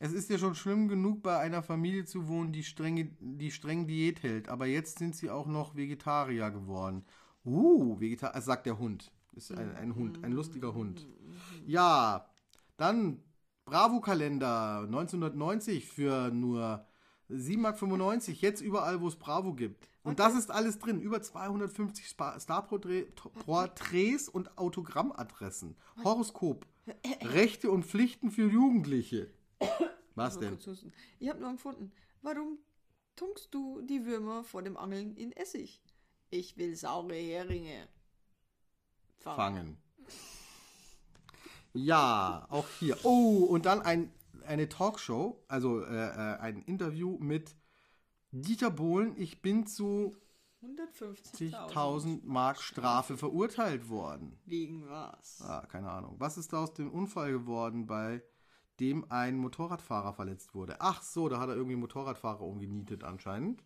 Es 0.00 0.12
ist 0.12 0.28
ja 0.28 0.38
schon 0.38 0.54
schlimm 0.54 0.88
genug, 0.88 1.22
bei 1.22 1.38
einer 1.38 1.62
Familie 1.62 2.04
zu 2.04 2.26
wohnen, 2.26 2.52
die, 2.52 2.64
strenge, 2.64 3.10
die 3.20 3.50
streng 3.50 3.86
Diät 3.86 4.22
hält. 4.22 4.48
Aber 4.48 4.66
jetzt 4.66 4.98
sind 4.98 5.14
sie 5.14 5.30
auch 5.30 5.46
noch 5.46 5.76
Vegetarier 5.76 6.50
geworden. 6.50 7.04
Uh, 7.44 7.98
Vegetarier, 8.00 8.40
sagt 8.42 8.66
der 8.66 8.78
Hund. 8.78 9.12
Ist 9.34 9.52
ein, 9.52 9.74
ein 9.76 9.94
Hund, 9.94 10.22
ein 10.24 10.32
lustiger 10.32 10.74
Hund. 10.74 11.06
Ja, 11.66 12.28
dann 12.76 13.22
Bravo-Kalender 13.64 14.82
1990 14.84 15.86
für 15.86 16.30
nur 16.30 16.86
7,95 17.30 17.96
Mark. 17.96 18.28
Jetzt 18.40 18.60
überall, 18.60 19.00
wo 19.00 19.08
es 19.08 19.16
Bravo 19.16 19.54
gibt. 19.54 19.88
Und 20.02 20.18
das 20.18 20.34
ist 20.34 20.50
alles 20.50 20.78
drin. 20.78 21.00
Über 21.00 21.22
250 21.22 22.06
Spa- 22.06 22.38
Star-Porträts 22.38 24.28
und 24.28 24.58
Autogrammadressen. 24.58 25.76
Horoskop. 26.02 26.66
Rechte 27.22 27.70
und 27.70 27.84
Pflichten 27.86 28.30
für 28.30 28.48
Jugendliche. 28.48 29.30
Was 30.14 30.38
denn? 30.38 30.58
Ich 31.18 31.28
habe 31.28 31.44
einen 31.44 31.56
gefunden. 31.56 31.92
Warum 32.22 32.58
tunkst 33.16 33.52
du 33.52 33.80
die 33.82 34.04
Würmer 34.04 34.44
vor 34.44 34.62
dem 34.62 34.76
Angeln 34.76 35.16
in 35.16 35.32
Essig? 35.32 35.82
Ich 36.30 36.56
will 36.56 36.76
saure 36.76 37.14
Heringe. 37.14 37.88
Fangen. 39.18 39.78
Ja, 41.72 42.46
auch 42.50 42.68
hier. 42.78 42.96
Oh, 43.04 43.44
und 43.44 43.66
dann 43.66 43.82
ein, 43.82 44.12
eine 44.46 44.68
Talkshow, 44.68 45.42
also 45.48 45.80
äh, 45.80 46.08
äh, 46.08 46.38
ein 46.38 46.62
Interview 46.62 47.18
mit 47.18 47.54
Dieter 48.30 48.70
Bohlen. 48.70 49.14
Ich 49.16 49.42
bin 49.42 49.66
zu 49.66 50.16
150.000. 50.62 51.72
10.000 51.72 52.20
Mark 52.24 52.60
Strafe 52.60 53.16
verurteilt 53.16 53.88
worden. 53.88 54.38
Wegen 54.44 54.88
was? 54.88 55.42
Ah, 55.42 55.66
keine 55.66 55.90
Ahnung. 55.90 56.16
Was 56.18 56.38
ist 56.38 56.52
da 56.52 56.62
aus 56.62 56.74
dem 56.74 56.90
Unfall 56.90 57.32
geworden, 57.32 57.86
bei 57.86 58.22
dem 58.80 59.10
ein 59.10 59.36
Motorradfahrer 59.36 60.12
verletzt 60.12 60.54
wurde? 60.54 60.76
Ach 60.80 61.02
so, 61.02 61.28
da 61.28 61.38
hat 61.38 61.48
er 61.48 61.54
irgendwie 61.54 61.74
einen 61.74 61.82
Motorradfahrer 61.82 62.42
umgenietet 62.42 63.04
anscheinend. 63.04 63.62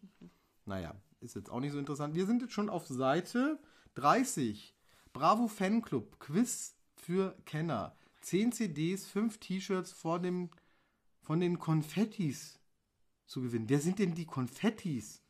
Naja, 0.64 0.94
ist 1.20 1.34
jetzt 1.34 1.50
auch 1.50 1.60
nicht 1.60 1.72
so 1.72 1.78
interessant. 1.78 2.14
Wir 2.14 2.26
sind 2.26 2.42
jetzt 2.42 2.52
schon 2.52 2.68
auf 2.68 2.86
Seite 2.86 3.58
30. 3.94 4.74
Bravo 5.12 5.48
Fanclub, 5.48 6.20
Quiz 6.20 6.76
für 6.94 7.36
Kenner. 7.44 7.96
10 8.20 8.52
CDs, 8.52 9.06
5 9.06 9.38
T-Shirts 9.38 9.92
vor 9.92 10.18
dem, 10.18 10.50
von 11.22 11.40
den 11.40 11.58
Konfettis 11.58 12.60
zu 13.26 13.42
gewinnen. 13.42 13.68
Wer 13.68 13.80
sind 13.80 13.98
denn 13.98 14.14
die 14.14 14.26
Konfettis? 14.26 15.22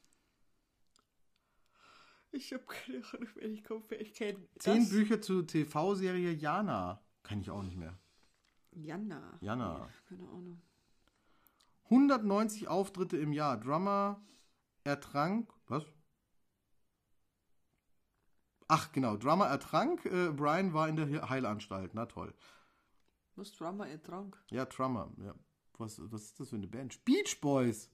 Ich 2.30 2.52
habe 2.52 2.64
keine 2.64 3.04
Ahnung, 3.12 3.28
wer 3.34 3.48
ich 3.48 3.64
komme. 3.64 3.84
Ich 3.98 4.14
kenne 4.14 4.38
10 4.58 4.88
Bücher 4.88 5.20
zur 5.20 5.46
TV-Serie 5.46 6.32
Jana. 6.32 7.02
Kann 7.22 7.40
ich 7.40 7.50
auch 7.50 7.62
nicht 7.62 7.76
mehr. 7.76 7.98
Jana. 8.82 9.38
Jana. 9.40 9.88
Keine 10.08 10.22
Ahnung. 10.28 10.60
190 11.84 12.68
Auftritte 12.68 13.16
im 13.16 13.32
Jahr. 13.32 13.58
Drummer 13.58 14.20
ertrank. 14.84 15.52
Was? 15.68 15.84
Ach, 18.68 18.92
genau. 18.92 19.16
Drummer 19.16 19.46
ertrank. 19.46 20.04
Äh, 20.04 20.30
Brian 20.32 20.72
war 20.74 20.88
in 20.88 20.96
der 20.96 21.06
He- 21.06 21.20
Heilanstalt. 21.20 21.94
Na 21.94 22.06
toll. 22.06 22.34
Was 23.36 23.52
Drummer 23.52 23.88
ertrank? 23.88 24.36
Ja, 24.50 24.64
Drummer. 24.66 25.10
Ja. 25.24 25.34
Was, 25.78 26.00
was 26.12 26.22
ist 26.24 26.40
das 26.40 26.48
für 26.50 26.56
eine 26.56 26.66
Band? 26.66 27.02
Beach 27.04 27.40
Boys. 27.40 27.88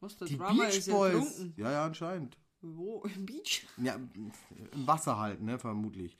Was 0.00 0.16
der 0.16 0.26
Die 0.26 0.36
Drummer 0.38 0.66
Beach 0.66 0.86
Boys. 0.86 1.44
Ja, 1.56 1.70
ja, 1.70 1.84
anscheinend. 1.84 2.36
Wo? 2.62 3.02
Im 3.14 3.26
Beach? 3.26 3.66
Ja, 3.76 3.94
im 3.94 4.32
Wasser 4.86 5.18
halt, 5.18 5.42
ne, 5.42 5.58
vermutlich. 5.58 6.16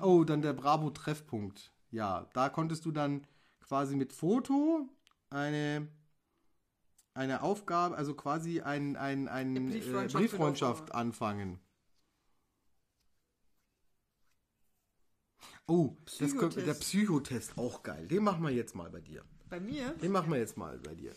Oh, 0.00 0.24
dann 0.24 0.42
der 0.42 0.52
Bravo-Treffpunkt. 0.52 1.72
Ja, 1.90 2.28
da 2.32 2.48
konntest 2.48 2.84
du 2.84 2.92
dann 2.92 3.26
quasi 3.60 3.96
mit 3.96 4.12
Foto 4.12 4.88
eine, 5.30 5.88
eine 7.14 7.42
Aufgabe, 7.42 7.96
also 7.96 8.14
quasi 8.14 8.60
ein, 8.60 8.96
ein, 8.96 9.28
ein, 9.28 9.56
Eine 9.56 9.60
äh, 9.60 9.72
Brieffreundschaft 9.72 10.14
Brieffreundschaft 10.14 10.94
anfangen. 10.94 11.60
Oh, 15.66 15.96
das 16.18 16.36
kommt, 16.36 16.56
der 16.56 16.74
Psychotest. 16.74 16.80
Psychotest, 16.80 17.58
auch 17.58 17.82
geil. 17.82 18.08
Den 18.08 18.24
machen 18.24 18.42
wir 18.42 18.50
jetzt 18.50 18.74
mal 18.74 18.90
bei 18.90 19.00
dir. 19.00 19.24
Bei 19.48 19.60
mir? 19.60 19.90
Den 19.94 20.12
machen 20.12 20.30
wir 20.30 20.38
jetzt 20.38 20.56
mal 20.56 20.78
bei 20.78 20.94
dir. 20.94 21.12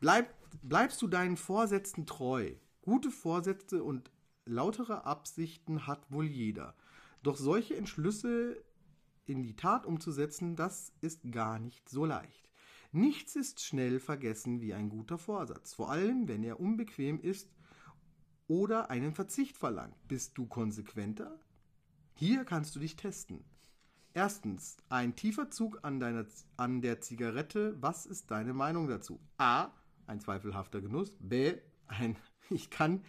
Bleib, 0.00 0.32
bleibst 0.62 1.02
du 1.02 1.08
deinen 1.08 1.36
Vorsätzen 1.36 2.06
treu? 2.06 2.52
Gute 2.82 3.10
Vorsätze 3.10 3.82
und 3.82 4.10
lautere 4.44 5.04
Absichten 5.04 5.86
hat 5.86 6.10
wohl 6.10 6.26
jeder. 6.26 6.74
Doch 7.28 7.36
solche 7.36 7.76
Entschlüsse 7.76 8.64
in 9.26 9.42
die 9.42 9.54
Tat 9.54 9.84
umzusetzen, 9.84 10.56
das 10.56 10.94
ist 11.02 11.30
gar 11.30 11.58
nicht 11.58 11.86
so 11.86 12.06
leicht. 12.06 12.48
Nichts 12.90 13.36
ist 13.36 13.60
schnell 13.60 14.00
vergessen 14.00 14.62
wie 14.62 14.72
ein 14.72 14.88
guter 14.88 15.18
Vorsatz, 15.18 15.74
vor 15.74 15.90
allem 15.90 16.26
wenn 16.26 16.42
er 16.42 16.58
unbequem 16.58 17.20
ist 17.20 17.52
oder 18.46 18.88
einen 18.88 19.12
Verzicht 19.12 19.58
verlangt. 19.58 19.94
Bist 20.08 20.38
du 20.38 20.46
konsequenter? 20.46 21.38
Hier 22.14 22.46
kannst 22.46 22.74
du 22.74 22.80
dich 22.80 22.96
testen. 22.96 23.44
Erstens, 24.14 24.78
ein 24.88 25.14
tiefer 25.14 25.50
Zug 25.50 25.80
an, 25.82 26.00
deiner, 26.00 26.24
an 26.56 26.80
der 26.80 27.02
Zigarette. 27.02 27.76
Was 27.82 28.06
ist 28.06 28.30
deine 28.30 28.54
Meinung 28.54 28.88
dazu? 28.88 29.20
A. 29.36 29.70
Ein 30.06 30.20
zweifelhafter 30.20 30.80
Genuss. 30.80 31.12
B. 31.20 31.58
Ein 31.88 32.16
Ich 32.48 32.70
kann 32.70 33.04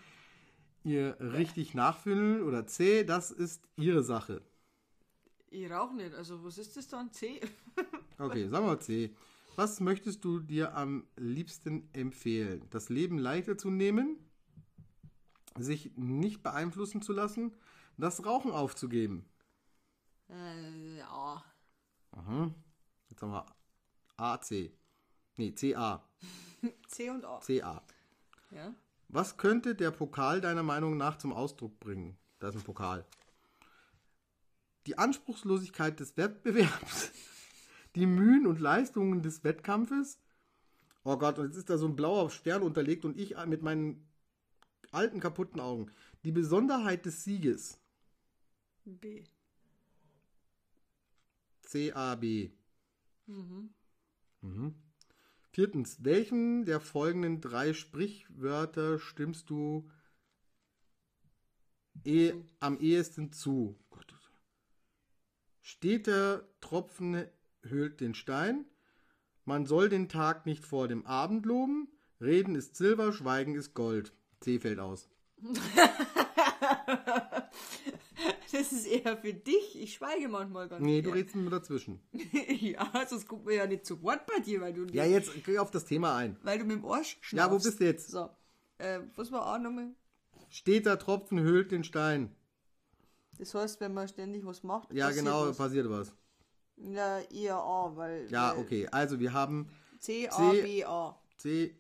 ihr 0.84 1.18
richtig 1.20 1.74
nachfühlen. 1.74 2.44
Oder 2.44 2.68
C. 2.68 3.04
Das 3.04 3.32
ist 3.32 3.68
ihre 3.76 4.04
Sache. 4.04 4.42
Ich 5.52 5.70
rauche 5.72 5.96
nicht, 5.96 6.14
also 6.14 6.44
was 6.44 6.58
ist 6.58 6.78
das 6.78 6.88
dann? 6.88 7.12
C? 7.12 7.42
Okay, 8.20 8.50
sagen 8.50 8.66
wir 8.68 8.80
C. 8.82 9.16
Was 9.56 9.80
möchtest 9.80 10.26
du 10.26 10.40
dir 10.40 10.76
am 10.76 11.08
liebsten 11.16 11.88
empfehlen? 11.94 12.66
Das 12.70 12.90
Leben 12.90 13.18
leichter 13.18 13.58
zu 13.58 13.70
nehmen? 13.70 14.18
Sich 15.58 15.92
nicht 15.96 16.44
beeinflussen 16.44 17.02
zu 17.02 17.14
lassen? 17.14 17.56
Das 17.98 18.26
Rauchen 18.26 18.52
aufzugeben? 18.52 19.26
äh, 20.30 20.98
ja. 20.98 21.44
Aha. 22.12 22.54
Jetzt 23.10 23.22
haben 23.22 23.32
wir 23.32 23.46
A, 24.18 24.40
C. 24.42 24.74
Nee, 25.38 25.52
CA. 25.54 26.04
C 26.88 27.10
und 27.10 27.24
A. 27.26 27.40
CA. 27.40 27.82
Ja. 28.52 28.76
Was 29.10 29.38
könnte 29.38 29.74
der 29.74 29.89
Pokal 29.89 30.39
deiner 30.39 30.62
Meinung 30.62 30.95
nach 30.95 31.18
zum 31.18 31.34
Ausdruck 31.34 31.80
bringen? 31.80 32.16
Das 32.38 32.53
ist 32.53 32.62
ein 32.62 32.66
Pokal. 32.66 33.05
Die 34.86 34.97
Anspruchslosigkeit 34.97 35.99
des 35.99 36.16
Wettbewerbs, 36.16 37.12
die 37.95 38.05
Mühen 38.05 38.45
und 38.45 38.60
Leistungen 38.60 39.24
des 39.24 39.43
Wettkampfes. 39.43 40.20
Oh 41.03 41.18
Gott, 41.18 41.39
und 41.39 41.47
jetzt 41.47 41.57
ist 41.57 41.72
da 41.72 41.80
so 41.80 41.88
ein 41.88 41.95
blauer 41.95 42.30
Stern 42.30 42.62
unterlegt 42.62 43.03
und 43.03 43.20
ich 43.20 43.36
mit 43.47 43.64
meinen 43.64 44.07
alten 44.91 45.20
kaputten 45.20 45.60
Augen. 45.60 45.91
Die 46.24 46.32
Besonderheit 46.32 47.05
des 47.05 47.24
Sieges. 47.24 47.80
B. 48.86 49.24
CAB. 51.64 52.51
Mhm. 54.41 54.76
Viertens, 55.60 56.05
welchen 56.05 56.64
der 56.64 56.80
folgenden 56.80 57.41
drei 57.41 57.74
Sprichwörter 57.74 58.97
stimmst 58.97 59.49
du 59.49 59.89
eh, 62.05 62.32
am 62.62 62.80
ehesten 62.80 63.34
zu? 63.34 63.78
Steter 65.60 66.47
Tropfen 66.62 67.26
höhlt 67.62 67.99
den 67.99 68.14
Stein. 68.14 68.64
Man 69.43 69.66
soll 69.66 69.89
den 69.89 70.07
Tag 70.07 70.45
nicht 70.45 70.64
vor 70.64 70.88
dem 70.88 71.05
Abend 71.05 71.45
loben. 71.45 71.89
Reden 72.22 72.55
ist 72.55 72.78
Silber, 72.78 73.12
Schweigen 73.12 73.55
ist 73.55 73.74
Gold. 73.74 74.14
C 74.39 74.60
fällt 74.60 74.80
aus. 74.80 75.10
Das 78.60 78.74
ist 78.74 78.88
eher 78.88 79.16
für 79.16 79.34
dich. 79.34 79.82
Ich 79.82 79.93
schweige 79.93 80.28
manchmal 80.28 80.68
ganz 80.68 80.84
Nee, 80.84 81.01
du 81.01 81.12
redest 81.12 81.34
mir 81.34 81.49
dazwischen. 81.49 82.01
ja, 82.60 82.91
sonst 83.07 83.26
guckt 83.26 83.45
mir 83.45 83.55
ja 83.55 83.66
nicht 83.66 83.86
zu 83.86 84.01
Wort 84.03 84.26
bei 84.28 84.39
dir, 84.41 84.60
weil 84.60 84.74
du, 84.74 84.86
Ja, 84.91 85.05
jetzt 85.05 85.32
geh 85.45 85.57
auf 85.60 85.72
das 85.72 85.86
Thema 85.86 86.18
ein. 86.18 86.36
weil 86.43 86.60
du 86.60 86.66
mit 86.66 86.76
dem 86.76 86.86
Arsch 86.86 87.18
schnaufst. 87.22 87.34
Ja, 87.34 87.51
wo 87.51 87.55
bist 87.64 87.80
du 87.80 87.86
jetzt? 87.86 88.10
So. 88.10 88.30
Äh, 88.78 88.99
was 89.16 89.32
war 89.32 89.45
auch 89.55 89.60
nochmal? 89.60 89.91
Steter 90.49 90.99
Tropfen 90.99 91.39
höhlt 91.39 91.72
den 91.72 91.86
Stein. 91.86 92.36
Das 93.38 93.55
heißt, 93.55 93.80
wenn 93.80 93.93
man 93.93 94.10
ständig 94.10 94.45
was 94.45 94.62
macht. 94.64 94.91
Ja, 94.91 95.10
genau, 95.12 95.47
Was. 95.47 95.57
passiert 95.57 95.89
was. 95.89 96.14
Ja, 96.76 97.20
eher 97.32 97.55
A, 97.55 97.95
weil. 97.95 98.28
Ja, 98.30 98.51
weil 98.51 98.60
okay. 98.64 98.88
Also 98.91 99.22
wir 99.22 99.32
haben 99.32 99.70
C, 99.99 100.28
A, 100.28 100.51
C-. 100.51 100.86
C, 101.38 101.76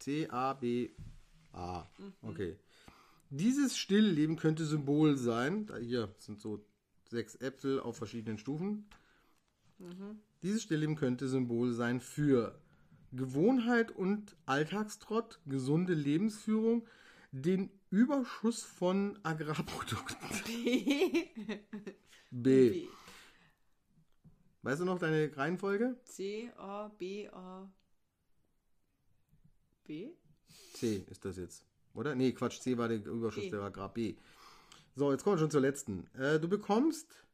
C, 0.00 0.28
A, 0.28 0.54
B, 0.54 0.90
A. 1.52 1.86
Okay. 2.22 2.56
Dieses 3.30 3.76
Stillleben 3.76 4.36
könnte 4.36 4.64
Symbol 4.64 5.16
sein. 5.16 5.70
Hier 5.80 6.14
sind 6.18 6.40
so 6.40 6.64
sechs 7.08 7.34
Äpfel 7.36 7.80
auf 7.80 7.96
verschiedenen 7.96 8.38
Stufen. 8.38 8.88
Dieses 10.42 10.62
Stillleben 10.62 10.96
könnte 10.96 11.28
Symbol 11.28 11.72
sein 11.72 12.00
für 12.00 12.58
Gewohnheit 13.12 13.90
und 13.90 14.36
Alltagstrott, 14.46 15.40
gesunde 15.46 15.94
Lebensführung, 15.94 16.86
den 17.32 17.70
Überschuss 17.90 18.62
von 18.62 19.18
Agrarprodukten. 19.22 20.18
B. 20.46 21.28
B. 22.30 22.70
B. 22.70 22.88
Weißt 24.62 24.80
du 24.80 24.84
noch 24.84 24.98
deine 24.98 25.34
Reihenfolge? 25.34 25.96
C, 26.04 26.50
A, 26.56 26.88
B, 26.88 27.28
A. 27.28 27.70
B? 29.84 30.10
C 30.74 31.06
ist 31.08 31.24
das 31.24 31.36
jetzt. 31.36 31.64
Oder? 31.94 32.14
Nee, 32.14 32.32
Quatsch, 32.32 32.60
C 32.60 32.78
war 32.78 32.88
der 32.88 33.04
Überschuss, 33.04 33.44
B. 33.44 33.50
der 33.50 33.60
war 33.60 33.70
Grab 33.70 33.94
B. 33.94 34.16
So, 34.94 35.12
jetzt 35.12 35.24
kommen 35.24 35.36
wir 35.36 35.40
schon 35.40 35.50
zur 35.50 35.60
letzten. 35.60 36.06
Äh, 36.14 36.40
du 36.40 36.48
bekommst. 36.48 37.24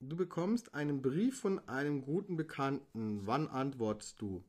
Du 0.00 0.16
bekommst 0.16 0.74
einen 0.74 1.00
Brief 1.00 1.40
von 1.40 1.66
einem 1.68 2.02
guten 2.02 2.36
Bekannten. 2.36 3.26
Wann 3.26 3.48
antwortest 3.48 4.20
du? 4.20 4.44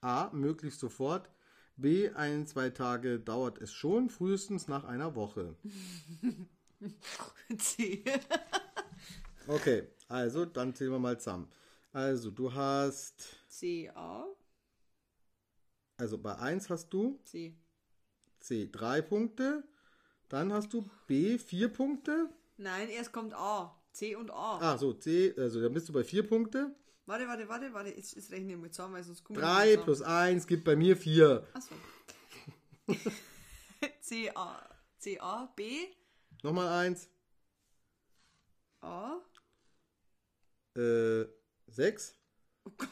A. 0.00 0.30
Möglichst 0.32 0.80
sofort. 0.80 1.30
B. 1.76 2.10
Ein, 2.10 2.46
zwei 2.46 2.70
Tage 2.70 3.18
dauert 3.18 3.58
es 3.58 3.72
schon, 3.72 4.10
frühestens 4.10 4.68
nach 4.68 4.84
einer 4.84 5.14
Woche. 5.14 5.56
C. 7.56 8.04
Okay, 9.46 9.88
also 10.08 10.44
dann 10.44 10.74
zählen 10.74 10.92
wir 10.92 10.98
mal 10.98 11.18
zusammen. 11.18 11.48
Also, 11.92 12.30
du 12.30 12.52
hast. 12.52 13.41
C, 13.52 13.90
A. 13.94 14.26
Also 15.98 16.16
bei 16.16 16.34
1 16.36 16.70
hast 16.70 16.88
du 16.88 17.20
C. 17.24 17.54
C 18.40 18.66
drei 18.72 19.02
Punkte. 19.02 19.62
Dann 20.30 20.52
hast 20.52 20.72
du 20.72 20.88
B 21.06 21.38
vier 21.38 21.68
Punkte. 21.68 22.30
Nein, 22.56 22.88
erst 22.88 23.12
kommt 23.12 23.34
A. 23.34 23.78
C 23.92 24.16
und 24.16 24.30
A. 24.30 24.58
Ah, 24.58 24.78
so, 24.78 24.94
C, 24.94 25.34
also 25.36 25.60
dann 25.60 25.74
bist 25.74 25.86
du 25.86 25.92
bei 25.92 26.02
vier 26.02 26.26
Punkte. 26.26 26.74
Warte, 27.04 27.28
warte, 27.28 27.46
warte, 27.46 27.74
warte. 27.74 27.90
Jetzt, 27.90 28.16
jetzt 28.16 28.32
rechne 28.32 28.52
ich 28.52 28.58
mal 28.58 28.70
zusammen, 28.70 28.94
weil 28.94 29.04
sonst 29.04 29.22
kommen 29.22 29.38
3 29.38 29.76
plus 29.76 30.00
1 30.00 30.46
gibt 30.46 30.64
bei 30.64 30.74
mir 30.74 30.96
4. 30.96 31.46
Achso. 31.52 31.74
C, 34.00 34.30
A. 34.34 34.66
C, 34.96 35.18
A, 35.20 35.52
B, 35.54 35.88
Nochmal 36.42 36.68
1. 36.86 37.06
A. 38.80 39.20
Äh, 40.74 41.26
6. 41.66 42.14
Oh 42.64 42.70
Gott. 42.78 42.88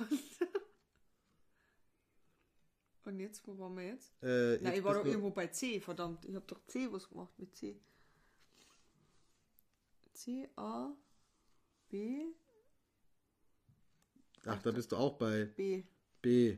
Und 3.05 3.19
jetzt, 3.19 3.47
wo 3.47 3.59
waren 3.59 3.77
wir 3.77 3.87
jetzt? 3.87 4.13
Äh, 4.23 4.27
Nein, 4.57 4.65
jetzt 4.65 4.79
ich 4.79 4.85
war 4.85 4.95
doch 4.95 5.05
irgendwo 5.05 5.31
bei 5.31 5.47
C, 5.49 5.81
verdammt. 5.81 6.25
Ich 6.27 6.35
habe 6.35 6.47
doch 6.47 6.65
C 6.67 6.93
was 6.93 7.09
gemacht 7.09 7.33
mit 7.39 7.55
C. 7.57 7.81
C, 10.13 10.49
A, 10.57 10.93
B, 11.89 12.35
Ach, 14.47 14.63
da 14.63 14.71
bist 14.71 14.93
du 14.93 14.97
auch 14.97 15.17
bei 15.19 15.45
B. 15.45 15.83
B. 16.23 16.57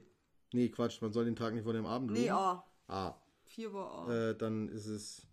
Nee, 0.53 0.69
Quatsch, 0.69 1.01
man 1.01 1.13
soll 1.13 1.25
den 1.25 1.37
Tag 1.37 1.55
nicht 1.55 1.65
vor 1.65 1.73
dem 1.73 1.87
Abend 1.87 2.13
Nee, 2.13 2.29
loben. 2.29 2.33
A. 2.33 2.67
A. 2.89 3.23
4 3.45 3.73
war 3.73 4.09
A. 4.09 4.31
Äh, 4.31 4.37
dann 4.37 4.69
ist 4.69 4.87
es. 4.87 5.27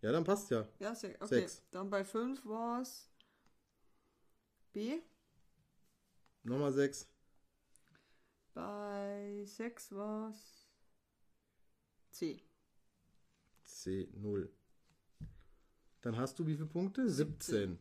Ja, 0.00 0.12
dann 0.12 0.24
passt 0.24 0.50
ja. 0.50 0.66
ja, 0.78 0.94
se 0.94 1.14
okay. 1.20 1.26
sechs. 1.26 1.62
Dann 1.70 1.90
bei 1.90 2.04
5 2.04 2.46
war 2.46 2.80
es 2.80 3.10
B. 4.72 5.00
Nochmal 6.42 6.72
6. 6.72 7.06
Bei 8.54 9.42
6 9.44 9.92
war 9.92 10.30
es 10.30 10.68
C. 12.10 12.42
C, 13.64 14.08
0. 14.14 14.50
Dann 16.02 16.16
hast 16.16 16.38
du 16.38 16.46
wie 16.46 16.54
viele 16.54 16.66
Punkte? 16.66 17.08
17. 17.08 17.78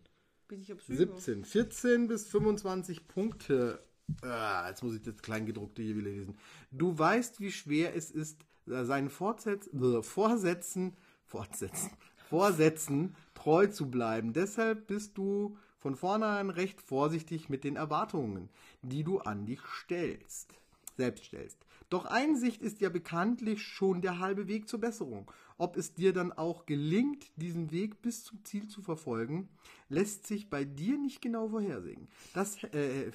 Bin 0.48 0.62
ich 0.62 0.72
absurd? 0.72 0.98
17. 0.98 1.46
14 1.46 2.08
bis 2.08 2.28
25 2.28 3.08
Punkte. 3.08 3.84
Ah, 4.22 4.68
jetzt 4.68 4.84
muss 4.84 4.96
ich 4.96 5.02
das 5.02 5.18
Kleingedruckte 5.22 5.82
hier 5.82 5.96
wieder 5.96 6.10
lesen. 6.10 6.38
Du 6.72 6.98
weißt, 6.98 7.40
wie 7.40 7.52
schwer 7.52 7.96
es 7.96 8.12
ist, 8.12 8.44
seinen 8.66 9.10
Fortsetz, 9.10 9.68
äh, 9.68 10.02
Vorsätzen, 10.02 10.96
Fortsetzen, 11.26 11.92
Vorsätzen 12.30 13.16
treu 13.34 13.68
zu 13.68 13.90
bleiben. 13.90 14.34
Deshalb 14.34 14.88
bist 14.88 15.18
du 15.18 15.58
von 15.80 15.96
vornherein 15.96 16.50
recht 16.50 16.82
vorsichtig 16.82 17.50
mit 17.50 17.64
den 17.64 17.76
Erwartungen, 17.76 18.50
die 18.82 19.04
du 19.04 19.20
an 19.20 19.46
dich 19.46 19.62
stellst, 19.66 20.54
selbst 20.98 21.26
stellst. 21.26 21.58
Doch 21.90 22.06
Einsicht 22.06 22.62
ist 22.62 22.82
ja 22.82 22.90
bekanntlich 22.90 23.64
schon 23.64 24.02
der 24.02 24.20
halbe 24.20 24.48
Weg 24.48 24.70
zur 24.70 24.80
Besserung. 24.80 25.32
Ob 25.58 25.76
es 25.76 25.96
dir 25.96 26.14
dann 26.14 26.32
auch 26.32 26.68
gelingt, 26.68 27.32
diesen 27.36 27.72
Weg 27.72 28.02
bis 28.02 28.24
zum 28.24 28.44
Ziel 28.46 28.68
zu 28.68 28.82
verfolgen, 28.82 29.50
lässt 29.90 30.28
sich 30.28 30.50
bei 30.50 30.66
dir 30.66 30.98
nicht 31.00 31.22
genau 31.22 31.50
vorhersehen. 31.50 32.08
Das 32.34 32.64
äh. 32.64 33.12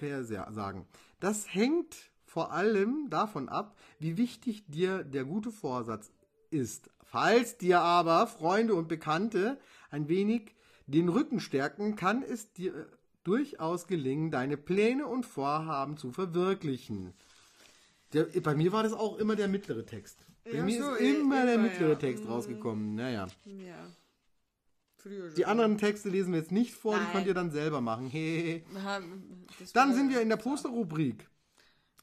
Das 1.20 1.54
hängt 1.54 2.10
vor 2.24 2.50
allem 2.50 3.08
davon 3.10 3.48
ab, 3.48 3.76
wie 4.00 4.16
wichtig 4.16 4.64
dir 4.66 5.04
der 5.04 5.24
gute 5.24 5.52
Vorsatz 5.52 6.10
ist. 6.50 6.90
Falls 7.04 7.58
dir 7.58 7.80
aber 7.80 8.26
Freunde 8.26 8.74
und 8.74 8.88
Bekannte 8.88 9.60
ein 9.90 10.08
wenig 10.08 10.52
den 10.86 11.08
Rücken 11.08 11.40
stärken, 11.40 11.96
kann 11.96 12.22
es 12.22 12.52
dir 12.52 12.86
durchaus 13.24 13.86
gelingen, 13.86 14.30
deine 14.30 14.56
Pläne 14.56 15.06
und 15.06 15.24
Vorhaben 15.24 15.96
zu 15.96 16.12
verwirklichen. 16.12 17.14
Der, 18.12 18.24
bei 18.42 18.54
mir 18.54 18.72
war 18.72 18.82
das 18.82 18.92
auch 18.92 19.16
immer 19.18 19.34
der 19.34 19.48
mittlere 19.48 19.84
Text. 19.86 20.26
Bei 20.44 20.58
Ja, 20.58 20.62
mir 20.64 20.82
so, 20.82 20.90
ist 20.92 21.00
eh, 21.00 21.14
immer 21.20 21.44
der 21.46 21.54
immer, 21.54 21.64
mittlere 21.64 21.90
ja. 21.90 21.94
Text 21.94 22.24
Mhm. 22.24 22.30
rausgekommen. 22.30 22.94
Naja. 22.94 23.26
Ja. 23.46 23.90
Die 25.36 25.44
anderen 25.44 25.76
Texte 25.76 26.08
lesen 26.08 26.32
wir 26.32 26.40
jetzt 26.40 26.52
nicht 26.52 26.72
vor, 26.72 26.94
die 26.94 27.02
Nein. 27.02 27.12
könnt 27.12 27.26
ihr 27.26 27.34
dann 27.34 27.50
selber 27.50 27.82
machen. 27.82 28.10
Dann 29.74 29.94
sind 29.94 30.10
wir 30.10 30.22
in 30.22 30.30
der 30.30 30.36
Posterrubrik. 30.38 31.28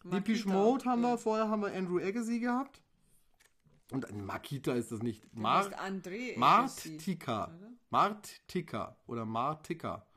Depeche. 0.03 0.47
Mode 0.47 0.85
haben 0.85 1.01
wir, 1.01 1.17
vorher 1.17 1.47
haben 1.49 1.61
wir 1.61 1.73
Andrew 1.73 1.99
Agassi 1.99 2.39
gehabt. 2.39 2.81
Und 3.91 4.09
ein 4.09 4.25
Makita 4.25 4.73
ist 4.73 4.91
das 4.91 5.03
nicht. 5.03 5.21
Mar 5.35 5.67
André 5.73 6.37
Agassi, 6.37 6.91
Martika. 6.91 7.51
Martika 7.89 8.97
oder 9.05 9.25
Martika. 9.25 10.07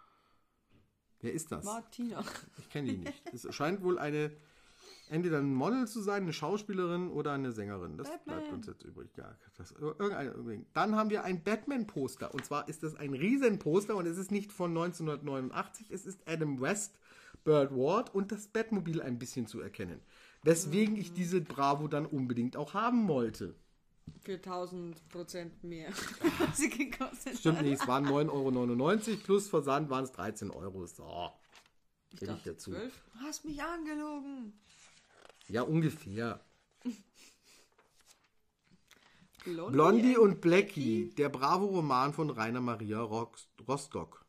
Wer 1.20 1.32
ist 1.32 1.50
das? 1.52 1.64
Martina. 1.64 2.22
Ich 2.58 2.70
kenne 2.70 2.92
die 2.92 2.98
nicht. 2.98 3.22
Es 3.32 3.52
scheint 3.54 3.82
wohl 3.82 3.98
eine 3.98 4.30
entweder 5.08 5.38
ein 5.38 5.54
Model 5.54 5.86
zu 5.86 6.00
sein, 6.00 6.22
eine 6.22 6.32
Schauspielerin 6.32 7.10
oder 7.10 7.32
eine 7.32 7.52
Sängerin. 7.52 7.96
Das 7.96 8.08
Batman. 8.08 8.38
bleibt 8.38 8.52
uns 8.52 8.66
jetzt 8.66 8.84
übrig. 8.84 9.10
Ja, 9.16 9.36
das, 9.56 9.72
irgendeine, 9.72 10.30
irgendeine. 10.30 10.66
Dann 10.72 10.96
haben 10.96 11.10
wir 11.10 11.24
ein 11.24 11.42
Batman-Poster. 11.42 12.32
Und 12.32 12.44
zwar 12.44 12.68
ist 12.68 12.82
das 12.82 12.94
ein 12.94 13.14
Riesenposter 13.14 13.96
und 13.96 14.06
es 14.06 14.18
ist 14.18 14.30
nicht 14.30 14.52
von 14.52 14.70
1989. 14.70 15.90
Es 15.90 16.06
ist 16.06 16.20
Adam 16.26 16.60
West, 16.60 16.98
Bird 17.44 17.72
Ward 17.72 18.14
und 18.14 18.32
das 18.32 18.48
Batmobil 18.48 19.02
ein 19.02 19.18
bisschen 19.18 19.46
zu 19.46 19.60
erkennen. 19.60 20.00
Weswegen 20.42 20.96
ich 20.96 21.12
diese 21.12 21.40
Bravo 21.40 21.88
dann 21.88 22.06
unbedingt 22.06 22.56
auch 22.56 22.74
haben 22.74 23.08
wollte. 23.08 23.54
Für 24.22 24.34
1000 24.34 25.08
Prozent 25.08 25.62
mehr. 25.64 25.92
Sie 26.54 26.70
gekostet. 26.70 27.38
Stimmt 27.38 27.62
nicht, 27.62 27.80
es 27.80 27.86
waren 27.86 28.06
9,99 28.06 29.08
Euro 29.10 29.20
plus 29.22 29.48
Versand 29.48 29.90
waren 29.90 30.04
es 30.04 30.12
13 30.12 30.50
Euro. 30.50 30.86
So. 30.86 31.30
Ich 32.12 32.20
Gebe 32.20 32.32
ich 32.32 32.42
dazu. 32.42 32.70
12. 32.70 33.02
Du 33.12 33.20
hast 33.20 33.44
mich 33.44 33.62
angelogen. 33.62 34.58
Ja, 35.48 35.62
ungefähr. 35.62 36.40
Blondie, 39.44 39.72
Blondie 39.72 40.16
und 40.16 40.40
Blackie, 40.40 41.10
der 41.18 41.28
Bravo-Roman 41.28 42.14
von 42.14 42.30
Rainer 42.30 42.62
Maria 42.62 43.00
Rostock. 43.00 44.24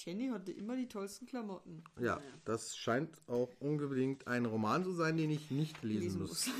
Jenny 0.00 0.28
hatte 0.28 0.52
immer 0.52 0.76
die 0.76 0.88
tollsten 0.88 1.26
Klamotten. 1.26 1.84
Ja, 2.00 2.20
das 2.44 2.76
scheint 2.76 3.20
auch 3.28 3.50
unbedingt 3.60 4.26
ein 4.26 4.44
Roman 4.44 4.82
zu 4.82 4.92
sein, 4.92 5.16
den 5.16 5.30
ich 5.30 5.50
nicht 5.50 5.82
lesen, 5.82 6.02
Lesen 6.02 6.20
muss. 6.22 6.46
muss. 6.46 6.54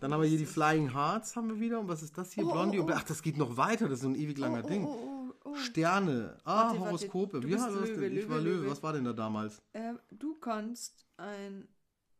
Dann 0.00 0.12
haben 0.12 0.20
wir 0.22 0.28
hier 0.28 0.38
die 0.38 0.46
Flying 0.46 0.92
Hearts, 0.92 1.34
haben 1.36 1.48
wir 1.48 1.60
wieder. 1.60 1.80
Und 1.80 1.88
was 1.88 2.02
ist 2.02 2.16
das 2.18 2.32
hier? 2.32 2.46
Oh, 2.46 2.52
Blondie 2.52 2.78
oh, 2.78 2.82
und 2.82 2.86
Bla- 2.88 2.96
Ach, 2.98 3.04
das 3.04 3.22
geht 3.22 3.36
noch 3.36 3.56
weiter. 3.56 3.88
Das 3.88 3.98
ist 3.98 4.02
so 4.02 4.08
ein 4.08 4.14
ewig 4.16 4.36
langer 4.38 4.62
Oh, 4.64 4.68
Ding. 4.68 4.84
oh, 4.84 4.88
oh, 4.88 5.32
oh, 5.44 5.50
oh. 5.50 5.54
Sterne. 5.56 6.36
Ah, 6.44 6.66
Warte, 6.66 6.80
warte. 6.80 6.80
Horoskope. 6.90 7.40
Du 7.40 7.48
Wie 7.48 7.52
bist 7.52 7.64
heißt 7.64 7.76
das 7.76 7.88
Löwe, 7.88 8.00
denn? 8.00 8.12
Ich 8.16 8.22
Löwe, 8.24 8.30
war 8.30 8.40
Löwe. 8.40 8.56
Löwe. 8.62 8.70
Was 8.70 8.82
war 8.82 8.92
denn 8.92 9.04
da 9.04 9.12
damals? 9.12 9.62
Ähm, 9.72 9.98
du 10.10 10.34
kannst 10.34 11.06
ein 11.16 11.68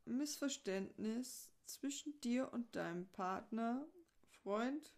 Missverständnis 0.06 1.50
zwischen 1.66 2.18
dir 2.20 2.52
und 2.52 2.74
deinem 2.76 3.06
Partner, 3.08 3.84
Freund 4.42 4.92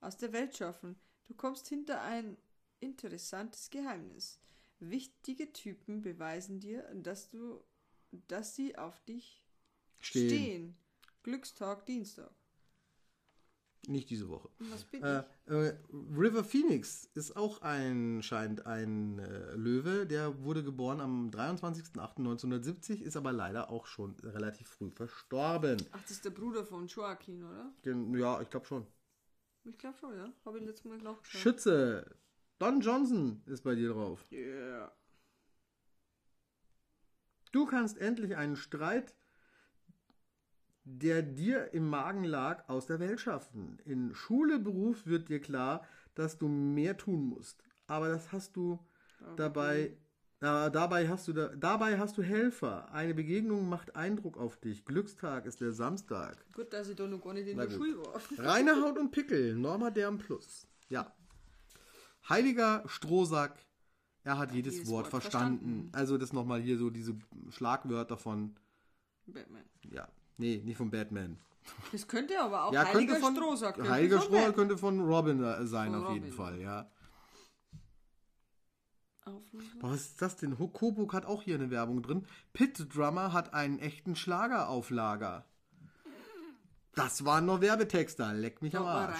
aus 0.00 0.16
der 0.16 0.32
Welt 0.32 0.56
schaffen. 0.56 0.96
Du 1.26 1.34
kommst 1.34 1.68
hinter 1.68 2.02
ein 2.02 2.36
interessantes 2.80 3.70
Geheimnis. 3.70 4.38
Wichtige 4.80 5.52
Typen 5.52 6.00
beweisen 6.02 6.58
dir, 6.60 6.82
dass 6.94 7.28
du, 7.28 7.62
dass 8.28 8.56
sie 8.56 8.76
auf 8.78 8.98
dich 9.04 9.44
Stehen. 9.98 10.28
stehen. 10.28 10.76
Glückstag 11.22 11.84
Dienstag. 11.86 12.30
Nicht 13.86 14.10
diese 14.10 14.28
Woche. 14.28 14.50
Was 14.58 14.84
bin 14.84 15.02
Äh, 15.02 15.20
ich? 15.46 15.52
äh, 15.52 15.74
River 15.90 16.44
Phoenix 16.44 17.06
ist 17.14 17.34
auch 17.34 17.62
ein, 17.62 18.22
scheint 18.22 18.66
ein 18.66 19.18
äh, 19.18 19.54
Löwe. 19.54 20.06
Der 20.06 20.42
wurde 20.44 20.62
geboren 20.62 21.00
am 21.00 21.30
23.08.1970, 21.30 23.00
ist 23.00 23.16
aber 23.16 23.32
leider 23.32 23.70
auch 23.70 23.86
schon 23.86 24.16
relativ 24.20 24.68
früh 24.68 24.90
verstorben. 24.90 25.78
Ach, 25.92 26.02
das 26.02 26.10
ist 26.10 26.24
der 26.26 26.30
Bruder 26.30 26.64
von 26.66 26.86
Joaquin, 26.88 27.42
oder? 27.42 27.72
Gen- 27.82 28.12
Ja, 28.14 28.40
ich 28.42 28.50
glaube 28.50 28.66
schon. 28.66 28.86
Ich 29.64 29.78
glaube 29.78 29.96
schon, 29.98 30.14
ja. 30.16 30.30
Habe 30.44 30.58
ich 30.58 30.64
letztes 30.64 30.84
Mal 30.84 30.98
nachgeschaut. 30.98 31.40
Schütze. 31.40 32.16
Don 32.58 32.80
Johnson 32.82 33.42
ist 33.46 33.62
bei 33.64 33.74
dir 33.74 33.90
drauf. 33.94 34.26
Yeah. 34.30 34.94
Du 37.52 37.64
kannst 37.66 37.96
endlich 37.98 38.36
einen 38.36 38.56
Streit, 38.56 39.16
der 40.98 41.22
dir 41.22 41.72
im 41.72 41.88
Magen 41.88 42.24
lag, 42.24 42.68
aus 42.68 42.86
der 42.86 43.00
Welt 43.00 43.20
schaffen. 43.20 43.78
In 43.84 44.14
Schule, 44.14 44.58
Beruf 44.58 45.06
wird 45.06 45.28
dir 45.28 45.40
klar, 45.40 45.86
dass 46.14 46.38
du 46.38 46.48
mehr 46.48 46.96
tun 46.96 47.24
musst. 47.24 47.62
Aber 47.86 48.08
das 48.08 48.32
hast 48.32 48.56
du 48.56 48.78
dabei. 49.36 49.96
Äh, 50.42 50.70
dabei, 50.70 51.06
hast 51.06 51.28
du 51.28 51.34
da, 51.34 51.48
dabei 51.48 51.98
hast 51.98 52.16
du 52.16 52.22
Helfer. 52.22 52.90
Eine 52.92 53.12
Begegnung 53.12 53.68
macht 53.68 53.94
Eindruck 53.94 54.38
auf 54.38 54.56
dich. 54.56 54.86
Glückstag 54.86 55.44
ist 55.44 55.60
der 55.60 55.72
Samstag. 55.72 56.42
Gut, 56.54 56.72
dass 56.72 56.88
ich 56.88 56.96
da 56.96 57.06
noch 57.06 57.20
gar 57.20 57.34
nicht 57.34 57.46
in 57.46 57.58
der. 57.58 57.68
Schule 57.68 57.98
war. 57.98 58.18
Reine 58.38 58.80
Haut 58.82 58.96
und 58.96 59.10
Pickel, 59.10 59.54
Norma 59.54 59.90
Derm 59.90 60.16
Plus. 60.16 60.66
Ja. 60.88 61.14
Heiliger 62.26 62.84
Strohsack, 62.86 63.58
er 64.24 64.38
hat 64.38 64.52
jedes, 64.52 64.76
jedes 64.76 64.88
Wort, 64.88 65.12
Wort 65.12 65.22
verstanden. 65.22 65.58
verstanden. 65.58 65.90
Also 65.92 66.16
das 66.16 66.32
nochmal 66.32 66.60
hier 66.62 66.78
so 66.78 66.88
diese 66.88 67.18
Schlagwörter 67.50 68.16
von, 68.16 68.54
Batman. 69.26 69.64
ja, 69.90 70.08
nee, 70.40 70.62
nicht 70.64 70.76
von 70.76 70.90
Batman. 70.90 71.38
Das 71.92 72.08
könnte 72.08 72.40
aber 72.40 72.64
auch 72.64 72.72
Ja, 72.72 72.84
Heiliger 72.86 73.14
könnte 73.14 73.20
von, 73.20 73.36
Strohsack. 73.36 73.74
könnte 73.76 73.90
Heiliger 73.90 74.20
von 74.20 74.26
Strohsack 74.26 74.54
könnte 74.54 74.78
von 74.78 75.00
Robin 75.00 75.42
äh, 75.42 75.66
sein, 75.66 75.92
Von 75.92 76.04
auf 76.04 76.14
jeden. 76.14 76.32
Fall, 76.32 76.60
ja. 76.60 76.90
Boah, 79.80 79.90
was 79.92 80.00
ist 80.00 80.22
das 80.22 80.36
denn? 80.36 80.58
Hokobuk 80.58 81.12
hat 81.12 81.24
auch 81.26 81.42
hier 81.42 81.54
eine 81.54 81.70
Werbung 81.70 82.02
drin. 82.02 82.26
Pit 82.52 82.92
Drummer 82.94 83.32
hat 83.32 83.54
einen 83.54 83.78
echten 83.78 84.16
Schlager 84.16 84.68
auf 84.68 84.90
Lager. 84.90 85.44
Das 86.94 87.24
waren 87.24 87.46
nur 87.46 87.60
Werbetexter, 87.60 88.34
leck 88.34 88.62
mich 88.62 88.76
am 88.76 88.84
Arsch. 88.84 89.16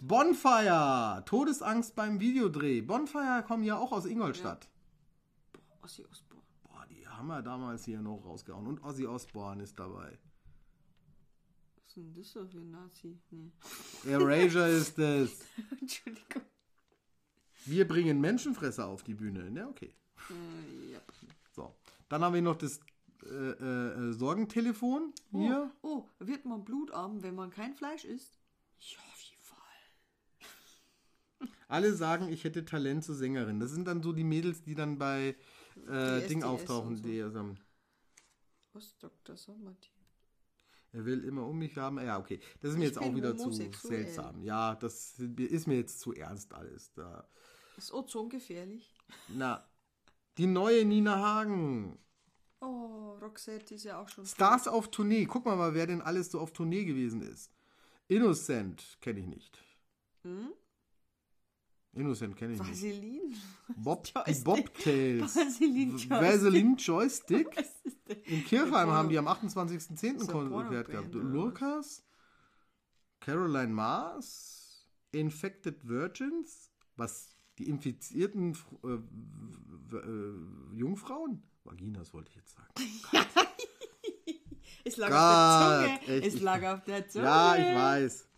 Bonfire, 0.00 1.22
Todesangst 1.26 1.94
beim 1.94 2.20
Videodreh. 2.20 2.80
Bonfire 2.80 3.44
kommen 3.46 3.64
ja 3.64 3.76
auch 3.76 3.92
aus 3.92 4.06
Ingolstadt. 4.06 4.70
Ossi 5.82 6.04
Osbourne. 6.10 6.42
Boah, 6.62 6.86
die 6.88 7.06
haben 7.06 7.26
wir 7.26 7.42
damals 7.42 7.84
hier 7.84 8.00
noch 8.00 8.24
rausgehauen. 8.24 8.66
Und 8.66 8.82
Ozzy 8.82 9.06
Osbourne 9.06 9.62
ist 9.62 9.78
dabei. 9.78 10.18
Was 11.94 12.24
ist 12.24 12.34
denn 12.34 12.42
das 12.42 12.52
für 12.52 12.58
ein 12.58 12.70
Nazi? 12.70 13.18
Nee. 13.30 13.52
Erasure 14.06 14.68
ist 14.70 14.98
es. 14.98 15.40
Entschuldigung. 15.80 16.42
Wir 17.66 17.86
bringen 17.86 18.20
Menschenfresser 18.20 18.86
auf 18.86 19.02
die 19.02 19.12
Bühne. 19.14 19.50
Ja, 19.54 19.68
okay. 19.68 19.94
Äh, 20.30 20.92
ja. 20.92 21.00
So. 21.52 21.74
Dann 22.08 22.22
haben 22.22 22.34
wir 22.34 22.40
noch 22.42 22.56
das 22.56 22.80
äh, 23.24 23.28
äh, 23.28 24.12
Sorgentelefon 24.12 25.12
Oh, 25.32 25.38
hier. 25.38 25.70
oh, 25.82 26.08
wird 26.18 26.44
man 26.46 26.64
blutarm, 26.64 27.22
wenn 27.22 27.34
man 27.34 27.50
kein 27.50 27.74
Fleisch 27.74 28.04
isst? 28.04 28.38
Ja, 28.80 28.98
auf 29.12 29.20
jeden 29.20 29.42
Fall. 29.42 29.58
Alle 31.68 31.94
sagen, 31.94 32.28
ich 32.28 32.44
hätte 32.44 32.64
Talent 32.64 33.04
zur 33.04 33.14
Sängerin. 33.16 33.60
Das 33.60 33.70
sind 33.70 33.86
dann 33.86 34.02
so 34.02 34.12
die 34.12 34.24
Mädels, 34.24 34.62
die 34.62 34.74
dann 34.74 34.96
bei 34.98 35.36
äh, 35.88 36.26
Ding 36.26 36.42
auftauchen. 36.42 36.96
so. 36.96 37.02
Die, 37.02 37.18
ähm, 37.18 37.56
Was, 38.72 38.96
Dr. 38.98 39.36
Sommertier? 39.36 39.91
Er 40.92 41.04
will 41.06 41.24
immer 41.24 41.46
um 41.46 41.58
mich 41.58 41.76
haben. 41.76 41.98
Ja, 41.98 42.18
okay. 42.18 42.40
Das 42.60 42.72
ist 42.72 42.76
mir 42.76 42.84
Ich 42.84 42.90
jetzt 42.90 42.98
auch 42.98 43.14
wieder 43.14 43.36
zu 43.36 43.50
seltsam. 43.50 44.42
Ja, 44.42 44.74
das 44.74 45.18
ist 45.18 45.66
mir 45.66 45.76
jetzt 45.76 46.00
zu 46.00 46.12
ernst 46.12 46.52
alles. 46.52 46.92
Da. 46.92 47.26
Ist 47.76 47.92
Ozon 47.92 48.28
gefährlich? 48.28 48.94
Na, 49.28 49.66
die 50.38 50.46
neue 50.46 50.84
Nina 50.84 51.16
Hagen. 51.16 51.98
Oh, 52.60 53.16
Roxette 53.20 53.74
ist 53.74 53.84
ja 53.84 54.00
auch 54.00 54.08
schon. 54.08 54.26
Stars 54.26 54.68
auf 54.68 54.90
Tournee. 54.90 55.24
Guck 55.24 55.46
mal 55.46 55.56
mal, 55.56 55.74
wer 55.74 55.86
denn 55.86 56.02
alles 56.02 56.30
so 56.30 56.40
auf 56.40 56.52
Tournee 56.52 56.84
gewesen 56.84 57.22
ist. 57.22 57.50
Innocent 58.08 58.98
kenne 59.00 59.20
ich 59.20 59.26
nicht. 59.26 59.64
Hm? 60.22 60.52
Innocent 61.94 62.36
kenne 62.36 62.54
ich 62.54 62.60
nicht. 62.60 62.70
Vaseline? 62.70 63.34
Bob, 63.76 64.04
die 64.04 64.12
Joystick. 64.14 64.44
Bobtails. 64.44 65.36
Vaseline 65.36 65.90
Joystick. 65.92 66.10
Vaseline 66.10 66.76
Joystick. 66.76 67.64
In 68.26 68.44
Kirchheim 68.44 68.90
haben 68.90 69.08
die 69.08 69.18
am 69.18 69.28
28.10. 69.28 70.18
So 70.20 70.26
Konzert 70.32 70.88
gehabt. 70.88 71.12
Lukas, 71.14 72.02
Caroline 73.20 73.72
Mars, 73.72 74.86
Infected 75.12 75.86
Virgins, 75.86 76.70
was 76.96 77.28
die 77.58 77.68
infizierten 77.68 78.56
äh, 78.84 79.96
äh, 79.96 80.76
Jungfrauen? 80.76 81.42
Vaginas 81.64 82.12
wollte 82.14 82.30
ich 82.30 82.36
jetzt 82.36 82.54
sagen. 82.56 82.72
Es 84.84 84.96
lag 84.96 85.10
Gott, 85.10 85.16
auf 85.16 85.84
der 85.84 86.00
Zunge. 86.00 86.16
echt, 86.18 86.26
es 86.26 86.34
ich- 86.34 86.40
lag 86.42 86.62
auf 86.74 86.84
der 86.84 87.08
Zunge. 87.08 87.24
Ja, 87.24 87.56
ich 87.56 87.76
weiß. 87.76 88.28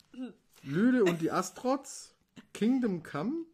Lüde 0.62 1.05
und 1.05 1.20
die 1.22 1.30
Astrots, 1.30 2.14
Kingdom 2.55 3.02
Come, 3.02 3.46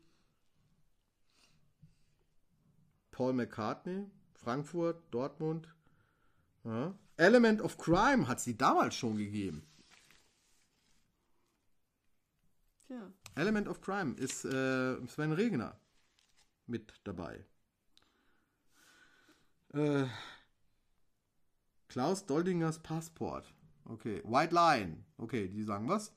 Paul 3.11 3.32
McCartney, 3.32 4.07
Frankfurt, 4.34 5.03
Dortmund. 5.11 5.66
Ja. 6.64 6.94
Element 7.16 7.61
of 7.61 7.76
Crime 7.76 8.28
hat 8.28 8.40
sie 8.40 8.57
damals 8.57 8.94
schon 8.94 9.16
gegeben. 9.16 9.66
Element 13.34 13.68
of 13.68 13.80
Crime 13.80 14.14
ist 14.16 14.44
äh, 14.44 15.07
Sven 15.07 15.32
Regner 15.32 15.78
mit 16.66 16.92
dabei. 17.05 17.44
Äh, 19.72 20.07
Klaus 21.88 22.26
Doldingers 22.26 22.80
Passport. 22.80 23.53
Okay. 23.84 24.22
White 24.24 24.55
Line. 24.55 25.05
Okay, 25.16 25.48
die 25.48 25.62
sagen 25.62 25.88
was? 25.88 26.12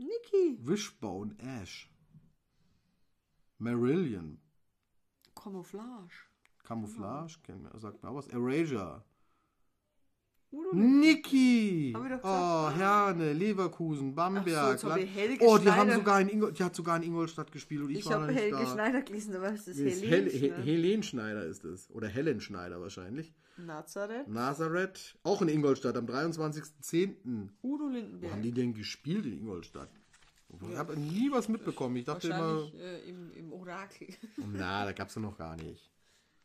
Niki. 0.00 0.58
Wishbone 0.64 1.36
Ash. 1.40 1.88
Marillion. 3.58 4.38
Camouflage. 5.34 6.26
Camouflage, 6.64 7.38
kennen 7.42 7.64
wir, 7.64 7.78
sagt 7.78 8.02
mir 8.02 8.08
auch 8.10 8.16
was. 8.16 8.28
Erasure. 8.28 9.04
Udo 10.52 10.74
Niki! 10.74 11.92
Haben 11.94 12.20
Oh. 12.22 12.70
Herne, 12.76 13.32
Leverkusen, 13.32 14.14
Bamberg. 14.14 14.46
jetzt 14.72 14.84
hab 14.84 14.96
ich 14.98 15.04
Land- 15.04 15.14
Helge 15.16 15.44
oh, 15.46 15.58
die 15.58 15.68
haben 15.70 15.82
Schneider. 15.82 15.94
sogar 15.96 16.20
in 16.20 16.28
Ingol 16.28 16.52
die 16.52 16.62
hat 16.64 16.74
sogar 16.74 16.96
in 16.96 17.02
Ingolstadt 17.04 17.52
gespielt 17.52 17.82
und 17.82 17.90
ich, 17.90 18.00
Ich 18.00 18.06
war 18.06 18.14
noch 18.14 18.20
habe 18.22 18.32
nicht 18.32 18.42
Helge 18.42 18.56
da. 18.56 18.66
Schneider 18.66 19.02
gelesen, 19.02 19.36
aber 19.36 19.52
es 19.52 19.68
ist 19.68 19.78
Helene. 19.78 20.06
Hel 20.06 20.30
He 20.30 20.50
Helen 20.62 21.02
Schneider 21.04 21.44
ist 21.44 21.64
es. 21.64 21.88
Oder 21.92 22.08
Helen 22.08 22.40
Schneider 22.40 22.80
wahrscheinlich. 22.80 23.32
Nazareth. 23.58 24.26
Nazareth, 24.28 25.18
auch 25.22 25.42
in 25.42 25.48
Ingolstadt 25.48 25.96
am 25.96 26.06
23.10. 26.06 27.48
Udo 27.62 27.84
Wo 27.84 27.88
Lindenberg. 27.88 28.32
haben 28.32 28.42
die 28.42 28.52
denn 28.52 28.72
gespielt 28.74 29.26
in 29.26 29.38
Ingolstadt? 29.38 29.90
Ich 30.68 30.76
habe 30.76 30.96
nie 30.96 31.30
was 31.30 31.48
mitbekommen. 31.48 31.94
Ich 31.96 32.06
dachte 32.06 32.26
immer, 32.28 32.68
äh, 32.74 33.08
im, 33.08 33.30
im 33.34 33.52
Orakel. 33.52 34.08
na, 34.52 34.84
da 34.84 34.92
gab's 34.92 35.14
ja 35.14 35.20
noch 35.20 35.36
gar 35.38 35.54
nicht. 35.56 35.88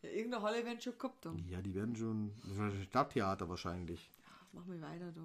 Ja, 0.06 0.12
irgendeine 0.18 0.44
Halle 0.44 0.66
werden 0.66 0.82
schon 0.82 0.98
gehabt 0.98 1.26
haben. 1.26 1.46
Ja, 1.50 1.62
die 1.62 1.74
werden 1.76 1.96
schon, 1.96 2.32
Stadttheater 2.86 3.50
wahrscheinlich. 3.50 4.12
Ach, 4.28 4.46
mach 4.54 4.66
mal 4.66 4.82
weiter 4.82 5.12
da. 5.12 5.22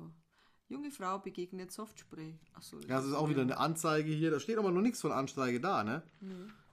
Junge 0.69 0.91
Frau 0.93 1.19
begegnet 1.19 1.73
Softspray. 1.73 2.39
Achso. 2.55 2.79
Ja, 2.81 2.97
das 2.99 3.07
ist 3.07 3.15
auch 3.15 3.29
wieder 3.29 3.43
eine 3.43 3.59
Anzeige 3.59 4.13
hier. 4.13 4.31
Da 4.31 4.39
steht 4.39 4.57
aber 4.57 4.71
noch 4.71 4.83
nichts 4.83 5.01
von 5.01 5.11
Anzeige 5.11 5.61
da, 5.61 5.83
ne? 5.83 6.03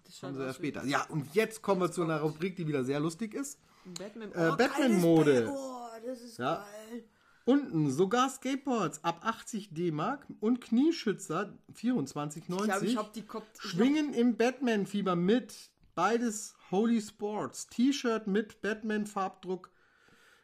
Das 0.04 0.20
sie 0.20 0.26
ja 0.26 0.30
aus 0.32 0.38
wie 0.38 0.54
später. 0.54 0.86
Ja, 0.86 1.04
und 1.10 1.34
jetzt 1.34 1.62
kommen 1.64 1.82
wir 1.82 1.92
zu 1.92 2.04
einer 2.04 2.20
Rubrik, 2.22 2.56
die 2.56 2.68
wieder 2.68 2.84
sehr 2.84 3.00
lustig 3.00 3.34
ist. 3.34 3.60
ein 3.86 3.94
Batman. 3.96 4.32
Äh, 4.34 4.50
Oh, 4.52 4.56
Batman-Mode. 4.56 5.34
geiles 5.34 5.50
Bild. 5.50 5.58
Oh, 5.58 5.88
das 6.06 6.22
ist 6.22 6.38
Ja. 6.38 6.56
geil. 6.90 7.04
Unten 7.46 7.90
sogar 7.90 8.30
Skateboards 8.30 9.04
ab 9.06 9.22
80 9.24 9.70
D-Mark 9.74 10.28
und 10.42 10.60
Knieschützer 10.62 11.58
24,90 11.74 12.38
Ich 12.38 12.46
glaube, 12.68 12.86
ich 12.86 12.98
habe 12.98 13.10
die. 13.16 13.22
Ich 13.22 13.62
schwingen 13.72 14.14
im 14.14 14.36
Batman-Fieber 14.38 15.16
mit. 15.16 15.72
Beides 15.98 16.54
Holy 16.70 17.02
Sports. 17.02 17.66
T-Shirt 17.70 18.28
mit 18.28 18.62
Batman-Farbdruck 18.62 19.72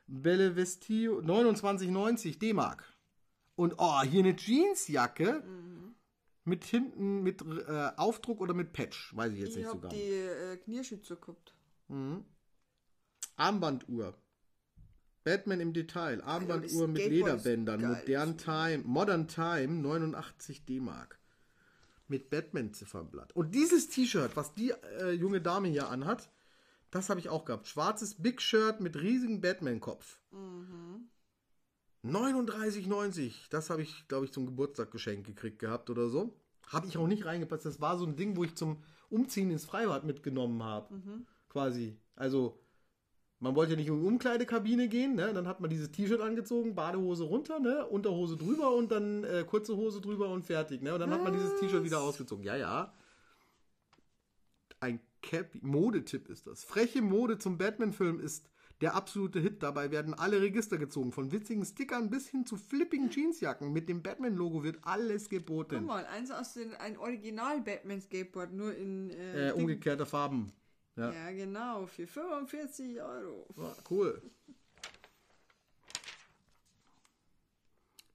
Belle 0.07 0.55
Vestio 0.55 1.19
29,90 1.19 2.39
D-Mark. 2.39 2.91
Und 3.55 3.75
oh, 3.77 4.01
hier 4.01 4.21
eine 4.21 4.35
Jeansjacke 4.35 5.43
mit 6.43 6.65
hinten 6.65 7.21
mit 7.21 7.43
äh, 7.43 7.91
Aufdruck 7.97 8.41
oder 8.41 8.55
mit 8.55 8.73
Patch. 8.73 9.15
Weiß 9.15 9.31
ich 9.33 9.41
jetzt 9.41 9.49
Ich 9.51 9.57
nicht 9.57 9.65
so 9.65 9.73
habe 9.73 9.89
genau. 9.89 9.93
die 9.93 10.09
äh, 10.09 10.57
Knierschützer 10.57 11.17
gehabt. 11.17 11.53
Armbanduhr. 13.35 14.17
Batman 15.23 15.59
im 15.59 15.73
Detail. 15.73 16.23
Armbanduhr 16.23 16.87
mit 16.87 17.03
Skateboard 17.03 17.35
ist 17.37 17.45
Lederbändern. 17.45 17.81
Modern 17.81 18.37
Time. 18.39 18.83
Modern 18.85 19.27
Time 19.27 19.67
89 19.83 20.65
D-Mark. 20.65 21.19
Mit 22.13 22.29
Batman-Ziffernblatt. 22.29 23.35
Und 23.35 23.55
dieses 23.55 23.89
T-Shirt, 23.89 24.35
was 24.35 24.53
die 24.53 24.69
äh, 24.99 25.13
junge 25.13 25.41
Dame 25.41 25.67
hier 25.67 25.89
anhat, 25.89 26.29
das 26.91 27.09
habe 27.09 27.19
ich 27.19 27.27
auch 27.27 27.43
gehabt. 27.43 27.67
Schwarzes 27.67 28.21
Big 28.21 28.39
Shirt 28.39 28.81
mit 28.81 28.95
riesigem 28.95 29.41
Batman-Kopf. 29.41 30.19
39,90. 32.05 33.49
Das 33.49 33.71
habe 33.71 33.81
ich, 33.81 34.07
glaube 34.07 34.25
ich, 34.25 34.31
zum 34.31 34.45
Geburtstag 34.45 34.91
geschenkt 34.91 35.25
gekriegt 35.25 35.57
gehabt 35.57 35.89
oder 35.89 36.07
so. 36.07 36.37
Habe 36.67 36.85
ich 36.85 36.99
auch 36.99 37.07
nicht 37.07 37.25
reingepasst. 37.25 37.65
Das 37.65 37.81
war 37.81 37.97
so 37.97 38.05
ein 38.05 38.15
Ding, 38.15 38.37
wo 38.37 38.43
ich 38.43 38.53
zum 38.53 38.83
Umziehen 39.09 39.49
ins 39.49 39.65
Freibad 39.65 40.03
mitgenommen 40.03 40.61
habe. 40.61 40.93
Quasi. 41.49 41.97
Also, 42.15 42.62
man 43.43 43.55
wollte 43.55 43.73
ja 43.73 43.77
nicht 43.77 43.87
in 43.89 43.99
die 44.01 44.07
Umkleidekabine 44.07 44.87
gehen, 44.87 45.15
ne? 45.15 45.33
Dann 45.33 45.47
hat 45.47 45.59
man 45.59 45.69
dieses 45.69 45.91
T-Shirt 45.91 46.21
angezogen, 46.21 46.73
Badehose 46.75 47.25
runter, 47.25 47.59
ne? 47.59 47.85
Unterhose 47.85 48.37
drüber 48.37 48.73
und 48.73 48.91
dann 48.91 49.23
äh, 49.25 49.43
kurze 49.45 49.75
Hose 49.75 50.01
drüber 50.01 50.29
und 50.29 50.43
fertig, 50.43 50.81
ne? 50.81 50.93
Und 50.93 50.99
dann 51.01 51.11
hat 51.11 51.23
man 51.23 51.33
dieses 51.33 51.59
T-Shirt 51.59 51.83
wieder 51.83 52.01
ausgezogen. 52.01 52.43
Ja, 52.43 52.55
ja. 52.55 52.93
Ein 54.79 54.99
Cap 55.21 55.51
Modetipp 55.61 56.29
ist 56.29 56.47
das. 56.47 56.63
Freche 56.63 57.01
Mode 57.01 57.37
zum 57.37 57.57
Batman-Film 57.57 58.19
ist 58.19 58.49
der 58.81 58.95
absolute 58.95 59.39
Hit. 59.39 59.63
Dabei 59.63 59.91
werden 59.91 60.13
alle 60.13 60.41
Register 60.41 60.77
gezogen. 60.77 61.11
Von 61.13 61.31
witzigen 61.31 61.63
Stickern 61.63 62.09
bis 62.09 62.27
hin 62.27 62.45
zu 62.45 62.57
flippigen 62.57 63.09
Jeansjacken. 63.09 63.71
Mit 63.71 63.87
dem 63.87 64.01
Batman-Logo 64.03 64.63
wird 64.63 64.79
alles 64.83 65.23
Guck 65.29 65.39
geboten. 65.39 65.85
mal, 65.85 66.05
eins 66.07 66.31
aus 66.31 66.53
den, 66.53 66.73
ein 66.75 66.97
Original 66.97 67.61
Batman 67.61 68.01
Skateboard, 68.01 68.51
nur 68.53 68.75
in 68.75 69.09
äh, 69.11 69.49
Äh, 69.49 69.51
Ding- 69.53 69.61
umgekehrte 69.61 70.05
Farben. 70.05 70.51
Ja. 70.95 71.11
Ja, 71.11 71.31
genau, 71.31 71.87
für 71.87 72.05
45 72.05 73.01
Euro. 73.01 73.47
Ja, 73.57 73.75
cool. 73.89 74.21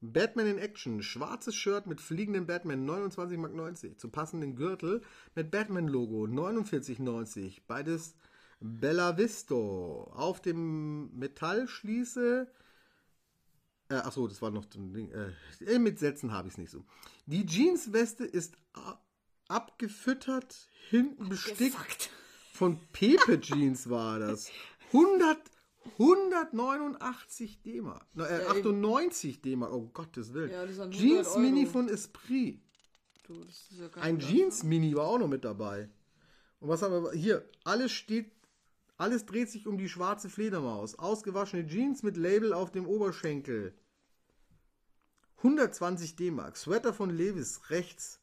Batman 0.00 0.46
in 0.46 0.58
Action. 0.58 1.02
Schwarzes 1.02 1.54
Shirt 1.56 1.86
mit 1.86 2.00
fliegendem 2.00 2.46
Batman 2.46 2.88
29,90 2.88 3.36
Mark. 3.56 3.98
Zu 3.98 4.08
passenden 4.10 4.54
Gürtel 4.54 5.02
mit 5.34 5.50
Batman-Logo 5.50 6.24
49,90. 6.24 7.62
Beides 7.66 8.14
Bella 8.60 9.16
Visto. 9.18 10.10
Auf 10.14 10.40
dem 10.40 11.10
Metallschließe. 11.18 12.48
Äh, 13.90 13.94
achso, 13.94 14.28
das 14.28 14.42
war 14.42 14.50
noch 14.50 14.66
so 14.72 14.78
ein 14.78 14.92
Ding. 14.92 15.10
Äh, 15.10 15.78
mit 15.78 15.98
Sätzen 15.98 16.32
habe 16.32 16.48
ich 16.48 16.54
es 16.54 16.58
nicht 16.58 16.70
so. 16.70 16.84
Die 17.26 17.44
Jeansweste 17.46 18.24
ist 18.24 18.56
abgefüttert, 19.48 20.68
hinten 20.90 21.28
bestickt. 21.28 22.10
Von 22.58 22.80
Pepe 22.92 23.40
Jeans 23.40 23.88
war 23.88 24.18
das. 24.18 24.50
100, 24.92 25.38
189 25.96 27.62
D-Mark. 27.62 28.04
Äh, 28.16 28.20
Ja, 28.20 28.40
eben. 28.40 28.50
98 28.50 29.42
D-Mark. 29.42 29.72
Oh 29.72 29.88
Gottes 29.92 30.34
Willen. 30.34 30.50
Ja, 30.50 30.66
das 30.66 30.74
sind 30.74 30.92
100 30.92 30.98
Jeans 31.00 31.36
Mini 31.36 31.60
Euro. 31.62 31.70
von 31.70 31.88
Esprit. 31.88 32.60
Du, 33.22 33.44
ja 33.78 34.02
Ein 34.02 34.18
Jeans 34.18 34.64
Mini 34.64 34.92
war 34.96 35.06
auch 35.06 35.20
noch 35.20 35.28
mit 35.28 35.44
dabei. 35.44 35.88
Und 36.58 36.68
was 36.68 36.82
haben 36.82 37.04
wir 37.04 37.12
hier? 37.12 37.48
Alles 37.62 37.92
steht, 37.92 38.32
alles 38.96 39.24
dreht 39.24 39.50
sich 39.50 39.68
um 39.68 39.78
die 39.78 39.88
schwarze 39.88 40.28
Fledermaus. 40.28 40.98
Ausgewaschene 40.98 41.64
Jeans 41.64 42.02
mit 42.02 42.16
Label 42.16 42.52
auf 42.52 42.72
dem 42.72 42.86
Oberschenkel. 42.88 43.72
120 45.36 46.16
D-Mark. 46.16 46.56
Sweater 46.56 46.92
von 46.92 47.10
Levis 47.10 47.70
rechts. 47.70 48.20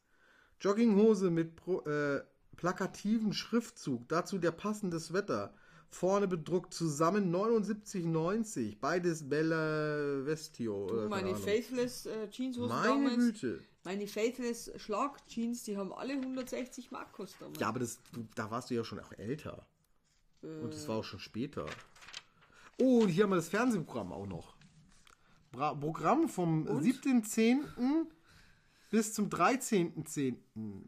Jogginghose 0.60 1.32
mit 1.32 1.56
pro, 1.56 1.80
äh, 1.84 2.22
plakativen 2.58 3.34
Schriftzug. 3.34 4.08
Dazu 4.08 4.38
der 4.38 4.52
passende 4.52 5.00
Sweater. 5.00 5.54
Vorne 5.90 6.28
bedruckt 6.28 6.74
zusammen 6.74 7.34
79,90. 7.34 8.78
Beides 8.82 9.28
Bella 9.30 10.26
Vestio. 10.26 10.88
Du, 10.88 11.10
meine. 11.10 11.36
Faithless 11.36 12.06
äh, 12.06 12.30
Jeanshosen 12.30 12.70
Meine 12.70 12.88
damals. 12.88 13.18
Güte. 13.18 13.60
Meine 13.84 14.08
Faithless 14.08 14.72
Schlag 14.78 15.26
Jeans, 15.28 15.64
die 15.64 15.78
haben 15.78 15.94
alle 15.94 16.14
160 16.14 16.92
Mark 16.92 17.12
gekostet. 17.12 17.42
damals. 17.42 17.60
Ja, 17.60 17.68
aber 17.68 17.80
das, 17.80 18.00
da 18.34 18.50
warst 18.50 18.72
du 18.72 18.74
ja 18.74 18.84
schon 18.84 19.00
auch 19.00 19.12
älter. 19.14 19.66
Und 20.42 20.74
das 20.74 20.88
war 20.88 20.98
auch 20.98 21.04
schon 21.04 21.20
später. 21.20 21.66
Oh, 22.80 23.02
und 23.04 23.10
hier 23.10 23.24
haben 23.24 23.32
wir 23.32 23.38
das 23.38 23.50
Fernsehprogramm 23.50 24.12
auch 24.12 24.28
noch. 24.28 24.56
Bra 25.52 25.74
Programm 25.74 26.28
vom 26.28 26.68
17.10. 26.68 28.08
bis 28.90 29.14
zum 29.14 29.30
13.10. 29.30 30.38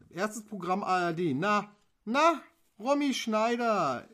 Erstes 0.09 0.43
Programm 0.45 0.83
ARD. 0.83 1.33
Na, 1.35 1.71
na, 2.05 2.41
Romy 2.79 3.13
Schneider 3.13 4.07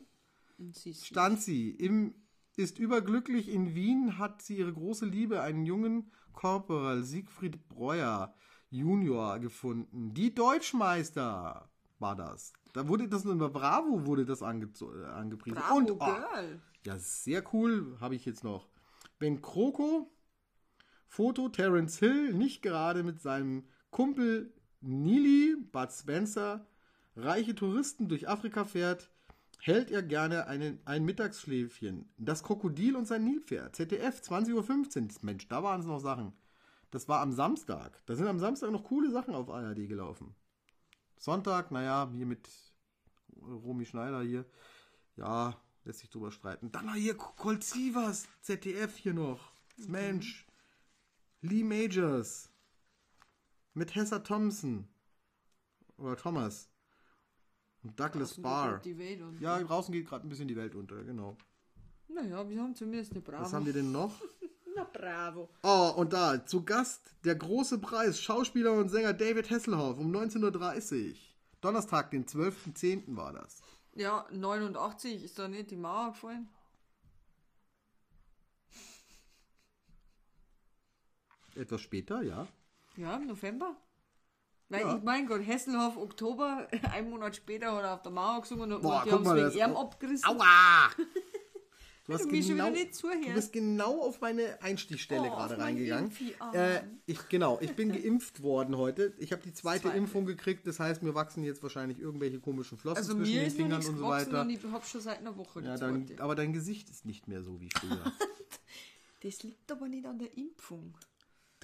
Und 0.58 0.76
sie 0.76 0.92
ist- 0.92 1.06
stand 1.06 1.42
sie. 1.42 1.72
Im, 1.72 2.14
ist 2.56 2.80
überglücklich 2.80 3.50
in 3.50 3.76
Wien, 3.76 4.18
hat 4.18 4.42
sie 4.42 4.58
ihre 4.58 4.74
große 4.74 5.06
Liebe, 5.06 5.42
einen 5.42 5.66
jungen 5.66 6.12
Korporal 6.34 7.04
Siegfried 7.04 7.68
Breuer 7.70 8.34
Junior 8.70 9.40
gefunden. 9.40 10.14
Die 10.14 10.34
Deutschmeister 10.34 11.70
war 12.00 12.16
das. 12.16 12.54
Da 12.74 12.88
wurde 12.88 13.08
das 13.08 13.24
der 13.24 13.34
Bravo 13.36 14.06
wurde 14.08 14.26
das 14.26 14.42
ange, 14.42 14.66
äh, 14.82 15.06
angepriesen. 15.06 15.58
Bravo 15.60 15.76
Und 15.78 15.92
oh, 15.92 15.98
Girl. 15.98 16.62
ja, 16.86 16.98
sehr 16.98 17.44
cool, 17.54 17.98
habe 18.00 18.16
ich 18.16 18.26
jetzt 18.26 18.44
noch. 18.44 18.68
Ben 19.20 19.42
Kroko, 19.44 20.12
Foto 21.08 21.50
Terence 21.50 22.00
Hill, 22.00 22.34
nicht 22.34 22.64
gerade 22.64 23.04
mit 23.04 23.22
seinem 23.22 23.64
Kumpel 23.94 24.52
Nili, 24.82 25.56
Bud 25.72 25.92
Spencer, 25.92 26.66
reiche 27.16 27.54
Touristen 27.54 28.10
durch 28.10 28.28
Afrika 28.28 28.66
fährt, 28.66 29.12
hält 29.60 29.92
er 29.92 30.02
gerne 30.02 30.48
einen, 30.48 30.80
ein 30.84 31.06
Mittagsschläfchen. 31.06 32.10
Das 32.18 32.44
Krokodil 32.44 32.96
und 32.96 33.08
sein 33.08 33.24
Nilpferd, 33.24 33.76
ZDF, 33.76 34.20
20.15 34.20 35.02
Uhr. 35.04 35.10
Mensch, 35.22 35.48
da 35.48 35.62
waren 35.62 35.80
es 35.80 35.86
noch 35.86 36.00
Sachen. 36.00 36.34
Das 36.90 37.08
war 37.08 37.22
am 37.22 37.32
Samstag. 37.32 38.02
Da 38.08 38.16
sind 38.16 38.28
am 38.28 38.40
Samstag 38.40 38.72
noch 38.72 38.84
coole 38.84 39.12
Sachen 39.12 39.36
auf 39.36 39.50
ARD 39.50 39.88
gelaufen. 39.88 40.36
Sonntag, 41.18 41.70
naja, 41.70 42.12
hier 42.16 42.26
mit 42.26 42.50
Romy 43.42 43.86
Schneider 43.86 44.24
hier. 44.24 44.44
Ja, 45.18 45.56
lässt 45.86 46.00
sich 46.00 46.10
drüber 46.10 46.32
streiten. 46.32 46.72
Dann 46.72 46.88
noch 46.88 46.96
hier 46.96 47.16
Colt 47.16 47.64
ZDF 47.64 48.98
hier 48.98 49.14
noch. 49.14 49.54
Mensch. 49.88 50.48
Lee 51.42 51.64
Majors. 51.64 52.53
Mit 53.74 53.96
Hessa 53.96 54.20
Thompson. 54.20 54.88
oder 55.98 56.16
Thomas. 56.16 56.70
Und 57.84 58.00
Douglas 58.00 58.42
Barr. 58.42 58.82
Ja, 59.40 59.60
draußen 59.62 59.92
geht 59.92 60.08
gerade 60.08 60.26
ein 60.26 60.30
bisschen 60.30 60.48
die 60.48 60.56
Welt 60.56 60.76
unter, 60.76 61.04
genau. 61.04 61.38
Naja, 62.08 62.48
wir 62.48 62.62
haben 62.62 62.76
zumindest 62.76 63.12
eine 63.12 63.22
Bravo. 63.22 63.44
Was 63.44 63.54
haben 63.54 63.66
wir 63.66 63.74
denn 63.74 63.92
noch? 63.92 64.14
Na 64.76 64.86
bravo. 64.86 65.50
Oh, 65.62 65.94
und 65.98 66.14
da, 66.14 66.46
zu 66.46 66.64
Gast, 66.64 67.16
der 67.26 67.36
große 67.36 67.80
Preis, 67.80 68.20
Schauspieler 68.20 68.74
und 68.74 68.90
Sänger 68.90 69.14
David 69.14 69.50
Hasselhoff 69.52 69.98
um 70.00 70.12
19.30 70.12 71.10
Uhr. 71.12 71.16
Donnerstag, 71.62 72.12
den 72.12 72.26
12.10. 72.26 73.16
war 73.16 73.34
das. 73.34 73.62
Ja, 73.96 74.26
89 74.32 75.24
ist 75.24 75.38
da 75.38 75.48
nicht 75.48 75.72
die 75.72 75.76
Mauer 75.76 76.12
gefallen. 76.12 76.50
Etwas 81.56 81.82
später, 81.82 82.24
ja. 82.24 82.48
Ja, 82.98 83.16
im 83.16 83.28
November. 83.28 83.76
Weil 84.70 84.82
Ja. 84.82 84.98
ich 84.98 85.04
mein 85.04 85.28
Gott, 85.28 85.42
Hesselhoff, 85.46 85.98
Oktober, 85.98 86.68
ein 86.94 87.10
Monat 87.10 87.36
später 87.36 87.72
hat 87.74 87.84
er 87.84 87.94
auf 87.96 88.02
der 88.02 88.12
Mauer 88.12 88.42
gesungen 88.42 88.72
und 88.72 88.82
Boah, 88.82 89.04
die 89.06 89.12
haben 89.12 89.26
es 89.26 89.56
wegen 89.56 89.72
ihm 89.72 89.76
abgerissen. 89.76 90.26
Aua! 90.30 90.90
Du 92.06 92.14
hast 92.14 92.26
du 92.26 92.28
genau, 92.28 92.70
du 92.70 93.34
bist 93.34 93.54
genau 93.54 94.02
auf 94.02 94.20
meine 94.20 94.62
Einstichstelle 94.62 95.30
Oh, 95.32 95.36
gerade 95.36 95.58
reingegangen. 95.58 96.12
Äh, 96.52 96.82
ich, 97.06 97.30
genau, 97.30 97.60
ich 97.62 97.78
bin 97.78 97.94
geimpft 97.94 98.44
worden 98.44 98.76
heute. 98.76 99.14
Ich 99.20 99.32
habe 99.32 99.42
die 99.42 99.54
zweite 99.54 99.84
Zweite. 99.84 99.98
Impfung 99.98 100.26
gekriegt. 100.26 100.68
Das 100.68 100.82
heißt, 100.82 101.02
mir 101.02 101.16
wachsen 101.16 101.46
jetzt 101.46 101.64
wahrscheinlich 101.64 102.00
irgendwelche 102.00 102.42
komischen 102.42 102.78
Flossen 102.78 102.98
Also 102.98 103.16
zwischen 103.16 103.34
mir 103.34 103.42
den 103.44 103.52
Fingern 103.52 103.78
und 103.78 103.84
so 103.84 103.94
gewachsen 103.94 104.34
weiter. 104.34 104.42
und 104.42 104.50
ich 104.50 104.64
hab 104.66 104.86
schon 104.86 105.00
seit 105.00 105.20
einer 105.20 105.38
Woche 105.38 105.62
Ja, 105.62 105.78
dann, 105.78 106.06
aber 106.20 106.36
dein 106.36 106.52
Gesicht 106.52 106.90
ist 106.90 107.06
nicht 107.06 107.30
mehr 107.30 107.42
so 107.42 107.62
wie 107.62 107.70
früher. 107.70 108.04
Das 109.22 109.42
liegt 109.42 109.72
aber 109.72 109.88
nicht 109.88 110.06
an 110.06 110.20
der 110.20 110.36
Impfung. 110.38 110.98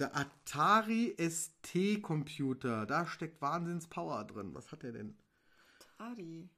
Der 0.00 0.16
Atari 0.16 1.14
ST 1.18 2.00
Computer, 2.00 2.86
da 2.86 3.06
steckt 3.06 3.42
Wahnsinns 3.42 3.86
Power 3.86 4.24
drin. 4.24 4.54
Was 4.54 4.72
hat 4.72 4.82
der 4.82 4.92
denn? 4.92 5.14
Ari. 5.98 6.48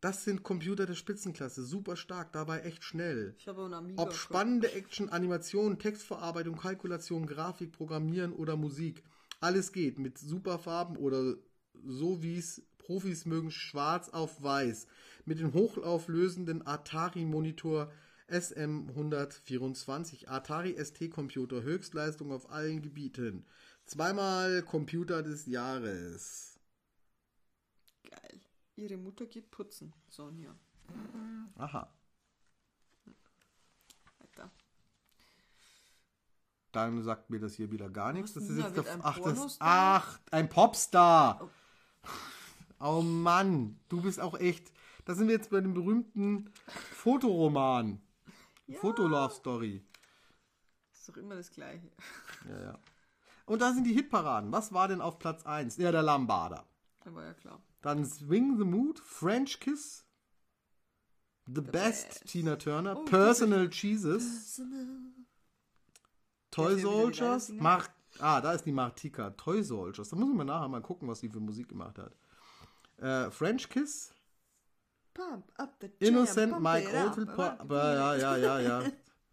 Das 0.00 0.24
sind 0.24 0.42
Computer 0.42 0.84
der 0.84 0.96
Spitzenklasse, 0.96 1.62
super 1.62 1.94
stark, 1.94 2.32
dabei 2.32 2.62
echt 2.62 2.82
schnell. 2.82 3.36
Ich 3.38 3.46
habe 3.46 3.64
einen 3.64 3.74
Amiga. 3.74 4.02
Ob 4.02 4.12
spannende 4.14 4.72
Action, 4.72 5.10
Animation, 5.10 5.78
Textverarbeitung, 5.78 6.56
Kalkulation, 6.56 7.26
Grafik, 7.26 7.70
Programmieren 7.70 8.32
oder 8.32 8.56
Musik. 8.56 9.04
Alles 9.38 9.70
geht 9.70 10.00
mit 10.00 10.18
super 10.18 10.58
Farben 10.58 10.96
oder 10.96 11.36
so 11.86 12.20
wie 12.24 12.36
es 12.36 12.66
Profis 12.78 13.26
mögen, 13.26 13.52
schwarz 13.52 14.08
auf 14.08 14.42
weiß. 14.42 14.88
Mit 15.24 15.38
dem 15.38 15.52
hochauflösenden 15.52 16.66
Atari-Monitor 16.66 17.92
SM124. 18.30 20.28
Atari 20.28 20.76
ST-Computer, 20.82 21.62
Höchstleistung 21.62 22.32
auf 22.32 22.50
allen 22.50 22.82
Gebieten. 22.82 23.46
Zweimal 23.84 24.62
Computer 24.62 25.22
des 25.22 25.46
Jahres. 25.46 26.58
Geil. 28.08 28.40
Ihre 28.76 28.96
Mutter 28.96 29.26
geht 29.26 29.50
putzen, 29.50 29.92
Sonja. 30.08 30.54
Aha. 31.56 31.92
Weiter. 34.18 34.50
Dann 36.72 37.02
sagt 37.02 37.30
mir 37.30 37.40
das 37.40 37.54
hier 37.54 37.70
wieder 37.70 37.90
gar 37.90 38.12
nichts. 38.12 38.32
Das 38.32 38.44
ist 38.48 38.58
jetzt 38.58 38.76
der, 38.76 38.84
ach, 39.02 39.18
das, 39.18 39.56
ach, 39.60 40.20
ein 40.30 40.48
Popstar. 40.48 41.50
Oh 42.80 43.02
Mann, 43.02 43.78
du 43.88 44.00
bist 44.02 44.20
auch 44.20 44.38
echt. 44.38 44.72
Da 45.04 45.14
sind 45.14 45.28
wir 45.28 45.34
jetzt 45.34 45.50
bei 45.50 45.60
dem 45.60 45.74
berühmten 45.74 46.50
Fotoroman. 46.92 48.00
Fotolove 48.80 49.34
Story. 49.34 49.84
Ist 50.92 51.08
doch 51.08 51.16
immer 51.16 51.36
das 51.36 51.50
Gleiche. 51.50 51.90
Ja, 52.48 52.60
ja. 52.60 52.78
Und 53.46 53.60
da 53.60 53.72
sind 53.72 53.84
die 53.84 53.92
Hitparaden. 53.92 54.52
Was 54.52 54.72
war 54.72 54.88
denn 54.88 55.00
auf 55.00 55.18
Platz 55.18 55.44
1? 55.44 55.76
Ja, 55.76 55.90
der 55.90 56.02
Lambada. 56.02 56.64
Da 57.04 57.14
war 57.14 57.24
ja 57.24 57.34
klar. 57.34 57.60
Dann 57.80 58.04
Swing 58.06 58.56
the 58.58 58.64
Mood, 58.64 59.00
French 59.00 59.58
Kiss, 59.58 60.06
The, 61.46 61.60
Best, 61.60 61.72
Best. 61.72 62.26
Tina 62.28 62.54
Turner, 62.56 62.96
Oh, 62.96 63.04
Personal 63.04 63.68
Jesus, 63.68 64.60
Toy 66.52 66.66
wieder 66.66 66.76
die 66.76 66.82
Soldiers? 66.82 67.48
Mar 67.48 67.84
ah, 68.20 68.40
da 68.40 68.52
ist 68.52 68.64
die 68.64 68.72
Martika, 68.72 69.30
Toy 69.30 69.62
Soldiers. 69.64 70.10
Da 70.10 70.16
muss 70.16 70.28
ich 70.30 70.36
mal 70.36 70.44
nachher 70.44 70.68
mal 70.68 70.80
gucken, 70.82 71.08
was 71.08 71.18
sie 71.18 71.28
für 71.28 71.40
Musik 71.40 71.68
gemacht 71.68 71.98
hat. 71.98 72.14
Äh, 72.98 73.30
French 73.32 73.68
Kiss, 73.68 74.14
Pump 75.14 75.50
up 75.58 75.76
the 75.80 75.88
jam, 76.00 76.14
Innocent 76.14 76.60
Mike 76.60 76.88
Oldfield, 76.88 77.28
ja, 77.70 78.14
ja, 78.16 78.36
ja, 78.36 78.60
ja. 78.60 78.82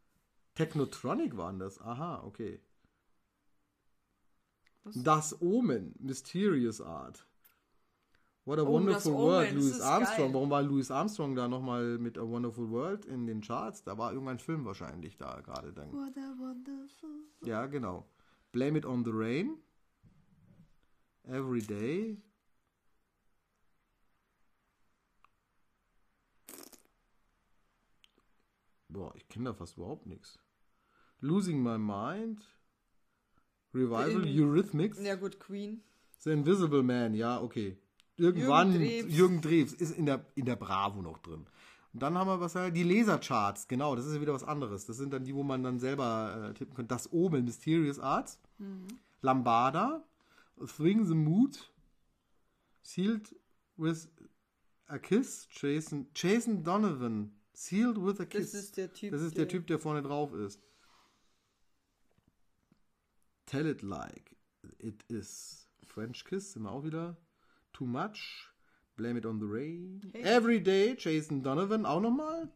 Technotronic 0.56 1.38
waren 1.38 1.60
das. 1.60 1.80
Aha, 1.80 2.24
okay. 2.26 2.60
Das 4.96 5.42
Omen, 5.42 5.96
Mysterious 6.00 6.82
Art. 6.82 7.26
What 8.46 8.58
a 8.60 8.64
Oh, 8.64 8.74
Wonderful 8.74 9.14
World, 9.14 9.54
Louis 9.54 9.80
Armstrong. 9.80 10.28
geil. 10.28 10.34
Warum 10.34 10.50
war 10.50 10.64
Louis 10.64 10.90
Armstrong 10.90 11.36
da 11.36 11.48
nochmal 11.48 11.98
mit 12.00 12.18
A 12.18 12.28
Wonderful 12.28 12.70
World 12.72 13.06
in 13.06 13.28
den 13.28 13.42
Charts? 13.42 13.84
Da 13.84 13.98
war 13.98 14.12
irgendein 14.12 14.40
Film 14.40 14.66
wahrscheinlich 14.66 15.18
da 15.18 15.40
gerade 15.42 15.72
dann. 15.72 15.92
What 15.94 16.18
a 16.18 16.34
wonderful. 16.40 17.10
Ja, 17.46 17.68
genau. 17.68 18.08
Blame 18.52 18.80
It 18.80 18.86
on 18.86 19.04
the 19.06 19.12
Rain. 19.14 19.58
Every 21.28 21.62
Day. 21.62 22.18
Boah, 28.90 29.14
ich 29.16 29.28
kenne 29.30 29.46
da 29.46 29.54
fast 29.54 29.78
überhaupt 29.78 30.08
nichts. 30.08 30.40
Losing 31.22 31.62
My 31.62 31.78
Mind. 31.78 32.42
Revival, 33.74 34.26
In- 34.26 34.44
Eurythmics. 34.44 35.00
Ja 35.02 35.16
gut, 35.16 35.40
Queen. 35.40 35.82
The 36.20 36.32
Invisible 36.32 36.84
Man, 36.84 37.14
ja, 37.14 37.40
okay. 37.42 37.78
Irgendwann, 38.18 38.74
Jürgen 38.82 39.40
Drews. 39.42 39.72
Ist 39.74 39.98
in 39.98 40.06
der, 40.06 40.26
in 40.36 40.46
der 40.46 40.58
Bravo 40.58 41.02
noch 41.02 41.20
drin. 41.20 41.46
Und 41.94 42.04
dann 42.04 42.18
haben 42.18 42.28
wir 42.28 42.40
was, 42.42 42.54
die 42.74 42.84
Lasercharts, 42.84 43.68
genau, 43.68 43.96
das 43.96 44.06
ist 44.06 44.16
ja 44.16 44.22
wieder 44.22 44.34
was 44.34 44.44
anderes. 44.44 44.86
Das 44.86 44.98
sind 44.98 45.14
dann 45.14 45.24
die, 45.24 45.34
wo 45.34 45.44
man 45.44 45.64
dann 45.64 45.80
selber 45.80 46.50
äh, 46.50 46.54
tippen 46.54 46.76
könnte. 46.76 46.90
Das 46.94 47.12
oben, 47.14 47.46
Mysterious 47.46 48.00
Arts, 48.00 48.40
Lambada, 49.22 50.04
Swing 50.68 51.06
the 51.06 51.16
Mood, 51.16 51.72
Sealed 52.84 53.34
with 53.78 54.10
a 54.88 54.98
Kiss, 55.00 55.48
Jason, 55.52 56.08
Jason 56.14 56.64
Donovan, 56.64 57.32
Sealed 57.60 57.98
with 57.98 58.22
a 58.22 58.26
Kiss. 58.26 58.52
Das 58.54 58.64
ist 58.64 58.78
der 58.78 58.94
Typ. 58.94 59.12
Das 59.12 59.22
ist 59.22 59.36
der 59.36 59.46
Typ, 59.46 59.68
der 59.68 59.80
vorne 59.80 60.02
drauf 60.02 60.34
ist. 60.34 60.62
Tell 63.48 63.66
it 63.68 63.82
like 63.82 64.38
it 64.78 65.04
is. 65.10 65.70
French 65.84 66.24
Kiss 66.24 66.54
sind 66.54 66.64
wir 66.64 66.72
auch 66.72 66.86
wieder. 66.86 67.18
Too 67.74 67.86
much. 67.86 68.50
Blame 68.96 69.20
it 69.20 69.26
on 69.26 69.42
the 69.42 69.46
rain. 69.46 70.10
Hey. 70.14 70.22
Every 70.24 70.64
day. 70.64 70.96
Jason 70.98 71.44
Donovan 71.44 71.86
auch 71.86 72.00
nochmal. 72.00 72.50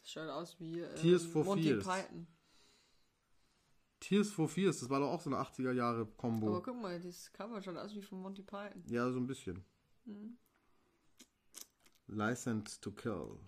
Das 0.00 0.10
schaut 0.10 0.28
aus 0.28 0.58
wie 0.58 0.80
ähm, 0.80 0.96
Tears 0.96 1.24
for 1.24 1.44
Monty 1.44 1.68
Fears. 1.68 1.84
Python. 1.84 2.26
Tears 4.00 4.32
for 4.32 4.48
Fears. 4.48 4.80
Das 4.80 4.90
war 4.90 4.98
doch 4.98 5.10
auch 5.12 5.20
so 5.20 5.30
eine 5.30 5.38
80er 5.38 5.70
Jahre 5.70 6.00
Aber 6.00 6.16
Combo. 6.16 6.60
guck 6.60 6.82
mal, 6.82 7.00
das 7.00 7.32
Cover 7.32 7.62
schaut 7.62 7.76
aus 7.76 7.94
wie 7.94 8.02
von 8.02 8.20
Monty 8.22 8.42
Python. 8.42 8.82
Ja, 8.88 9.08
so 9.12 9.20
ein 9.20 9.26
bisschen. 9.28 9.64
Mhm. 10.04 10.36
License 12.08 12.80
to 12.80 12.90
Kill. 12.90 13.38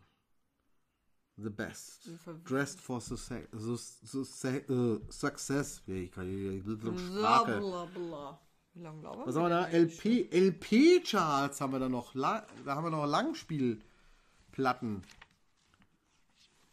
The 1.42 1.50
best. 1.50 2.10
Dressed 2.44 2.80
for 2.80 3.00
success. 3.00 3.46
So, 3.52 3.76
so, 3.76 4.48
uh, 4.68 5.00
success. 5.10 5.80
Ich 5.86 6.10
kann 6.12 6.28
ich, 6.28 6.58
ich, 6.58 6.64
Bla 6.64 7.44
bla 7.44 7.86
bla. 7.86 8.38
Wie 8.74 8.82
lange 8.82 9.02
labern 9.02 9.26
Was 9.26 9.36
haben 9.36 9.44
wir 9.44 9.48
da? 9.48 9.64
eigentlich? 9.64 10.04
LP, 10.04 10.28
LP-Charts 10.32 11.60
haben 11.60 11.72
wir 11.72 11.78
da 11.78 11.88
noch. 11.88 12.12
Da 12.14 12.44
haben 12.66 12.84
wir 12.84 12.90
noch 12.90 13.06
Langspielplatten. 13.06 15.02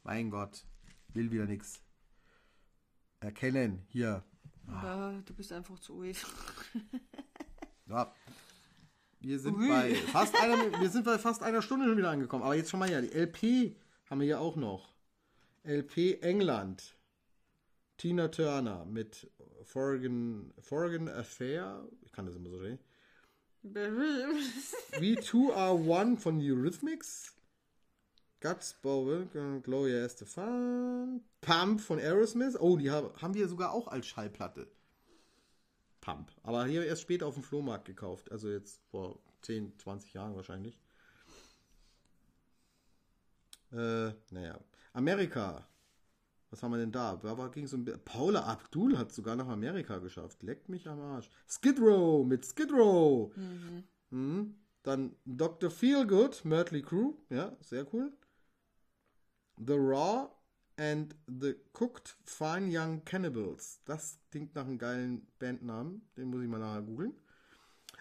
Mein 0.04 0.30
Gott, 0.30 0.66
will 1.14 1.32
wieder 1.32 1.46
nichts. 1.46 1.82
Erkennen, 3.20 3.86
hier. 3.88 4.24
Ja, 4.68 5.14
du 5.26 5.34
bist 5.34 5.52
einfach 5.52 5.80
zu 5.80 6.02
alt. 6.02 6.26
Ja. 7.90 8.14
Wir 9.22 9.40
sind 9.40 9.58
Ui. 9.58 9.70
bei 9.70 9.96
fast 9.96 10.36
einer, 10.36 10.82
wir 10.82 10.90
sind 10.90 11.06
bei 11.06 11.18
fast 11.18 11.42
einer 11.42 11.62
Stunde 11.62 11.86
schon 11.86 11.98
wieder 11.98 12.10
angekommen. 12.10 12.44
Aber 12.44 12.54
jetzt 12.54 12.70
schon 12.70 12.82
mal 12.82 12.92
ja, 12.92 13.00
die 13.00 13.14
LP 13.14 13.78
haben 14.10 14.20
wir 14.20 14.26
hier 14.26 14.40
auch 14.40 14.56
noch. 14.56 14.94
LP 15.64 16.22
England. 16.22 16.96
Tina 17.98 18.28
Turner 18.28 18.86
mit 18.86 19.30
Foreign, 19.64 20.54
Foreign 20.60 21.10
Affair. 21.10 21.88
Ich 22.02 22.12
kann 22.12 22.26
das 22.26 22.36
immer 22.36 22.50
so 22.50 22.60
sehen. 22.60 22.80
We 25.00 25.16
Two 25.16 25.52
Are 25.52 25.74
One 25.74 26.18
von 26.18 26.40
Eurythmics. 26.40 27.34
Guts 28.40 28.76
Bowl, 28.76 29.28
Gloria 29.64 30.06
Estefan. 30.06 31.22
Pump 31.42 31.82
von 31.82 31.98
Aerosmith. 32.00 32.56
Oh, 32.60 32.78
die 32.78 32.92
haben, 32.92 33.10
haben 33.20 33.34
wir 33.34 33.48
sogar 33.48 33.72
auch 33.72 33.88
als 33.88 34.06
Schallplatte. 34.08 34.68
Pump. 36.02 36.32
Aber 36.44 36.66
hier 36.66 36.86
erst 36.86 37.02
später 37.02 37.26
auf 37.26 37.34
dem 37.34 37.44
Flohmarkt 37.44 37.86
gekauft. 37.86 38.32
Also 38.32 38.50
jetzt 38.50 38.80
vor 38.92 39.20
10, 39.42 39.78
20 39.80 40.14
Jahren 40.14 40.36
wahrscheinlich. 40.36 40.80
Äh, 43.72 44.12
naja. 44.32 44.60
Amerika. 44.94 45.68
Was 46.50 46.64
haben 46.64 46.72
wir 46.72 46.78
denn 46.78 46.92
da? 46.92 47.18
Da 47.18 47.38
war, 47.38 47.52
ging's 47.52 47.74
um, 47.74 47.86
Paula 48.06 48.44
Abdul 48.46 48.98
hat 48.98 49.12
sogar 49.12 49.36
nach 49.36 49.48
Amerika 49.48 49.98
geschafft. 49.98 50.44
Leckt 50.44 50.70
mich 50.70 50.88
am 50.88 51.00
Arsch. 51.00 51.30
Skid 51.48 51.80
Row 51.80 52.26
mit 52.26 52.46
Skid 52.46 52.72
Row. 52.72 53.34
Mhm. 54.10 54.56
Dann 54.84 55.16
Dr. 55.26 55.70
Feelgood, 55.70 56.46
Mötley 56.46 56.82
Crew. 56.82 57.16
Ja, 57.30 57.58
sehr 57.60 57.86
cool. 57.94 58.14
The 59.58 59.74
Raw 59.74 60.30
and 60.78 61.16
the 61.28 61.56
Cooked 61.74 62.16
Fine 62.24 62.70
Young 62.72 63.04
Cannibals. 63.04 63.82
Das 63.84 64.20
klingt 64.32 64.56
nach 64.56 64.66
einem 64.66 64.78
geilen 64.78 65.28
Bandnamen. 65.40 66.08
Den 66.16 66.30
muss 66.30 66.42
ich 66.42 66.48
mal 66.48 66.60
nachher 66.60 66.84
googeln. 66.84 67.14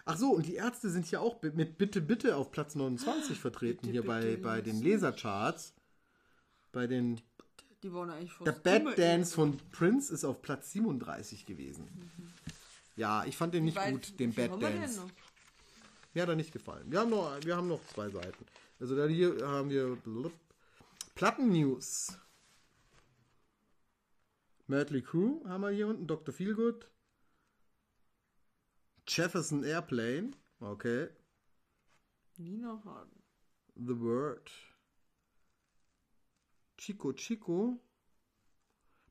Ach 0.09 0.17
so, 0.17 0.31
und 0.31 0.45
die 0.45 0.55
Ärzte 0.55 0.89
sind 0.89 1.05
hier 1.05 1.21
auch 1.21 1.41
mit 1.41 1.77
Bitte 1.77 1.99
Bitte 1.99 2.37
auf 2.37 2.49
Platz 2.51 2.75
29 2.75 3.37
vertreten, 3.37 3.81
Bitte, 3.81 3.91
hier 3.91 4.05
bei, 4.05 4.37
bei 4.37 4.61
den 4.61 4.81
Lesercharts. 4.81 5.73
Bei 6.71 6.87
den 6.87 7.19
Die 7.83 7.91
waren 7.93 8.09
eigentlich 8.09 8.31
der 8.39 8.53
Bad 8.53 8.97
Dance 8.97 9.35
von 9.35 9.57
Prince 9.71 10.13
ist 10.13 10.23
auf 10.23 10.41
Platz 10.41 10.71
37 10.71 11.45
gewesen. 11.45 11.87
Ja, 12.95 13.25
ich 13.25 13.35
fand 13.35 13.53
den 13.53 13.65
nicht 13.65 13.75
Weil- 13.75 13.91
gut, 13.91 14.17
den 14.17 14.33
Bad 14.33 14.61
Dance. 14.61 15.01
Mir 16.13 16.23
hat 16.23 16.29
er 16.29 16.35
nicht 16.37 16.53
gefallen. 16.53 16.89
Wir 16.89 17.01
haben 17.01 17.09
noch, 17.09 17.37
wir 17.43 17.57
haben 17.57 17.67
noch 17.67 17.85
zwei 17.93 18.09
Seiten. 18.09 18.45
Also 18.79 18.95
da 18.95 19.07
hier 19.07 19.45
haben 19.45 19.69
wir 19.69 19.97
blub, 19.97 20.31
Platten-News. 21.15 22.17
Mötley 24.67 25.01
Crew 25.01 25.43
haben 25.47 25.61
wir 25.61 25.69
hier 25.71 25.87
unten, 25.87 26.07
Dr. 26.07 26.33
Feelgood. 26.33 26.87
Jefferson 29.07 29.63
Airplane, 29.63 30.35
okay. 30.61 31.07
Nina 32.37 32.77
Hagen. 32.83 33.23
The 33.75 33.95
Word. 33.95 34.51
Chico 36.77 37.13
Chico. 37.13 37.79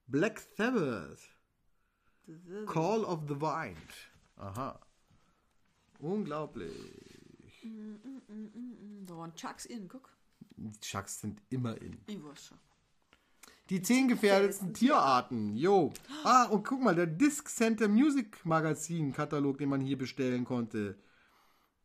Black 0.09 0.39
Sabbath. 0.39 1.29
Call 2.67 3.05
of 3.05 3.27
the 3.27 3.35
Wind. 3.35 3.77
Aha. 4.39 4.79
Unglaublich. 6.01 6.73
Da 9.07 9.17
waren 9.17 9.35
Chucks 9.35 9.65
in, 9.65 9.89
guck. 9.89 10.11
Chucks 10.81 11.21
sind 11.21 11.41
immer 11.49 11.81
in. 11.81 11.99
Ich 12.07 12.23
weiß 12.23 12.47
schon. 12.47 12.59
Die 13.71 13.83
zehn 13.83 14.07
gefährdetsten 14.09 14.73
Tierarten. 14.75 15.57
Jo. 15.57 15.93
Ah, 16.25 16.45
und 16.45 16.65
guck 16.65 16.81
mal, 16.83 16.95
der 16.95 17.07
Disc 17.07 17.49
Center 17.49 17.89
Music 17.89 18.45
Magazin 18.45 19.13
Katalog, 19.13 19.59
den 19.59 19.69
man 19.69 19.81
hier 19.81 19.99
bestellen 19.99 20.45
konnte. 20.45 20.97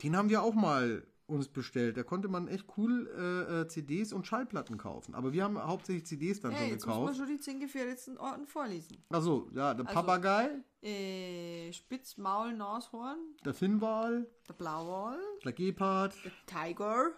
Den 0.03 0.15
haben 0.15 0.29
wir 0.29 0.43
auch 0.43 0.53
mal 0.53 1.05
uns 1.25 1.47
bestellt. 1.47 1.95
Da 1.97 2.03
konnte 2.03 2.27
man 2.27 2.47
echt 2.49 2.65
cool 2.77 3.07
äh, 3.17 3.61
äh, 3.61 3.67
CDs 3.67 4.11
und 4.13 4.27
Schallplatten 4.27 4.77
kaufen. 4.77 5.15
Aber 5.15 5.31
wir 5.33 5.43
haben 5.43 5.57
hauptsächlich 5.57 6.05
CDs 6.05 6.39
dann 6.41 6.51
Ja, 6.51 6.57
schon 6.59 6.67
jetzt 6.69 6.85
muss 6.85 6.95
man 6.95 7.05
gekauft. 7.05 7.17
schon 7.19 7.27
die 7.27 7.39
zehn 7.39 7.59
gefährdetsten 7.59 8.17
Orten 8.17 8.45
vorlesen. 8.47 9.03
Achso, 9.09 9.49
ja, 9.53 9.73
der 9.73 9.87
Also- 9.87 9.99
Papagei, 10.01 10.49
Äh, 10.83 11.71
Spitz, 11.73 12.17
Maul, 12.17 12.53
Nashorn, 12.53 13.17
der 13.45 13.53
Finnwal, 13.53 14.27
der 14.49 14.53
Blauwal, 14.53 15.19
der 15.45 15.53
Gepard, 15.53 16.15
der 16.25 16.31
Tiger. 16.47 17.11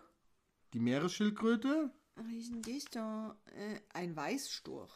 die 0.73 0.79
Meeresschildkröte, 0.79 1.89
Was 2.15 2.25
ist 2.33 2.51
denn 2.53 2.61
das 2.61 2.85
da? 2.85 3.35
Äh, 3.55 3.79
ein 3.93 4.15
Weißstorch. 4.15 4.91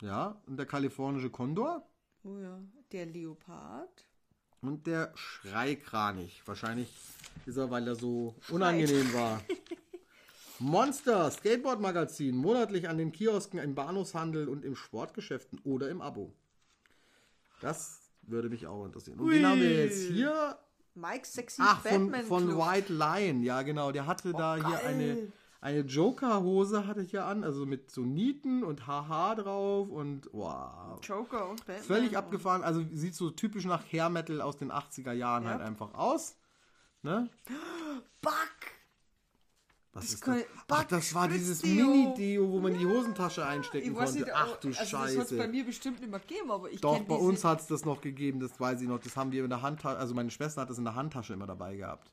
ja, 0.00 0.40
und 0.46 0.56
der 0.56 0.66
kalifornische 0.66 1.30
Kondor 1.30 1.86
Oh 2.24 2.38
ja. 2.38 2.60
Der 2.92 3.06
Leopard. 3.06 4.06
und 4.60 4.86
der 4.86 5.12
Schreikranich. 5.16 6.40
Wahrscheinlich 6.46 6.88
ist 7.46 7.56
er, 7.56 7.68
weil 7.70 7.86
er 7.88 7.96
so 7.96 8.36
unangenehm 8.48 9.12
war. 9.12 9.42
Monster 10.60 11.28
Skateboard 11.32 11.80
Magazin, 11.80 12.36
monatlich 12.36 12.88
an 12.88 12.96
den 12.96 13.10
Kiosken, 13.10 13.58
im 13.58 13.74
Bahnhofshandel 13.74 14.48
und 14.48 14.64
im 14.64 14.76
Sportgeschäften 14.76 15.58
oder 15.64 15.88
im 15.90 16.00
Abo. 16.00 16.32
Das 17.60 18.00
würde 18.22 18.48
mich 18.48 18.66
auch 18.68 18.84
interessieren. 18.86 19.18
Und 19.18 19.30
den 19.32 19.44
haben 19.44 19.60
wir 19.60 19.84
jetzt 19.86 20.02
hier 20.08 20.56
Mike 20.94 21.26
Sexy 21.26 21.60
Ach, 21.64 21.80
von, 21.82 22.10
Batman 22.10 22.26
von 22.26 22.44
Club. 22.46 22.58
White 22.60 22.92
Lion, 22.92 23.42
ja 23.42 23.62
genau. 23.62 23.90
Der 23.90 24.06
hatte 24.06 24.32
da 24.32 24.54
hier 24.54 24.62
geil. 24.76 24.86
eine, 24.86 25.32
eine 25.62 25.80
Joker-Hose 25.80 26.86
hatte 26.86 27.00
hier 27.02 27.24
an, 27.24 27.44
also 27.44 27.64
mit 27.64 27.90
so 27.90 28.02
Nieten 28.02 28.62
und 28.64 28.86
Haha 28.86 29.34
drauf 29.36 29.88
und 29.88 30.28
wow. 30.32 30.98
Joker 31.02 31.48
und 31.48 31.64
Batman. 31.64 31.84
Völlig 31.84 32.16
abgefahren, 32.18 32.62
also 32.64 32.84
sieht 32.92 33.14
so 33.14 33.30
typisch 33.30 33.64
nach 33.64 33.82
Hair 33.90 34.10
Metal 34.10 34.40
aus 34.42 34.56
den 34.58 34.70
80er 34.72 35.12
Jahren 35.12 35.44
Ja. 35.44 35.50
halt 35.50 35.60
einfach 35.62 35.94
aus. 35.94 36.36
Ne? 37.02 37.30
Buck! 38.20 38.32
Was 39.94 40.04
Das 40.04 40.14
ist 40.14 40.26
das? 40.26 40.44
Ach, 40.68 40.84
das 40.84 41.14
war 41.14 41.28
dieses. 41.28 41.62
Mini-Deo, 41.62 42.50
wo 42.50 42.60
man 42.60 42.76
die 42.78 42.86
Hosentasche 42.86 43.44
einstecken 43.46 43.88
Ich 43.92 43.94
konnte. 43.94 44.12
nicht, 44.20 44.30
Ach 44.34 44.56
du 44.56 44.68
also 44.68 44.80
das 44.80 44.92
hat 44.94 45.08
es 45.08 45.16
bei 45.30 45.36
Scheiße. 45.36 45.48
mir 45.48 45.64
bestimmt 45.64 46.00
nicht 46.00 46.10
mehr 46.10 46.18
gegeben, 46.20 46.50
aber 46.50 46.70
ich 46.70 46.80
Doch, 46.80 47.00
bei 47.02 47.14
uns 47.14 47.44
hat 47.44 47.60
es 47.60 47.66
das 47.66 47.84
noch 47.84 48.00
gegeben, 48.00 48.40
das 48.40 48.58
weiß 48.58 48.80
ich 48.80 48.88
noch. 48.88 48.98
Das 49.00 49.16
haben 49.16 49.30
wir 49.32 49.44
in 49.44 49.50
der 49.50 49.62
Handtasche, 49.62 49.98
also 49.98 50.14
meine 50.14 50.30
Schwester 50.30 50.62
hat 50.62 50.70
das 50.70 50.78
in 50.78 50.84
der 50.84 50.94
Handtasche 50.94 51.34
immer 51.34 51.46
dabei 51.46 51.76
gehabt. 51.76 52.10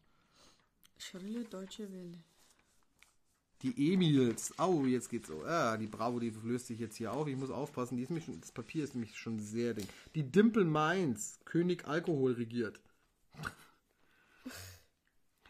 Schrille 0.98 1.46
deutsche 1.46 1.90
Welle. 1.92 2.18
Die 3.62 3.94
Emils. 3.94 4.58
Au, 4.58 4.86
jetzt 4.86 5.10
geht's 5.10 5.28
so. 5.28 5.44
Ja, 5.46 5.76
die 5.76 5.88
Bravo, 5.88 6.20
die 6.20 6.34
löst 6.44 6.68
sich 6.68 6.80
jetzt 6.80 6.96
hier 6.96 7.12
auf. 7.12 7.28
Ich 7.28 7.36
muss 7.36 7.52
aufpassen. 7.52 7.98
Die 7.98 8.04
ist 8.04 8.10
nämlich 8.10 8.26
schon, 8.26 8.40
das 8.40 8.52
Papier 8.52 8.84
ist 8.84 8.96
nämlich 8.96 9.18
schon 9.18 9.40
sehr 9.40 9.74
dick. 9.74 9.88
Die 10.16 10.24
Dimple 10.24 10.64
Mainz. 10.64 11.40
König 11.44 11.86
Alkohol 11.86 12.34
regiert. 12.34 12.80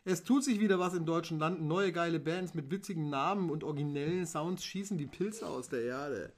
Es 0.05 0.23
tut 0.23 0.43
sich 0.43 0.59
wieder 0.59 0.79
was 0.79 0.95
in 0.95 1.05
deutschen 1.05 1.37
Landen. 1.37 1.67
Neue 1.67 1.91
geile 1.91 2.19
Bands 2.19 2.55
mit 2.55 2.71
witzigen 2.71 3.09
Namen 3.09 3.51
und 3.51 3.63
originellen 3.63 4.25
Sounds 4.25 4.63
schießen 4.63 4.97
die 4.97 5.05
Pilze 5.05 5.45
aus 5.45 5.69
der 5.69 5.83
Erde. 5.83 6.33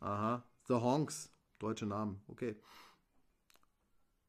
Aha. 0.00 0.44
The 0.66 0.74
Honks. 0.74 1.30
Deutsche 1.60 1.86
Namen. 1.86 2.20
Okay. 2.26 2.56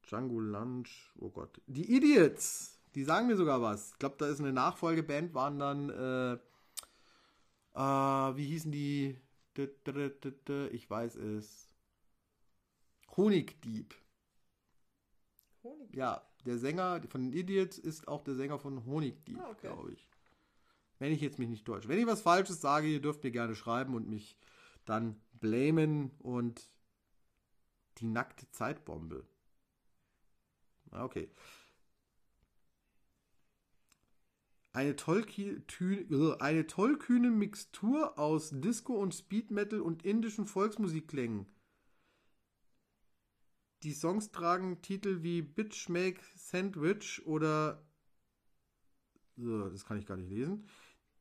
Django 0.03 0.39
Lunch. 0.39 1.11
Oh 1.17 1.29
Gott. 1.29 1.59
Die 1.65 1.95
Idiots. 1.95 2.74
Die 2.95 3.03
sagen 3.03 3.27
mir 3.27 3.35
sogar 3.35 3.61
was. 3.61 3.91
Ich 3.91 3.99
glaube, 3.99 4.15
da 4.17 4.27
ist 4.27 4.39
eine 4.39 4.53
Nachfolgeband, 4.53 5.33
waren 5.33 5.59
dann, 5.59 5.89
äh, 5.89 6.33
äh, 7.73 8.37
wie 8.37 8.45
hießen 8.45 8.71
die? 8.71 9.19
Ich 10.71 10.89
weiß 10.89 11.15
es. 11.15 11.69
Honigdieb. 13.15 13.95
Honig. 15.63 15.93
Ja, 15.93 16.21
der 16.45 16.57
Sänger 16.57 17.01
von 17.09 17.29
den 17.29 17.33
Idiots 17.33 17.77
ist 17.77 18.07
auch 18.07 18.23
der 18.23 18.35
Sänger 18.35 18.59
von 18.59 18.85
Honigdieb, 18.85 19.39
Ah, 19.39 19.49
okay. 19.49 19.67
glaube 19.67 19.93
ich. 19.93 20.07
Wenn 20.99 21.11
ich 21.11 21.21
jetzt 21.21 21.39
mich 21.39 21.49
nicht 21.49 21.65
täusche. 21.65 21.87
Wenn 21.87 21.99
ich 21.99 22.07
was 22.07 22.21
Falsches 22.21 22.61
sage, 22.61 22.87
ihr 22.87 23.01
dürft 23.01 23.23
mir 23.23 23.31
gerne 23.31 23.55
schreiben 23.55 23.95
und 23.95 24.07
mich 24.07 24.37
dann 24.85 25.19
blamen 25.33 26.11
und 26.19 26.69
die 27.97 28.05
nackte 28.07 28.49
Zeitbombe. 28.51 29.25
Okay. 30.91 31.29
Eine, 34.76 34.91
tü- 34.93 36.11
äh, 36.11 36.38
eine 36.41 36.67
tollkühne 36.67 37.32
Mixtur 37.32 38.19
aus 38.19 38.49
Disco 38.51 38.93
und 38.93 39.15
Speed 39.15 39.49
Metal 39.49 39.80
und 39.80 40.03
indischen 40.03 40.45
Volksmusikklängen. 40.45 41.45
Die 43.84 43.93
Songs 43.93 44.32
tragen 44.32 44.82
Titel 44.82 45.23
wie 45.23 45.41
Bitch 45.41 45.88
Make 45.88 46.19
Sandwich 46.36 47.26
oder. 47.26 47.86
So, 49.38 49.69
das 49.69 49.86
kann 49.86 49.97
ich 49.97 50.05
gar 50.05 50.17
nicht 50.17 50.30
lesen. 50.30 50.67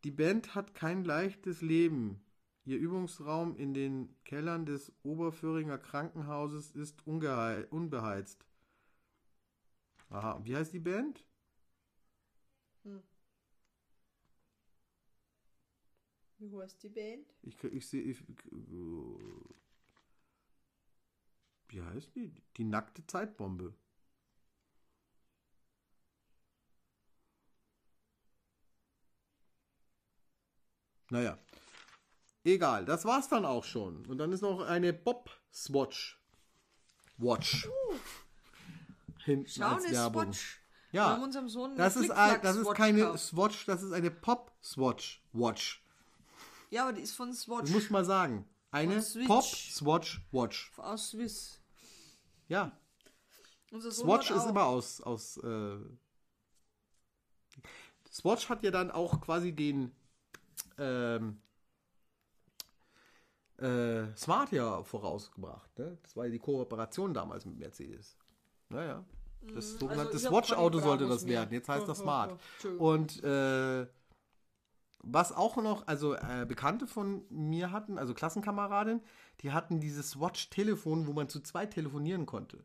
Die 0.03 0.11
Band 0.11 0.57
hat 0.57 0.75
kein 0.75 1.05
leichtes 1.05 1.63
Leben. 1.63 2.25
Ihr 2.65 2.79
Übungsraum 2.79 3.55
in 3.57 3.73
den 3.73 4.17
Kellern 4.25 4.67
des 4.67 4.93
Oberföhringer 5.05 5.79
Krankenhauses 5.79 6.73
ist 6.73 7.07
unbeheizt. 7.07 8.45
Aha, 10.09 10.41
wie 10.43 10.57
heißt 10.57 10.73
die 10.73 10.81
Band? 10.81 11.25
Wie 16.39 16.57
heißt 16.57 16.83
die 16.83 16.89
Band? 16.89 17.27
Ich, 17.43 17.63
ich 17.65 17.87
sehe. 17.87 18.03
Ich, 18.03 18.23
wie 21.69 21.83
heißt 21.83 22.15
die? 22.15 22.35
Die 22.57 22.65
nackte 22.65 23.07
Zeitbombe. 23.07 23.75
Naja. 31.11 31.39
Egal, 32.43 32.85
das 32.85 33.05
war's 33.05 33.29
dann 33.29 33.45
auch 33.45 33.65
schon. 33.65 34.05
Und 34.07 34.19
dann 34.19 34.33
ist 34.33 34.43
noch 34.43 34.61
eine 34.61 34.93
Bob-Swatch. 34.93 36.21
Watch. 37.17 37.69
Hinten 39.25 39.49
Schau, 39.49 39.77
als 39.77 39.91
Werbung. 39.91 40.33
Swatch. 40.33 40.61
Ja, 40.93 41.17
das 41.77 41.97
ist, 41.97 42.11
ein, 42.13 42.41
das 42.43 42.57
ist 42.57 42.75
keine. 42.75 43.19
Swatch, 43.19 43.67
das 43.67 43.83
ist 43.83 43.93
eine 43.93 44.13
Pop-Swatch. 44.13 45.25
Watch. 45.33 45.84
Ja, 46.75 46.83
aber 46.83 46.93
die 46.93 47.03
ist 47.03 47.15
von 47.15 47.33
Swatch. 47.33 47.67
Das 47.67 47.71
muss 47.71 47.85
ich 47.85 47.91
mal 47.91 48.05
sagen. 48.05 48.49
Eine 48.73 48.95
Von 48.95 49.03
Switch. 49.03 49.27
Pop-Swatch 49.29 50.27
Watch. 50.33 50.73
Aus 50.77 51.11
Swiss. 51.11 51.61
Ja, 52.49 52.73
Swatch 53.81 54.33
ist 54.33 54.47
immer 54.47 54.65
aus. 54.65 55.01
aus 55.01 55.37
äh 55.37 55.79
Swatch 58.11 58.49
hat 58.49 58.65
ja 58.65 58.73
dann 58.73 58.91
auch 58.91 59.21
quasi 59.21 59.53
den. 59.53 59.93
Ähm, 60.77 61.41
äh, 63.59 64.07
Smart 64.17 64.51
ja 64.51 64.83
vorausgebracht. 64.83 65.79
Ne? 65.79 65.97
Das 66.03 66.17
war 66.17 66.25
ja 66.25 66.33
die 66.33 66.41
Kooperation 66.41 67.15
damals 67.15 67.45
mit 67.45 67.57
Mercedes. 67.57 68.17
Naja. 68.69 69.05
Das 69.55 69.79
sogenannte 69.79 70.15
also 70.15 70.19
ich 70.19 70.25
hab 70.27 70.33
Watch-Auto 70.33 70.79
keine 70.79 70.89
sollte 70.89 71.07
das 71.07 71.25
werden. 71.25 71.53
Jetzt 71.53 71.69
heißt 71.69 71.87
das 71.87 71.99
Smart. 71.99 72.41
Und 72.79 73.23
äh, 73.23 73.87
was 75.07 75.33
auch 75.33 75.57
noch, 75.57 75.87
also 75.87 76.15
äh, 76.15 76.45
Bekannte 76.47 76.87
von 76.87 77.25
mir 77.31 77.73
hatten, 77.73 77.99
also 77.99 78.15
Klassenkameradin, 78.15 79.01
die 79.41 79.53
hatten 79.53 79.81
dieses 79.81 80.21
Watch-Telefon, 80.21 81.07
wo 81.07 81.13
man 81.13 81.29
zu 81.29 81.41
zweit 81.41 81.73
telefonieren 81.73 82.27
konnte. 82.27 82.65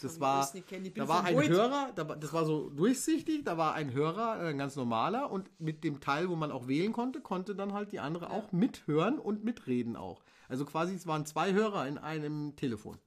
Das 0.00 0.14
ich 0.14 0.20
war, 0.20 0.48
da 0.94 1.08
war 1.08 1.24
ein. 1.24 1.36
Hörer, 1.36 1.90
da 1.94 2.04
das 2.04 2.32
war 2.32 2.44
so 2.44 2.70
durchsichtig, 2.70 3.44
da 3.44 3.58
war 3.58 3.74
ein 3.74 3.92
Hörer, 3.92 4.38
ein 4.38 4.56
ganz 4.56 4.76
normaler 4.76 5.30
und 5.30 5.50
mit 5.58 5.82
dem 5.82 6.00
Teil, 6.00 6.28
wo 6.28 6.36
man 6.36 6.52
auch 6.52 6.68
wählen 6.68 6.92
konnte, 6.92 7.20
konnte 7.20 7.56
dann 7.56 7.72
halt 7.72 7.90
die 7.90 7.98
andere 7.98 8.30
auch 8.30 8.52
mithören 8.52 9.18
und 9.18 9.42
mitreden 9.42 9.96
auch. 9.96 10.22
Also 10.48 10.64
quasi, 10.64 10.94
es 10.94 11.08
waren 11.08 11.26
zwei 11.26 11.52
Hörer 11.52 11.88
in 11.88 11.98
einem 11.98 12.54
Telefon. 12.54 12.98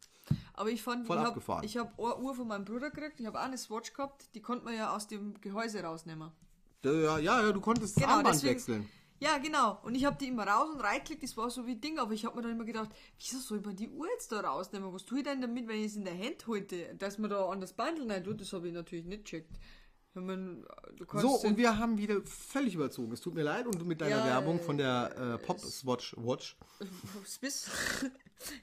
Aber 0.54 0.70
ich 0.70 0.82
fand, 0.82 1.06
Voll 1.06 1.18
ich 1.64 1.78
habe 1.78 1.90
hab 1.92 2.00
eine 2.00 2.18
Uhr 2.18 2.36
von 2.36 2.48
meinem 2.48 2.66
Bruder 2.66 2.90
gekriegt. 2.90 3.20
Ich 3.20 3.26
habe 3.26 3.40
auch 3.40 3.44
eine 3.46 3.58
Swatch 3.58 3.94
gehabt. 3.94 4.34
Die 4.34 4.42
konnte 4.42 4.66
man 4.66 4.76
ja 4.76 4.96
aus 4.96 5.08
dem 5.08 5.40
Gehäuse 5.42 5.82
rausnehmen. 5.84 6.32
Ja, 6.86 7.18
ja, 7.20 7.52
du 7.52 7.60
konntest 7.62 7.96
das 7.98 8.04
Genau, 8.04 8.16
Armband 8.18 8.36
deswegen- 8.36 8.56
wechseln. 8.56 8.90
Ja, 9.20 9.38
genau. 9.38 9.80
Und 9.84 9.96
ich 9.96 10.04
habe 10.04 10.18
die 10.20 10.28
immer 10.28 10.46
raus 10.46 10.70
und 10.74 10.82
reingeklickt. 10.82 11.24
Das 11.24 11.38
war 11.38 11.50
so 11.50 11.66
wie 11.66 11.76
Ding. 11.78 11.98
Aber 12.00 12.12
ich 12.12 12.26
habe 12.26 12.36
mir 12.36 12.42
dann 12.44 12.52
immer 12.52 12.66
gedacht, 12.66 12.90
wieso 13.18 13.40
soll 13.40 13.62
man 13.62 13.76
die 13.76 13.88
Uhr 13.90 14.08
jetzt 14.10 14.30
da 14.32 14.42
rausnehmen? 14.42 14.92
Was 14.94 15.06
tue 15.06 15.20
ich 15.20 15.24
denn 15.24 15.40
damit, 15.42 15.68
wenn 15.70 15.80
ich 15.80 15.86
es 15.88 15.96
in 15.96 16.04
der 16.04 16.18
Hand 16.18 16.46
halte? 16.48 16.94
Dass 17.00 17.18
man 17.18 17.30
da 17.30 17.46
an 17.50 17.62
das 17.62 17.72
Bundle 17.74 18.10
rein 18.14 18.24
tut, 18.26 18.42
das 18.42 18.52
habe 18.52 18.68
ich 18.68 18.74
natürlich 18.74 19.06
nicht 19.06 19.24
gecheckt. 19.24 19.52
Du 20.14 21.06
kannst 21.06 21.22
So, 21.26 21.36
und 21.48 21.58
wir 21.58 21.78
haben 21.78 21.98
wieder 21.98 22.22
völlig 22.24 22.76
überzogen. 22.76 23.12
Es 23.14 23.20
tut 23.22 23.34
mir 23.36 23.44
leid 23.44 23.66
und 23.68 23.80
du 23.82 23.86
mit 23.86 24.00
deiner 24.02 24.18
Ja, 24.18 24.26
Werbung 24.26 24.60
äh, 24.60 24.64
von 24.64 24.78
der 24.78 25.40
äh, 25.42 25.46
Pop 25.46 25.60
Swatch 25.60 26.16
Watch. 26.18 26.58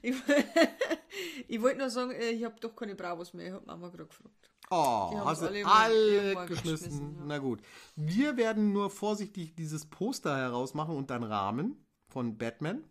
Ich, 0.03 0.15
ich 1.47 1.61
wollte 1.61 1.79
nur 1.79 1.89
sagen, 1.89 2.11
äh, 2.11 2.29
ich 2.29 2.43
habe 2.43 2.55
doch 2.59 2.75
keine 2.75 2.95
Bravos 2.95 3.33
mehr. 3.33 3.47
Ich 3.47 3.53
habe 3.53 3.65
Mama 3.65 3.89
gerade 3.89 4.05
gefragt. 4.05 4.51
Oh, 4.73 5.25
hast 5.25 5.43
du 5.43 5.47
alle 5.47 5.65
alle, 5.65 6.47
geschmissen. 6.47 6.63
geschmissen, 6.63 7.15
ja. 7.19 7.23
Na 7.27 7.37
gut. 7.37 7.59
Wir 7.95 8.37
werden 8.37 8.73
nur 8.73 8.89
vorsichtig 8.89 9.55
dieses 9.55 9.85
Poster 9.85 10.35
herausmachen 10.35 10.95
und 10.95 11.09
dann 11.09 11.23
Rahmen 11.23 11.77
von 12.07 12.37
Batman. 12.37 12.83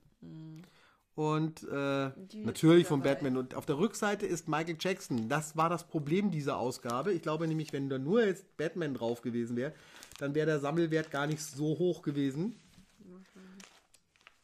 Und 1.14 1.64
äh, 1.64 2.10
natürlich 2.34 2.86
von. 2.86 3.02
Batman. 3.02 3.36
Und 3.36 3.54
auf 3.54 3.66
der 3.66 3.78
Rückseite 3.78 4.26
ist 4.26 4.48
Michael 4.48 4.76
Jackson. 4.78 5.28
Das 5.28 5.56
war 5.56 5.68
das 5.68 5.84
Problem 5.84 6.30
dieser 6.30 6.56
Ausgabe. 6.56 7.12
Ich 7.12 7.22
glaube 7.22 7.48
nämlich, 7.48 7.72
wenn 7.72 7.88
da 7.88 7.98
nur 7.98 8.24
jetzt 8.24 8.56
Batman 8.56 8.94
drauf 8.94 9.20
gewesen 9.20 9.56
wäre, 9.56 9.72
dann 10.18 10.34
wäre 10.34 10.46
der 10.46 10.60
Sammelwert 10.60 11.10
gar 11.10 11.26
nicht 11.26 11.42
so 11.42 11.78
hoch 11.78 12.02
gewesen. 12.02 12.54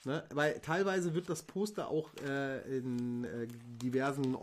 Ne? 0.04 0.24
Weil 0.30 0.58
teilweise 0.60 1.14
wird 1.14 1.28
das 1.28 1.42
Poster 1.42 1.88
auch 1.88 2.10
äh, 2.26 2.78
in 2.78 3.24
äh, 3.24 3.46
diversen 3.82 4.34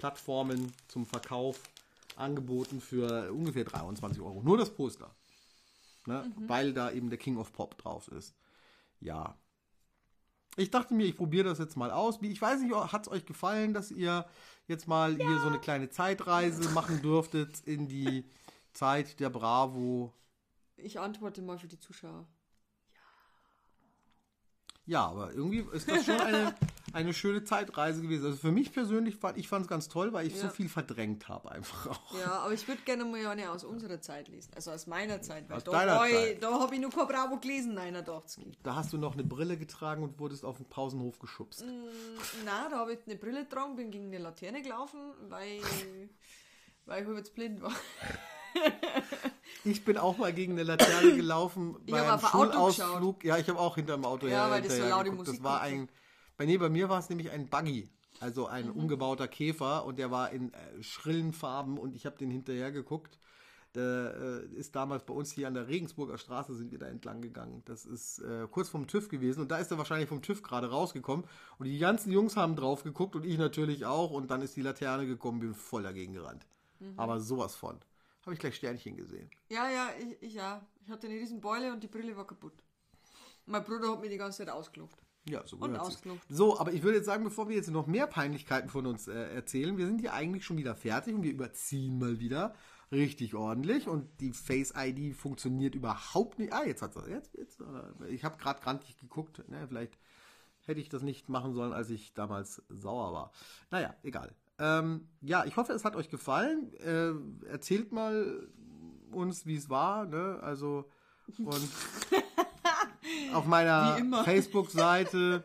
Online-Plattformen 0.00 0.72
zum 0.88 1.06
Verkauf 1.06 1.60
angeboten 2.16 2.80
für 2.80 3.32
ungefähr 3.32 3.64
23 3.64 4.20
Euro. 4.20 4.42
Nur 4.42 4.58
das 4.58 4.70
Poster. 4.70 5.14
Ne? 6.06 6.30
Weil 6.46 6.72
da 6.72 6.90
eben 6.90 7.10
der 7.10 7.18
King 7.18 7.36
of 7.36 7.52
Pop 7.52 7.76
drauf 7.78 8.08
ist. 8.08 8.34
Ja. 9.00 9.36
Ich 10.56 10.70
dachte 10.70 10.94
mir, 10.94 11.06
ich 11.06 11.16
probiere 11.16 11.48
das 11.48 11.58
jetzt 11.58 11.76
mal 11.76 11.90
aus. 11.90 12.18
Ich 12.22 12.40
weiß 12.40 12.60
nicht, 12.60 12.74
hat 12.74 13.06
es 13.06 13.12
euch 13.12 13.24
gefallen, 13.24 13.72
dass 13.72 13.90
ihr 13.90 14.26
jetzt 14.66 14.88
mal 14.88 15.16
hier 15.16 15.40
so 15.40 15.48
eine 15.48 15.60
kleine 15.60 15.90
Zeitreise 15.90 16.68
machen 16.70 17.00
dürftet 17.02 17.60
in 17.64 17.86
die 17.86 18.24
Zeit 18.72 19.20
der 19.20 19.30
Bravo. 19.30 20.12
Ich 20.76 20.98
antworte 20.98 21.42
mal 21.42 21.58
für 21.58 21.68
die 21.68 21.78
Zuschauer. 21.78 22.26
Ja, 24.86 25.06
aber 25.06 25.32
irgendwie 25.32 25.64
ist 25.72 25.88
das 25.88 26.04
schon 26.04 26.20
eine, 26.20 26.54
eine 26.92 27.14
schöne 27.14 27.44
Zeitreise 27.44 28.02
gewesen. 28.02 28.26
Also 28.26 28.38
für 28.38 28.50
mich 28.52 28.72
persönlich 28.72 29.16
fand 29.16 29.38
ich 29.38 29.48
fand 29.48 29.62
es 29.64 29.68
ganz 29.68 29.88
toll, 29.88 30.12
weil 30.12 30.26
ich 30.26 30.36
so 30.36 30.46
Ja. 30.46 30.50
viel 30.52 30.68
verdrängt 30.68 31.28
habe 31.28 31.50
einfach 31.52 31.86
auch. 31.88 32.18
Ja, 32.18 32.32
aber 32.40 32.52
ich 32.52 32.66
würde 32.66 32.82
gerne 32.82 33.04
mal 33.04 33.24
eine 33.26 33.50
aus 33.50 33.64
unserer 33.64 34.00
Zeit 34.00 34.28
lesen. 34.28 34.50
Also 34.54 34.70
aus 34.72 34.86
meiner 34.86 35.20
Zeit. 35.22 35.48
Weil 35.48 35.56
Aus 35.58 35.64
da 35.64 35.72
Zeit. 35.72 36.42
Da 36.42 36.52
habe 36.60 36.74
ich 36.74 36.80
nur 36.80 36.90
kein 36.90 37.06
Bravo 37.06 37.36
gelesen, 37.38 37.74
89. 37.74 38.58
Da 38.62 38.74
hast 38.76 38.92
du 38.92 38.98
noch 38.98 39.14
eine 39.14 39.24
Brille 39.24 39.56
getragen 39.56 40.02
und 40.02 40.18
wurdest 40.18 40.44
auf 40.44 40.56
den 40.56 40.66
Pausenhof 40.66 41.18
geschubst. 41.18 41.64
Na, 42.44 42.68
da 42.68 42.78
habe 42.78 42.92
ich 42.94 42.98
eine 43.06 43.16
Brille 43.16 43.44
getragen, 43.44 43.76
bin 43.76 43.90
gegen 43.90 44.06
eine 44.06 44.18
Laterne 44.18 44.62
gelaufen, 44.62 44.98
weil, 45.28 45.60
weil 46.86 47.02
ich 47.02 47.16
jetzt 47.16 47.34
blind 47.34 47.62
war. 47.62 47.72
Ich 49.64 49.84
bin 49.84 49.96
auch 49.98 50.16
mal 50.18 50.32
gegen 50.32 50.52
eine 50.52 50.62
Laterne 50.64 51.14
gelaufen 51.14 51.76
Ich 51.86 51.92
beim 51.92 52.18
Schulausflug. 52.20 53.24
Ja, 53.24 53.36
ich 53.36 53.48
habe 53.48 53.58
auch 53.58 53.74
hinterm 53.74 54.04
Auto 54.04 54.26
Ja, 54.26 54.44
her- 54.46 54.50
weil 54.50 54.62
das 54.62 54.76
so 54.76 54.84
laute. 54.88 55.12
Musik 55.12 55.34
Das 55.36 55.44
war 55.44 55.60
ein, 55.60 55.88
bei, 56.40 56.46
nee, 56.46 56.56
bei 56.56 56.70
mir 56.70 56.88
war 56.88 56.98
es 56.98 57.10
nämlich 57.10 57.30
ein 57.30 57.48
Buggy, 57.50 57.90
also 58.18 58.46
ein 58.46 58.68
Mhm. 58.68 58.72
umgebauter 58.72 59.28
Käfer 59.28 59.84
und 59.84 59.98
der 59.98 60.10
war 60.10 60.30
in 60.30 60.54
äh, 60.54 60.82
schrillen 60.82 61.34
Farben 61.34 61.76
und 61.76 61.94
ich 61.94 62.06
habe 62.06 62.16
den 62.16 62.30
hinterher 62.30 62.72
geguckt. 62.72 63.18
Der 63.74 64.14
äh, 64.50 64.54
ist 64.54 64.74
damals 64.74 65.04
bei 65.04 65.12
uns 65.12 65.30
hier 65.32 65.48
an 65.48 65.52
der 65.52 65.68
Regensburger 65.68 66.16
Straße 66.16 66.54
sind 66.54 66.72
wir 66.72 66.78
da 66.78 66.86
entlang 66.86 67.20
gegangen. 67.20 67.60
Das 67.66 67.84
ist 67.84 68.20
äh, 68.20 68.48
kurz 68.50 68.70
vom 68.70 68.86
TÜV 68.86 69.10
gewesen 69.10 69.42
und 69.42 69.50
da 69.50 69.58
ist 69.58 69.70
er 69.70 69.76
wahrscheinlich 69.76 70.08
vom 70.08 70.22
TÜV 70.22 70.42
gerade 70.42 70.70
rausgekommen 70.70 71.26
und 71.58 71.66
die 71.66 71.78
ganzen 71.78 72.10
Jungs 72.10 72.38
haben 72.38 72.56
drauf 72.56 72.84
geguckt 72.84 73.14
und 73.16 73.26
ich 73.26 73.36
natürlich 73.36 73.84
auch 73.84 74.10
und 74.10 74.30
dann 74.30 74.40
ist 74.40 74.56
die 74.56 74.62
Laterne 74.62 75.06
gekommen, 75.06 75.40
bin 75.40 75.52
voll 75.52 75.82
dagegen 75.82 76.14
gerannt. 76.14 76.46
Mhm. 76.78 76.94
Aber 76.96 77.20
sowas 77.20 77.54
von. 77.54 77.78
Habe 78.22 78.32
ich 78.32 78.40
gleich 78.40 78.56
Sternchen 78.56 78.96
gesehen. 78.96 79.28
Ja, 79.50 79.68
ja, 79.70 79.90
ich, 80.00 80.22
ich 80.22 80.32
ja. 80.32 80.66
Ich 80.86 80.90
hatte 80.90 81.06
eine 81.06 81.16
riesen 81.16 81.42
Beule 81.42 81.70
und 81.70 81.82
die 81.82 81.88
Brille 81.88 82.16
war 82.16 82.26
kaputt. 82.26 82.54
Mein 83.44 83.62
Bruder 83.62 83.92
hat 83.92 84.00
mir 84.00 84.08
die 84.08 84.16
ganze 84.16 84.38
Zeit 84.38 84.48
ausgeluft. 84.48 84.98
Ja, 85.28 85.46
so 85.46 85.56
Und 85.56 85.76
ausgeluft. 85.76 86.26
So, 86.28 86.58
aber 86.58 86.72
ich 86.72 86.82
würde 86.82 86.96
jetzt 86.96 87.06
sagen, 87.06 87.24
bevor 87.24 87.48
wir 87.48 87.56
jetzt 87.56 87.70
noch 87.70 87.86
mehr 87.86 88.06
Peinlichkeiten 88.06 88.70
von 88.70 88.86
uns 88.86 89.06
äh, 89.06 89.34
erzählen, 89.34 89.76
wir 89.76 89.86
sind 89.86 90.00
hier 90.00 90.14
eigentlich 90.14 90.44
schon 90.44 90.56
wieder 90.56 90.74
fertig 90.74 91.14
und 91.14 91.22
wir 91.22 91.32
überziehen 91.32 91.98
mal 91.98 92.18
wieder 92.20 92.54
richtig 92.90 93.34
ordentlich 93.34 93.86
und 93.86 94.08
die 94.20 94.32
Face 94.32 94.72
ID 94.76 95.14
funktioniert 95.14 95.74
überhaupt 95.74 96.38
nicht. 96.38 96.52
Ah, 96.52 96.64
jetzt 96.64 96.82
hat 96.82 96.96
es 96.96 97.08
jetzt, 97.08 97.34
jetzt 97.34 97.60
äh, 97.60 98.08
ich 98.08 98.24
habe 98.24 98.38
gerade 98.38 98.60
grantig 98.60 98.98
geguckt, 98.98 99.48
ne, 99.48 99.66
vielleicht 99.68 99.98
hätte 100.64 100.80
ich 100.80 100.88
das 100.88 101.02
nicht 101.02 101.28
machen 101.28 101.52
sollen, 101.52 101.72
als 101.72 101.90
ich 101.90 102.14
damals 102.14 102.62
sauer 102.68 103.12
war. 103.12 103.32
Naja, 103.70 103.94
egal. 104.02 104.34
Ähm, 104.58 105.08
ja, 105.20 105.44
ich 105.44 105.56
hoffe, 105.56 105.72
es 105.72 105.84
hat 105.84 105.96
euch 105.96 106.10
gefallen. 106.10 106.72
Äh, 106.74 107.48
erzählt 107.48 107.92
mal 107.92 108.48
uns, 109.10 109.46
wie 109.46 109.56
es 109.56 109.70
war, 109.70 110.06
ne? 110.06 110.38
Also 110.42 110.90
und 111.38 111.68
auf 113.34 113.46
meiner. 113.46 113.96
Facebook-Seite. 114.24 115.44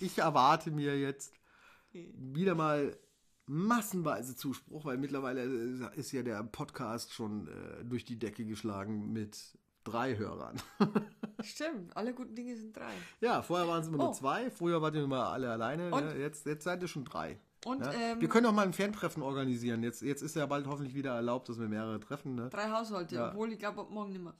Ich 0.00 0.18
erwarte 0.18 0.70
mir 0.70 0.98
jetzt 0.98 1.32
wieder 1.92 2.54
mal 2.54 2.96
massenweise 3.46 4.36
Zuspruch, 4.36 4.84
weil 4.84 4.96
mittlerweile 4.96 5.42
ist 5.96 6.12
ja 6.12 6.22
der 6.22 6.42
Podcast 6.44 7.12
schon 7.12 7.48
äh, 7.48 7.84
durch 7.84 8.04
die 8.04 8.18
Decke 8.18 8.44
geschlagen 8.44 9.12
mit 9.12 9.36
drei 9.84 10.16
Hörern. 10.16 10.54
Stimmt, 11.42 11.96
alle 11.96 12.14
guten 12.14 12.34
Dinge 12.34 12.56
sind 12.56 12.76
drei. 12.76 12.92
ja, 13.20 13.42
vorher 13.42 13.66
waren 13.66 13.80
es 13.82 13.88
immer 13.88 13.98
Oh. 13.98 14.04
nur 14.04 14.12
zwei, 14.12 14.50
früher 14.50 14.80
wart 14.80 14.94
ihr 14.94 15.02
immer 15.04 15.28
alle 15.30 15.50
alleine, 15.50 15.90
Und- 15.90 16.04
ne? 16.04 16.16
jetzt, 16.18 16.46
jetzt 16.46 16.64
seid 16.64 16.80
ihr 16.82 16.88
schon 16.88 17.04
drei. 17.04 17.38
Und, 17.64 17.80
ne? 17.80 17.92
ähm, 17.94 18.20
wir 18.20 18.28
können 18.28 18.46
auch 18.46 18.52
mal 18.52 18.64
ein 18.66 18.72
Fantreffen 18.72 19.22
organisieren. 19.22 19.82
Jetzt, 19.82 20.00
jetzt 20.00 20.22
ist 20.22 20.34
ja 20.36 20.46
bald 20.46 20.66
hoffentlich 20.66 20.94
wieder 20.94 21.14
erlaubt, 21.14 21.48
dass 21.48 21.58
wir 21.58 21.68
mehrere 21.68 21.98
treffen. 22.00 22.34
Ne? 22.36 22.48
Drei 22.50 22.70
Haushalte, 22.70 23.16
Ja. 23.16 23.28
obwohl 23.30 23.52
ich 23.52 23.58
glaube, 23.58 23.84
morgen 23.90 24.12
nicht 24.12 24.22
mehr. 24.22 24.34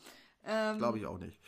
Ähm, 0.44 0.78
Glaube 0.78 0.98
ich 0.98 1.06
auch 1.06 1.18
nicht. 1.18 1.38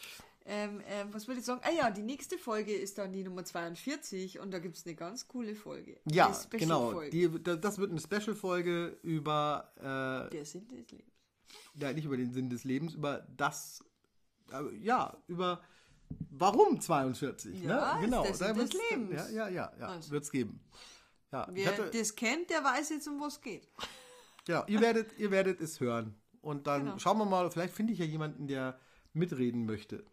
Ähm, 0.44 0.80
ähm, 0.88 1.08
was 1.12 1.28
will 1.28 1.38
ich 1.38 1.44
sagen? 1.44 1.60
Ah 1.64 1.70
ja, 1.70 1.90
die 1.90 2.02
nächste 2.02 2.36
Folge 2.36 2.72
ist 2.74 2.98
dann 2.98 3.12
die 3.12 3.22
Nummer 3.22 3.44
42 3.44 4.40
und 4.40 4.50
da 4.50 4.58
gibt 4.58 4.76
es 4.76 4.84
eine 4.84 4.96
ganz 4.96 5.28
coole 5.28 5.54
Folge. 5.54 6.00
Ja, 6.10 6.36
genau. 6.50 7.00
Die, 7.02 7.30
da- 7.42 7.54
das 7.54 7.78
wird 7.78 7.92
eine 7.92 8.00
Special-Folge 8.00 8.98
über 9.02 9.72
äh, 9.76 10.30
Der 10.34 10.44
Sinn 10.44 10.66
des 10.66 10.90
Lebens. 10.90 11.12
ja, 11.74 11.92
nicht 11.92 12.04
über 12.06 12.16
den 12.16 12.32
Sinn 12.32 12.50
des 12.50 12.64
Lebens, 12.64 12.94
über 12.94 13.24
das, 13.36 13.84
äh, 14.52 14.74
ja, 14.78 15.16
über 15.28 15.62
warum 16.30 16.80
42. 16.80 17.62
Ja, 17.62 17.94
ne? 17.94 17.98
ist 18.00 18.04
Genau, 18.06 18.22
der 18.24 18.34
Sinn 18.34 18.56
des 18.56 18.70
Lebens. 18.90 19.14
Ja, 19.14 19.28
ja, 19.28 19.48
ja, 19.48 19.72
ja 19.78 19.86
Also. 19.86 20.10
wird's 20.10 20.30
geben. 20.32 20.60
Ja, 21.30 21.46
Wer 21.52 21.66
hatte, 21.68 21.90
das 21.90 22.14
kennt, 22.16 22.50
der 22.50 22.62
weiß 22.64 22.90
jetzt, 22.90 23.06
um 23.06 23.20
was 23.20 23.34
es 23.34 23.40
geht. 23.40 23.68
ja, 24.48 24.64
ihr 24.66 24.80
werdet, 24.80 25.16
ihr 25.18 25.30
werdet 25.30 25.60
es 25.60 25.78
hören. 25.78 26.16
Und 26.42 26.66
dann 26.66 26.84
Genau. 26.84 26.98
schauen 26.98 27.18
wir 27.18 27.24
mal, 27.24 27.50
vielleicht 27.50 27.72
finde 27.74 27.92
ich 27.94 27.98
ja 28.00 28.04
jemanden, 28.04 28.46
der 28.48 28.78
mitreden 29.14 29.64
möchte. 29.64 30.04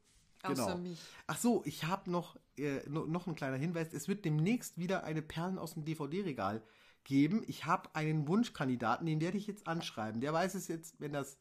Genau. 0.43 0.63
Außer 0.63 0.77
mich. 0.77 0.99
Ach 1.27 1.37
so, 1.37 1.63
ich 1.65 1.83
habe 1.85 2.09
noch, 2.09 2.37
äh, 2.57 2.79
no- 2.87 3.05
noch 3.05 3.27
ein 3.27 3.35
kleiner 3.35 3.57
Hinweis. 3.57 3.91
Es 3.93 4.07
wird 4.07 4.23
demnächst 4.23 4.77
wieder 4.77 5.03
eine 5.03 5.21
Perlen 5.21 5.57
aus 5.57 5.73
dem 5.73 5.83
DVD-Regal 5.83 6.61
geben. 7.03 7.43
Ich 7.47 7.65
habe 7.65 7.93
einen 7.93 8.27
Wunschkandidaten, 8.27 9.05
den 9.05 9.19
werde 9.19 9.37
ich 9.37 9.47
jetzt 9.47 9.67
anschreiben. 9.67 10.21
Der 10.21 10.31
weiß 10.31 10.53
es 10.55 10.67
jetzt, 10.69 10.99
wenn 11.01 11.11
das, 11.11 11.37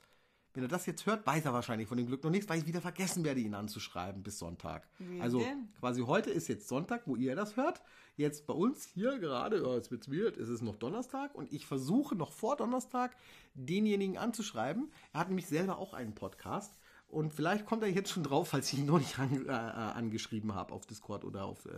wenn 0.58 0.64
er 0.64 0.68
das 0.68 0.86
jetzt 0.86 1.06
hört, 1.06 1.24
weiß 1.24 1.44
er 1.44 1.52
wahrscheinlich 1.52 1.86
von 1.86 1.96
dem 1.96 2.08
Glück 2.08 2.24
noch 2.24 2.32
nichts, 2.32 2.48
weil 2.48 2.58
ich 2.58 2.66
wieder 2.66 2.80
vergessen 2.80 3.22
werde, 3.22 3.38
ihn 3.38 3.54
anzuschreiben 3.54 4.24
bis 4.24 4.40
Sonntag. 4.40 4.88
Wen 4.98 5.22
also 5.22 5.38
denn? 5.38 5.68
quasi 5.78 6.02
heute 6.02 6.30
ist 6.30 6.48
jetzt 6.48 6.66
Sonntag, 6.66 7.02
wo 7.06 7.14
ihr 7.14 7.36
das 7.36 7.56
hört. 7.56 7.80
Jetzt 8.16 8.44
bei 8.48 8.54
uns 8.54 8.84
hier 8.84 9.20
gerade, 9.20 9.64
oh, 9.64 9.76
jetzt 9.76 9.92
wird's 9.92 10.10
weird, 10.10 10.36
ist 10.36 10.48
es 10.48 10.60
noch 10.60 10.74
Donnerstag 10.74 11.36
und 11.36 11.52
ich 11.52 11.64
versuche 11.64 12.16
noch 12.16 12.32
vor 12.32 12.56
Donnerstag 12.56 13.16
denjenigen 13.54 14.18
anzuschreiben. 14.18 14.90
Er 15.12 15.20
hat 15.20 15.28
nämlich 15.28 15.46
selber 15.46 15.78
auch 15.78 15.94
einen 15.94 16.16
Podcast 16.16 16.76
Und 17.06 17.32
vielleicht 17.32 17.64
kommt 17.64 17.84
er 17.84 17.88
jetzt 17.88 18.10
schon 18.10 18.24
drauf, 18.24 18.48
falls 18.50 18.72
ich 18.72 18.80
ihn 18.80 18.86
noch 18.86 18.98
nicht 18.98 19.16
an, 19.20 19.46
äh, 19.46 19.52
angeschrieben 19.52 20.56
habe 20.56 20.74
auf 20.74 20.86
Discord 20.86 21.24
oder 21.24 21.44
auf 21.44 21.66
äh, 21.66 21.70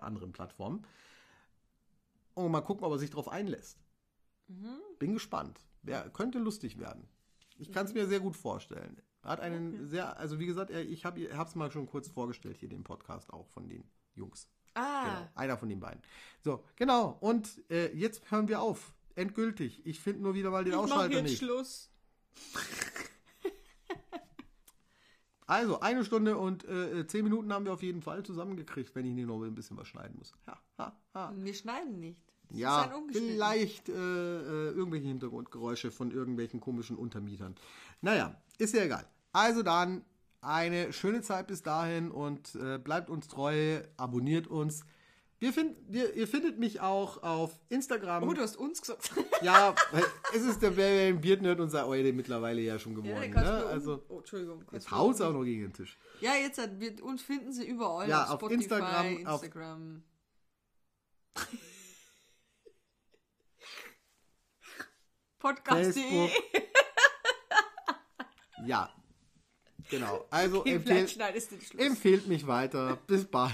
anderen 0.00 0.32
Plattformen. 0.32 0.86
Und 2.32 2.50
mal 2.50 2.62
gucken, 2.62 2.84
ob 2.84 2.92
er 2.92 2.98
sich 2.98 3.10
darauf 3.10 3.28
einlässt. 3.28 3.78
Bin 4.98 5.12
gespannt. 5.12 5.60
Wer, 5.82 6.08
könnte 6.08 6.38
lustig 6.38 6.78
werden. 6.78 7.06
Ich 7.58 7.72
kann 7.72 7.86
es 7.86 7.94
mir 7.94 8.06
sehr 8.06 8.20
gut 8.20 8.36
vorstellen. 8.36 9.00
Er 9.22 9.30
hat 9.30 9.40
einen 9.40 9.86
sehr, 9.88 10.18
also 10.18 10.38
wie 10.38 10.46
gesagt, 10.46 10.70
ich 10.70 11.04
habe 11.04 11.20
es 11.20 11.54
mal 11.54 11.70
schon 11.70 11.86
kurz 11.86 12.08
vorgestellt 12.08 12.56
hier, 12.58 12.68
den 12.68 12.82
Podcast 12.84 13.32
auch 13.32 13.46
von 13.48 13.68
den 13.68 13.84
Jungs. 14.14 14.48
Ah, 14.74 15.04
Genau, 15.04 15.28
einer 15.34 15.56
von 15.58 15.68
den 15.68 15.80
beiden. 15.80 16.02
So, 16.40 16.64
genau. 16.76 17.16
Und 17.20 17.62
äh, 17.70 17.92
jetzt 17.94 18.30
hören 18.30 18.48
wir 18.48 18.60
auf. 18.60 18.94
Endgültig. 19.14 19.84
Ich 19.86 20.00
finde 20.00 20.22
nur 20.22 20.34
wieder 20.34 20.50
mal 20.50 20.64
den 20.64 20.72
ich 20.72 20.78
Ausschalter 20.78 21.16
jetzt 21.16 21.22
nicht. 21.24 21.38
Schluss. 21.38 21.90
Also, 25.46 25.80
eine 25.80 26.02
Stunde 26.04 26.38
und 26.38 26.64
äh, 26.64 27.06
zehn 27.06 27.24
Minuten 27.24 27.52
haben 27.52 27.66
wir 27.66 27.74
auf 27.74 27.82
jeden 27.82 28.00
Fall 28.00 28.22
zusammengekriegt, 28.22 28.94
wenn 28.94 29.04
ich 29.04 29.12
nicht 29.12 29.26
noch 29.26 29.42
ein 29.42 29.54
bisschen 29.54 29.76
was 29.76 29.86
schneiden 29.88 30.16
muss. 30.16 30.32
Ja, 30.46 30.58
ha, 30.78 30.96
ha. 31.12 31.32
Wir 31.36 31.52
schneiden 31.52 32.00
nicht. 32.00 32.31
Ja 32.54 32.92
vielleicht 33.12 33.88
äh, 33.88 33.92
äh, 33.92 34.70
irgendwelche 34.72 35.08
Hintergrundgeräusche 35.08 35.90
von 35.90 36.10
irgendwelchen 36.10 36.60
komischen 36.60 36.96
Untermietern. 36.96 37.54
Naja, 38.00 38.34
ist 38.58 38.74
ja 38.74 38.82
egal. 38.84 39.06
Also 39.32 39.62
dann 39.62 40.04
eine 40.40 40.92
schöne 40.92 41.22
Zeit 41.22 41.46
bis 41.46 41.62
dahin 41.62 42.10
und 42.10 42.54
äh, 42.56 42.78
bleibt 42.78 43.10
uns 43.10 43.28
treu, 43.28 43.80
abonniert 43.96 44.46
uns. 44.48 44.84
Wir 45.38 45.52
find, 45.52 45.76
wir, 45.88 46.14
ihr 46.14 46.28
findet 46.28 46.58
mich 46.60 46.80
auch 46.80 47.22
auf 47.24 47.58
Instagram. 47.68 48.22
Oh, 48.22 48.32
du 48.32 48.42
hast 48.42 48.56
uns 48.56 48.80
gesagt. 48.80 49.12
Ja, 49.42 49.74
es 50.32 50.42
ist 50.42 50.62
der 50.62 50.70
Beardnerd 50.70 51.58
unser 51.58 51.88
Eule 51.88 52.12
mittlerweile 52.12 52.60
ja 52.60 52.78
schon 52.78 52.92
Ja, 52.94 53.02
geworden. 53.02 53.22
den 53.22 53.32
kannst 53.32 53.50
ne? 53.50 53.66
Also, 53.66 54.04
oh, 54.08 54.18
Entschuldigung. 54.18 54.64
jetzt 54.70 54.88
haut's 54.92 55.20
auch 55.20 55.32
noch 55.32 55.42
gegen 55.42 55.62
den 55.62 55.72
Tisch. 55.72 55.98
Ja, 56.20 56.34
jetzt 56.36 56.58
hat, 56.62 56.78
wir, 56.78 57.02
uns 57.04 57.22
finden 57.22 57.52
sie 57.52 57.66
überall. 57.66 58.08
Ja, 58.08 58.26
auf 58.26 58.30
auf 58.34 58.38
Spotify, 58.52 58.62
Instagram, 58.62 59.26
auf- 59.26 59.42
Podcast.de. 65.42 66.30
Ja, 68.64 68.92
genau. 69.90 70.24
Also 70.30 70.60
Okay, 70.60 70.74
empfehlt, 70.76 71.18
empfehlt 71.76 72.28
mich 72.28 72.46
weiter. 72.46 72.96
Bis 73.08 73.24
bald. 73.24 73.52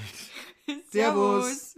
Servus. 0.92 1.76